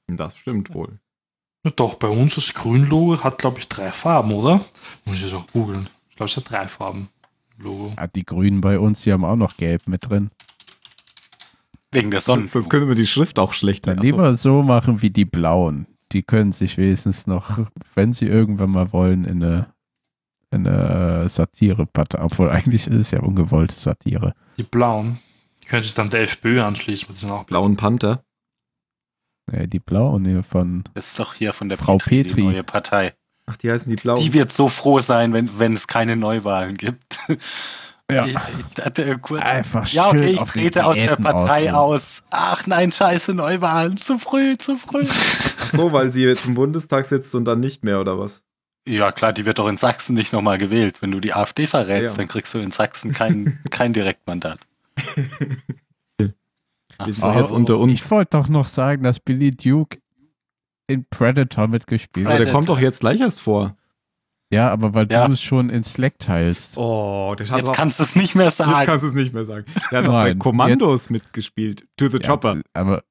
Das 0.07 0.37
stimmt 0.37 0.73
wohl. 0.73 0.99
Ja, 1.63 1.71
doch, 1.71 1.95
bei 1.95 2.07
uns 2.07 2.35
das 2.35 2.53
Grün-Logo 2.53 3.23
hat, 3.23 3.39
glaube 3.39 3.59
ich, 3.59 3.67
drei 3.67 3.91
Farben, 3.91 4.31
oder? 4.33 4.63
Muss 5.05 5.17
ich 5.17 5.23
jetzt 5.23 5.33
auch 5.33 5.47
googeln. 5.47 5.89
Ich 6.11 6.15
glaube, 6.15 6.29
es 6.29 6.37
hat 6.37 6.49
drei 6.49 6.67
Farben. 6.67 7.09
Logo. 7.57 7.93
Ah, 7.95 8.07
die 8.07 8.25
Grünen 8.25 8.61
bei 8.61 8.77
uns, 8.77 9.01
die 9.01 9.11
haben 9.11 9.25
auch 9.25 9.35
noch 9.35 9.57
Gelb 9.57 9.87
mit 9.87 10.09
drin. 10.09 10.29
Wegen 11.91 12.11
der 12.11 12.21
Sonne. 12.21 12.45
Sonst 12.45 12.69
könnte 12.69 12.85
man 12.85 12.95
die 12.97 13.07
Schrift 13.07 13.39
auch 13.39 13.53
schlechter 13.53 13.95
Dann 13.95 14.03
lieber 14.03 14.35
so 14.35 14.61
machen 14.61 15.01
wie 15.01 15.09
die 15.09 15.25
Blauen. 15.25 15.87
Die 16.11 16.23
können 16.23 16.51
sich 16.51 16.77
wenigstens 16.77 17.27
noch, 17.27 17.59
wenn 17.95 18.13
sie 18.13 18.25
irgendwann 18.25 18.71
mal 18.71 18.91
wollen, 18.93 19.25
in 19.25 19.43
eine, 19.43 19.73
in 20.51 20.67
eine 20.67 21.23
äh, 21.23 21.29
Satire-Partei, 21.29 22.21
obwohl 22.21 22.49
eigentlich 22.49 22.87
ist 22.87 22.95
es 22.95 23.11
ja 23.11 23.21
ungewollte 23.21 23.75
Satire. 23.75 24.33
Die 24.57 24.63
Blauen. 24.63 25.19
Die 25.63 25.67
können 25.67 25.83
sich 25.83 25.95
dann 25.95 26.09
der 26.09 26.21
FPÖ 26.21 26.61
anschließen, 26.61 27.15
sind 27.15 27.31
auch 27.31 27.45
blau. 27.45 27.61
Blauen 27.61 27.75
Panther. 27.75 28.23
Nee, 29.51 29.67
die 29.67 29.79
Blauen 29.79 30.25
hier 30.25 30.43
von 30.43 30.83
Das 30.93 31.07
ist 31.07 31.19
doch 31.19 31.33
hier 31.33 31.53
von 31.53 31.69
der 31.69 31.77
Frau 31.77 31.97
Petri, 31.97 32.23
Petri. 32.23 32.41
die 32.41 32.47
neue 32.47 32.63
Partei. 32.63 33.13
Ach, 33.47 33.57
die 33.57 33.71
heißen 33.71 33.89
die 33.89 33.95
Blauen. 33.95 34.19
Die 34.19 34.33
wird 34.33 34.51
so 34.51 34.69
froh 34.69 34.99
sein, 34.99 35.33
wenn, 35.33 35.59
wenn 35.59 35.73
es 35.73 35.87
keine 35.87 36.15
Neuwahlen 36.15 36.77
gibt. 36.77 37.19
Ja. 38.11 38.25
Ich, 38.27 38.35
ich 38.77 38.85
hatte 38.85 39.17
kurz, 39.17 39.41
Einfach 39.41 39.87
ja, 39.87 40.09
okay, 40.09 40.17
schön 40.19 40.27
ich 40.29 40.39
trete 40.51 40.85
aus 40.85 40.95
der 40.95 41.15
Partei 41.15 41.73
aus. 41.73 42.21
Ach 42.29 42.67
nein, 42.67 42.91
scheiße, 42.91 43.33
Neuwahlen. 43.33 43.97
Zu 43.97 44.19
früh, 44.19 44.55
zu 44.57 44.75
früh. 44.75 45.05
Ach 45.07 45.69
so, 45.69 45.91
weil 45.91 46.11
sie 46.11 46.23
jetzt 46.23 46.45
im 46.45 46.53
Bundestag 46.53 47.05
sitzt 47.07 47.33
und 47.33 47.45
dann 47.45 47.59
nicht 47.59 47.83
mehr, 47.83 47.99
oder 47.99 48.19
was? 48.19 48.43
Ja, 48.87 49.11
klar, 49.11 49.33
die 49.33 49.45
wird 49.47 49.57
doch 49.57 49.67
in 49.67 49.77
Sachsen 49.77 50.13
nicht 50.13 50.31
nochmal 50.33 50.59
gewählt. 50.59 51.01
Wenn 51.01 51.09
du 51.11 51.19
die 51.19 51.33
AfD 51.33 51.65
verrätst, 51.65 52.15
Ja. 52.15 52.21
dann 52.21 52.27
kriegst 52.27 52.53
du 52.53 52.59
in 52.59 52.69
Sachsen 52.69 53.11
kein, 53.11 53.59
kein 53.71 53.93
Direktmandat. 53.93 54.59
Ach 56.97 57.07
Wir 57.07 57.13
sind 57.13 57.33
so. 57.33 57.39
jetzt 57.39 57.51
unter 57.51 57.77
uns. 57.79 57.91
Ich 57.93 58.11
wollte 58.11 58.37
doch 58.37 58.47
noch 58.47 58.67
sagen, 58.67 59.03
dass 59.03 59.19
Billy 59.19 59.51
Duke 59.51 59.97
in 60.87 61.05
Predator 61.09 61.67
mitgespielt 61.67 62.27
Aber 62.27 62.35
hat. 62.37 62.45
der 62.45 62.53
kommt 62.53 62.69
doch 62.69 62.79
jetzt 62.79 62.99
gleich 63.01 63.19
erst 63.19 63.41
vor. 63.41 63.75
Ja, 64.53 64.71
aber 64.71 64.93
weil 64.93 65.11
Ja. 65.11 65.25
du 65.27 65.33
es 65.33 65.41
schon 65.41 65.69
in 65.69 65.83
Slack 65.83 66.19
teilst. 66.19 66.77
Oh, 66.77 67.33
der 67.37 67.47
Jetzt 67.47 67.73
kannst 67.73 67.99
du 67.99 68.03
es 68.03 68.15
nicht 68.15 68.35
mehr 68.35 68.45
Jetzt 68.45 68.57
sagen. 68.57 68.85
kannst 68.85 69.03
du 69.03 69.07
es 69.09 69.13
nicht 69.15 69.33
mehr 69.33 69.43
sagen. 69.43 69.65
Der 69.91 69.99
hat 69.99 70.07
doch 70.07 70.13
bei 70.13 70.23
Nein, 70.29 70.39
Kommandos 70.39 71.09
mitgespielt. 71.09 71.85
To 71.97 72.07
the 72.07 72.17
Ja, 72.19 72.27
Chopper. 72.27 72.61
Aber, 72.73 73.03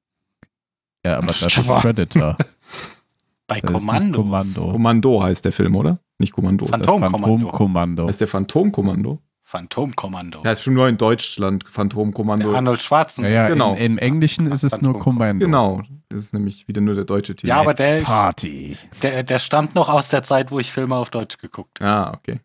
ja, 1.05 1.17
aber 1.17 1.27
das 1.27 1.41
ist. 1.41 1.67
Predator. 1.67 2.37
Bei 3.47 3.59
Das 3.61 3.69
ist 3.69 3.77
Kommandos. 3.77 4.17
Kommando. 4.23 4.71
Kommando 4.71 5.21
heißt 5.23 5.45
der 5.45 5.51
Film, 5.51 5.75
oder? 5.75 5.99
Nicht 6.17 6.33
Kommando. 6.33 6.65
Phantom- 6.65 6.79
Das 6.79 6.87
Phantomkommando. 6.87 7.27
Phantomkommando. 7.45 8.07
heißt 8.07 8.21
der 8.21 8.27
Phantomkommando. 8.27 9.19
Phantomkommando. 9.47 10.43
Heißt 10.43 10.63
schon 10.63 10.73
nur 10.73 10.87
in 10.89 10.97
Deutschland 10.97 11.63
Phantomkommando. 11.69 12.49
Der 12.49 12.57
Arnold 12.57 12.81
Schwarzenegger. 12.81 13.33
Ja, 13.35 13.43
ja, 13.43 13.49
Genau. 13.49 13.73
im, 13.75 13.79
im 13.93 13.97
Englischen 13.99 14.51
ist 14.51 14.63
es 14.63 14.81
nur 14.81 14.97
Kommando. 14.99 15.45
Genau. 15.45 15.83
Das 16.09 16.19
ist 16.19 16.33
nämlich 16.33 16.67
wieder 16.67 16.81
nur 16.81 16.95
der 16.95 17.05
deutsche 17.05 17.35
Titel. 17.35 17.47
Ja, 17.49 17.59
aber 17.61 17.75
der- 17.75 18.01
Party. 18.01 18.75
Der, 19.03 19.21
der 19.23 19.37
stammt 19.39 19.75
noch 19.75 19.87
aus 19.87 20.09
der 20.09 20.23
Zeit, 20.23 20.51
wo 20.51 20.59
ich 20.59 20.71
Filme 20.71 20.95
auf 20.95 21.11
Deutsch 21.11 21.37
geguckt 21.37 21.79
habe. 21.79 21.89
Ah, 22.09 22.13
okay. 22.17 22.39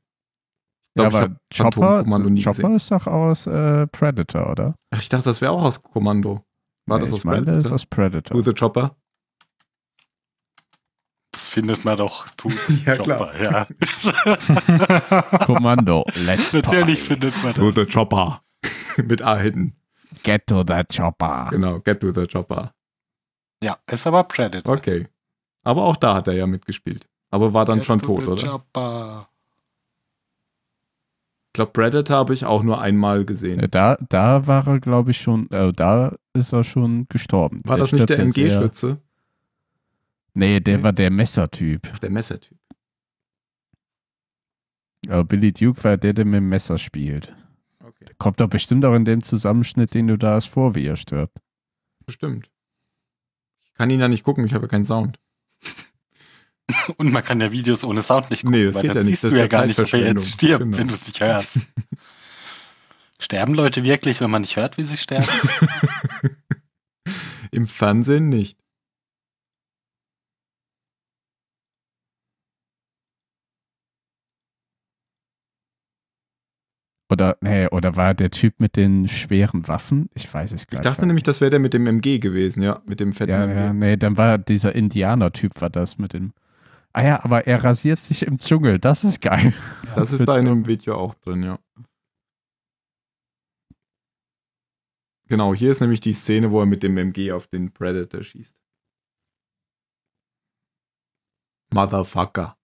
Ich 0.94 1.02
Ja, 1.02 1.08
glaube, 1.08 1.36
ich 1.50 1.60
aber 1.60 1.66
habe 1.66 1.74
Chopper, 2.02 2.18
nie 2.30 2.42
Chopper 2.42 2.50
gesehen. 2.62 2.74
ist 2.74 2.90
doch 2.90 3.06
aus 3.06 3.46
äh, 3.46 3.86
Predator, 3.86 4.50
oder? 4.50 4.74
Ach, 4.90 5.00
ich 5.00 5.08
dachte, 5.08 5.24
das 5.24 5.40
wäre 5.40 5.52
auch 5.52 5.64
aus 5.64 5.82
Kommando. 5.82 6.44
War 6.86 6.98
Nee, 6.98 7.02
das 7.04 7.10
ich 7.12 7.16
aus 7.16 7.24
meine, 7.24 7.46
das 7.46 7.64
ist 7.64 7.64
Predator? 7.64 7.74
aus 7.74 7.86
Predator. 7.86 8.36
To 8.36 8.42
the 8.42 8.52
Chopper? 8.54 8.96
Findet 11.50 11.84
man 11.84 11.96
doch. 11.98 12.28
Tu, 12.36 12.48
Ja, 12.86 12.94
Chopper, 12.96 13.32
ja. 13.42 13.66
Kommando. 15.46 16.04
Let's 16.24 16.52
Natürlich 16.52 16.70
Party. 16.70 16.94
findet 16.96 17.42
man 17.42 17.54
To 17.54 17.72
das. 17.72 17.74
the 17.74 17.92
Chopper. 17.92 18.40
Mit 19.04 19.20
A 19.20 19.36
hinten. 19.36 19.74
Get 20.22 20.46
to 20.46 20.62
the 20.64 20.84
Chopper. 20.84 21.48
Genau, 21.50 21.80
get 21.80 21.98
to 22.00 22.12
the 22.12 22.28
Chopper. 22.28 22.72
Ja, 23.64 23.76
ist 23.90 24.06
aber 24.06 24.22
Predator. 24.24 24.76
Okay. 24.76 25.08
Aber 25.64 25.82
auch 25.86 25.96
da 25.96 26.14
hat 26.14 26.28
er 26.28 26.34
ja 26.34 26.46
mitgespielt. 26.46 27.08
Aber 27.32 27.52
war 27.52 27.64
dann 27.64 27.78
Get 27.78 27.86
schon 27.86 27.98
to 27.98 28.06
tot, 28.14 28.20
the 28.24 28.30
oder? 28.30 28.46
Chopper. 28.52 29.28
Ich 31.48 31.54
glaube, 31.54 31.72
Predator 31.72 32.16
habe 32.16 32.32
ich 32.32 32.44
auch 32.44 32.62
nur 32.62 32.80
einmal 32.80 33.22
Äh, 33.22 33.24
gesehen. 33.24 33.66
Da, 33.72 33.96
da 34.08 34.46
war 34.46 34.68
er, 34.68 34.78
glaube 34.78 35.10
ich, 35.10 35.20
schon, 35.20 35.50
äh, 35.50 35.72
da 35.72 36.14
ist 36.32 36.52
er 36.52 36.62
schon 36.62 37.06
gestorben. 37.08 37.60
War 37.64 37.76
das 37.76 37.90
nicht 37.90 38.08
der 38.08 38.20
MG-Schütze? 38.20 38.98
Nee, 40.34 40.60
der 40.60 40.78
Nee. 40.78 40.82
war 40.84 40.92
der 40.92 41.10
Messertyp. 41.10 41.90
Ach, 41.92 41.98
der 41.98 42.10
Messertyp. 42.10 42.56
Aber 45.08 45.24
Billy 45.24 45.52
Duke 45.52 45.82
war 45.84 45.96
der, 45.96 46.12
der 46.12 46.24
mit 46.24 46.34
dem 46.36 46.48
Messer 46.48 46.78
spielt. 46.78 47.34
Okay. 47.82 48.06
Kommt 48.18 48.40
doch 48.40 48.48
bestimmt 48.48 48.84
auch 48.84 48.94
in 48.94 49.04
dem 49.04 49.22
Zusammenschnitt, 49.22 49.94
den 49.94 50.06
du 50.08 50.18
da 50.18 50.34
hast, 50.34 50.46
vor, 50.46 50.74
wie 50.74 50.86
er 50.86 50.96
stirbt. 50.96 51.38
Bestimmt. 52.04 52.50
Ich 53.64 53.72
kann 53.74 53.90
ihn 53.90 54.00
ja 54.00 54.08
nicht 54.08 54.24
gucken, 54.24 54.44
ich 54.44 54.52
habe 54.54 54.64
ja 54.64 54.68
keinen 54.68 54.84
Sound. 54.84 55.18
Und 56.98 57.10
man 57.12 57.24
kann 57.24 57.40
ja 57.40 57.50
Videos 57.50 57.82
ohne 57.82 58.02
Sound 58.02 58.30
nicht 58.30 58.42
gucken, 58.44 58.58
Nee, 58.60 58.66
das 58.66 58.74
weil 58.76 58.82
geht 58.82 58.90
dann 58.90 58.96
ja 58.98 59.02
nicht. 59.04 59.10
siehst 59.12 59.24
Das 59.24 59.30
du 59.30 59.36
ist 59.36 59.40
ja 59.40 59.46
gar 59.48 59.66
nicht, 59.66 59.80
ob 59.80 59.92
er 59.92 60.00
jetzt 60.06 60.28
stirbt, 60.28 60.64
Genau. 60.64 60.76
wenn 60.76 60.88
du 60.88 60.94
es 60.94 61.06
nicht 61.06 61.20
hörst. 61.20 61.60
Sterben 63.18 63.54
Leute 63.54 63.82
wirklich, 63.84 64.20
wenn 64.20 64.30
man 64.30 64.42
nicht 64.42 64.56
hört, 64.56 64.78
wie 64.78 64.84
sie 64.84 64.96
sterben? 64.96 65.26
Im 67.50 67.66
Fernsehen 67.66 68.28
nicht. 68.28 68.58
Oder, 77.10 77.36
nee, 77.40 77.66
oder 77.68 77.96
war 77.96 78.14
der 78.14 78.30
Typ 78.30 78.60
mit 78.60 78.76
den 78.76 79.08
schweren 79.08 79.66
Waffen? 79.66 80.08
Ich 80.14 80.32
weiß 80.32 80.52
es 80.52 80.66
gar 80.68 80.74
Ich 80.80 80.84
nicht. 80.84 80.84
dachte 80.86 81.06
nämlich, 81.06 81.24
das 81.24 81.40
wäre 81.40 81.50
der 81.50 81.58
mit 81.58 81.74
dem 81.74 81.86
MG 81.86 82.18
gewesen, 82.20 82.62
ja, 82.62 82.80
mit 82.86 83.00
dem 83.00 83.12
fetten 83.12 83.32
Ja, 83.32 83.44
MG. 83.44 83.54
ja, 83.56 83.72
nee, 83.72 83.96
dann 83.96 84.16
war 84.16 84.38
dieser 84.38 84.74
Indianer-Typ, 84.76 85.60
war 85.60 85.70
das 85.70 85.98
mit 85.98 86.12
dem. 86.12 86.32
Ah 86.92 87.02
ja, 87.02 87.24
aber 87.24 87.46
er 87.48 87.62
rasiert 87.64 88.02
sich 88.02 88.24
im 88.26 88.38
Dschungel, 88.38 88.78
das 88.78 89.02
ist 89.04 89.20
geil. 89.20 89.52
Das 89.96 90.12
ist 90.12 90.24
da 90.26 90.38
in 90.38 90.44
dem 90.44 90.66
Video 90.68 90.94
auch 90.96 91.14
drin, 91.16 91.42
ja. 91.42 91.58
Genau, 95.28 95.52
hier 95.54 95.72
ist 95.72 95.80
nämlich 95.80 96.00
die 96.00 96.12
Szene, 96.12 96.50
wo 96.52 96.60
er 96.60 96.66
mit 96.66 96.82
dem 96.84 96.96
MG 96.96 97.32
auf 97.32 97.46
den 97.48 97.72
Predator 97.72 98.22
schießt. 98.22 98.56
Motherfucker. 101.72 102.56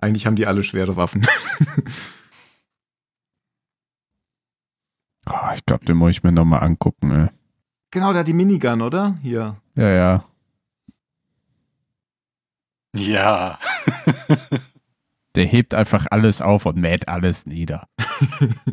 Eigentlich 0.00 0.26
haben 0.26 0.36
die 0.36 0.46
alle 0.46 0.64
schwere 0.64 0.96
Waffen. 0.96 1.24
Oh, 5.32 5.52
ich 5.54 5.64
glaube, 5.64 5.84
den 5.86 5.96
muss 5.96 6.10
ich 6.10 6.22
mir 6.22 6.32
nochmal 6.32 6.62
angucken. 6.62 7.10
Ey. 7.10 7.28
genau, 7.90 8.12
hat 8.12 8.26
die 8.26 8.34
Minigun, 8.34 8.82
oder? 8.82 9.16
Hier. 9.22 9.56
Ja, 9.74 9.88
ja. 9.88 10.24
Ja. 12.94 13.58
Der 15.34 15.46
hebt 15.46 15.72
einfach 15.72 16.06
alles 16.10 16.42
auf 16.42 16.66
und 16.66 16.76
mäht 16.76 17.08
alles 17.08 17.46
nieder. 17.46 17.88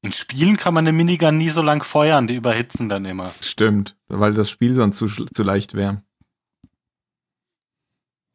In 0.00 0.12
Spielen 0.12 0.56
kann 0.56 0.74
man 0.74 0.86
eine 0.86 0.96
Minigun 0.96 1.36
nie 1.36 1.48
so 1.50 1.60
lang 1.60 1.82
feuern, 1.82 2.28
die 2.28 2.36
überhitzen 2.36 2.88
dann 2.88 3.04
immer. 3.04 3.32
Stimmt, 3.40 3.96
weil 4.06 4.32
das 4.32 4.48
Spiel 4.48 4.76
sonst 4.76 4.98
zu, 4.98 5.08
zu 5.08 5.42
leicht 5.42 5.74
wäre. 5.74 6.04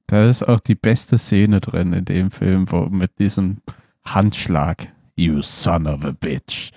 Da 0.07 0.25
ist 0.25 0.43
auch 0.43 0.59
die 0.59 0.75
beste 0.75 1.17
Szene 1.17 1.61
drin 1.61 1.93
in 1.93 2.03
dem 2.03 2.31
Film, 2.31 2.69
wo 2.69 2.87
mit 2.87 3.17
diesem 3.17 3.61
Handschlag. 4.05 4.91
You 5.15 5.41
son 5.41 5.87
of 5.87 6.03
a 6.03 6.11
bitch. 6.11 6.71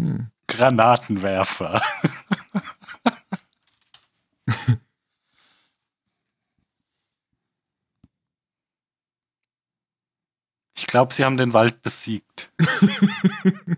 Hm. 0.00 0.30
Granatenwerfer. 0.48 1.82
Ich 10.78 10.86
glaube, 10.86 11.12
sie 11.14 11.24
haben 11.24 11.36
den 11.38 11.52
Wald 11.54 11.82
besiegt. 11.82 12.52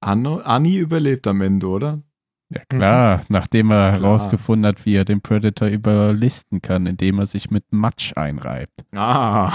Anno, 0.00 0.40
Anni 0.40 0.76
überlebt 0.76 1.26
am 1.26 1.40
Ende, 1.40 1.68
oder? 1.68 2.02
Ja 2.54 2.64
klar, 2.68 3.20
nachdem 3.28 3.70
er 3.72 3.92
Klar. 3.92 4.02
herausgefunden 4.02 4.66
hat, 4.66 4.86
wie 4.86 4.94
er 4.94 5.04
den 5.04 5.20
Predator 5.20 5.66
überlisten 5.68 6.62
kann, 6.62 6.86
indem 6.86 7.18
er 7.18 7.26
sich 7.26 7.50
mit 7.50 7.64
Matsch 7.72 8.16
einreibt. 8.16 8.84
Ah, 8.94 9.50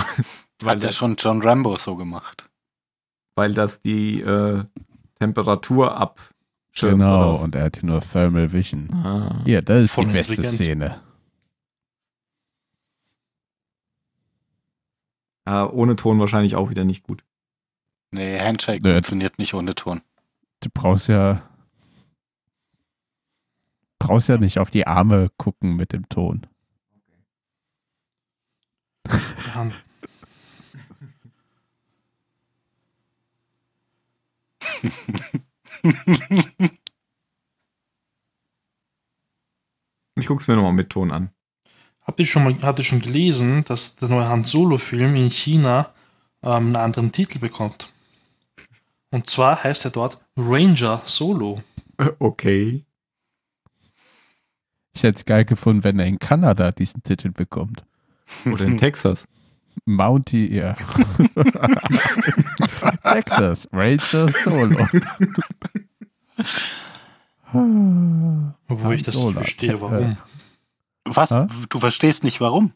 weil, 0.62 0.76
Hat 0.76 0.84
ja 0.84 0.90
das, 0.90 0.96
schon 0.96 1.16
John 1.16 1.42
Rambo 1.42 1.78
so 1.78 1.96
gemacht. 1.96 2.50
weil 3.36 3.54
das 3.54 3.82
die 3.82 4.20
äh, 4.22 4.64
Temperatur 5.20 5.96
abschirmt. 5.98 6.34
Genau, 7.00 7.42
und 7.42 7.56
er 7.56 7.64
hatte 7.66 7.86
nur 7.86 8.02
Thermal 8.02 8.52
Vision. 8.52 8.90
ah. 8.94 9.42
Hier, 9.46 9.62
das 9.62 9.84
ist 9.86 9.94
Voll 9.94 10.06
die 10.08 10.12
beste 10.14 10.34
intelligent. 10.36 10.56
Szene. 10.56 11.02
Ah, 15.46 15.66
ohne 15.66 15.96
Ton 15.96 16.20
wahrscheinlich 16.20 16.56
auch 16.56 16.70
wieder 16.70 16.84
nicht 16.84 17.04
gut. 17.04 17.24
Nee, 18.12 18.40
Handshake 18.40 18.82
Nö. 18.84 18.94
funktioniert 18.94 19.40
nicht 19.40 19.54
ohne 19.54 19.74
Ton. 19.76 20.02
Du 20.62 20.70
brauchst 20.74 21.08
ja 21.08 21.49
brauchst 24.00 24.30
ja 24.30 24.38
nicht 24.38 24.58
auf 24.60 24.72
die 24.72 24.88
Arme 24.88 25.30
gucken 25.38 25.76
mit 25.76 25.94
dem 25.94 26.08
Ton. 26.10 26.42
Ich 40.16 40.28
guck's 40.28 40.48
mir 40.48 40.56
nochmal 40.56 40.74
mit 40.74 40.90
Ton 40.90 41.12
an. 41.12 41.30
Habt 42.02 42.20
ihr 42.20 42.26
schon 42.26 42.44
mal 42.44 42.62
habt 42.62 42.80
ihr 42.80 42.86
schon 42.86 43.02
gelesen, 43.02 43.64
dass 43.66 43.96
der 43.96 44.10
neue 44.10 44.28
Han 44.28 44.44
Solo-Film 44.44 45.16
in 45.16 45.30
China 45.30 45.94
ähm, 46.44 46.68
einen 46.68 46.76
anderen 46.76 47.12
Titel 47.12 47.40
bekommt? 47.40 47.94
Und 49.12 49.30
zwar 49.30 49.64
heißt 49.64 49.86
er 49.86 49.92
dort 49.92 50.20
Ranger 50.38 51.02
Solo. 51.06 51.64
Äh, 51.98 52.12
Okay. 52.20 52.86
Ich 54.96 55.04
hätte 55.04 55.18
es 55.18 55.26
geil 55.26 55.46
gefunden, 55.46 55.84
wenn 55.84 56.00
er 56.00 56.06
in 56.08 56.20
Kanada 56.20 56.72
diesen 56.72 57.04
Titel 57.04 57.32
bekommt. 57.32 57.84
Oder 58.46 58.66
in 58.66 58.78
Texas. 58.78 59.28
Mountie, 59.86 60.52
ja. 60.54 60.74
Texas, 63.04 63.68
Ranger 63.72 64.30
Solo. 64.30 64.88
Obwohl 68.68 68.94
ich 68.94 69.04
das 69.04 69.16
Solo. 69.16 69.28
nicht 69.28 69.36
verstehe, 69.40 69.82
warum. 69.82 70.18
Was? 71.06 71.32
Hä? 71.32 71.48
Du 71.70 71.80
verstehst 71.80 72.24
nicht 72.24 72.40
warum? 72.42 72.72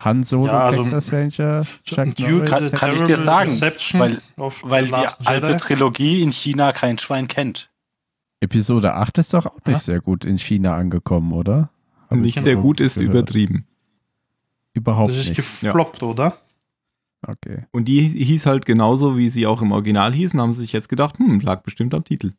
Han 0.00 0.24
Solo, 0.24 0.46
Ja, 0.46 0.66
also- 0.66 0.82
Texas 0.84 1.12
Ranger, 1.12 1.64
Chuck 1.84 2.18
Norris. 2.18 2.44
Kann- 2.50 2.70
kann 2.70 2.94
ich 2.94 3.02
dir 3.02 3.18
sagen, 3.18 3.60
weil- 3.60 4.20
Weil 4.36 4.86
die 4.86 4.94
alte 5.26 5.46
Jedi. 5.48 5.56
Trilogie 5.58 6.22
in 6.22 6.32
China 6.32 6.72
kein 6.72 6.98
Schwein 6.98 7.28
kennt. 7.28 7.70
Episode 8.44 8.94
8 8.94 9.18
ist 9.18 9.34
doch 9.34 9.46
auch 9.46 9.56
nicht 9.66 9.74
Ja. 9.74 9.78
sehr 9.80 10.00
gut 10.00 10.24
in 10.24 10.38
China 10.38 10.76
angekommen, 10.76 11.32
oder? 11.32 11.70
Hab 12.08 12.18
Nicht 12.18 12.36
ich 12.38 12.44
sehr 12.44 12.56
gut 12.56 12.80
ist 12.80 12.94
gehört. 12.96 13.10
übertrieben. 13.14 13.66
Überhaupt 14.72 15.10
Das 15.10 15.18
ist 15.18 15.26
nicht. 15.28 15.36
gefloppt, 15.36 16.02
oder? 16.02 16.38
Okay. 17.26 17.64
Und 17.70 17.86
die 17.86 18.02
hieß 18.06 18.46
halt 18.46 18.66
genauso, 18.66 19.16
wie 19.16 19.30
sie 19.30 19.46
auch 19.46 19.62
im 19.62 19.72
Original 19.72 20.12
hießen, 20.12 20.40
haben 20.40 20.52
sie 20.52 20.62
sich 20.62 20.72
jetzt 20.72 20.88
gedacht, 20.88 21.18
hm, 21.18 21.40
lag 21.40 21.62
bestimmt 21.62 21.94
am 21.94 22.04
Titel. 22.04 22.32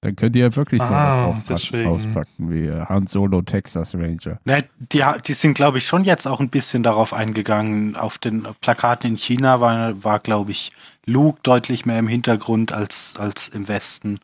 Dann 0.00 0.14
könnt 0.14 0.36
ihr 0.36 0.42
ja 0.42 0.56
wirklich 0.56 0.80
Ah, 0.80 0.88
mal 0.90 1.18
was 1.18 1.26
aufpacken, 1.38 1.44
deswegen. 1.48 1.88
auspacken, 1.90 2.50
wie 2.52 2.66
äh, 2.66 2.84
Han 2.86 3.06
Solo 3.08 3.42
Texas 3.42 3.94
Ranger. 3.96 4.38
Ne, 4.44 4.64
die, 4.92 5.02
die 5.26 5.32
sind, 5.32 5.54
glaube 5.54 5.78
ich, 5.78 5.86
schon 5.86 6.04
jetzt 6.04 6.26
auch 6.28 6.38
ein 6.38 6.50
bisschen 6.50 6.84
darauf 6.84 7.12
eingegangen. 7.12 7.96
Auf 7.96 8.16
den 8.18 8.46
Plakaten 8.60 9.10
in 9.10 9.16
China 9.16 9.58
war, 9.60 10.02
war 10.04 10.20
glaube 10.20 10.52
ich, 10.52 10.70
Luke 11.04 11.40
deutlich 11.42 11.84
mehr 11.84 11.98
im 11.98 12.06
Hintergrund 12.06 12.70
als, 12.72 13.14
als 13.18 13.48
im 13.48 13.66
Westen, 13.66 14.20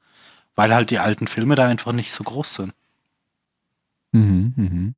weil 0.56 0.74
halt 0.74 0.90
die 0.90 0.98
alten 0.98 1.26
Filme 1.26 1.54
da 1.54 1.66
einfach 1.66 1.92
nicht 1.92 2.12
so 2.12 2.24
groß 2.24 2.54
sind. 2.54 2.74
Mhm, 4.12 4.52
mhm. 4.56 4.92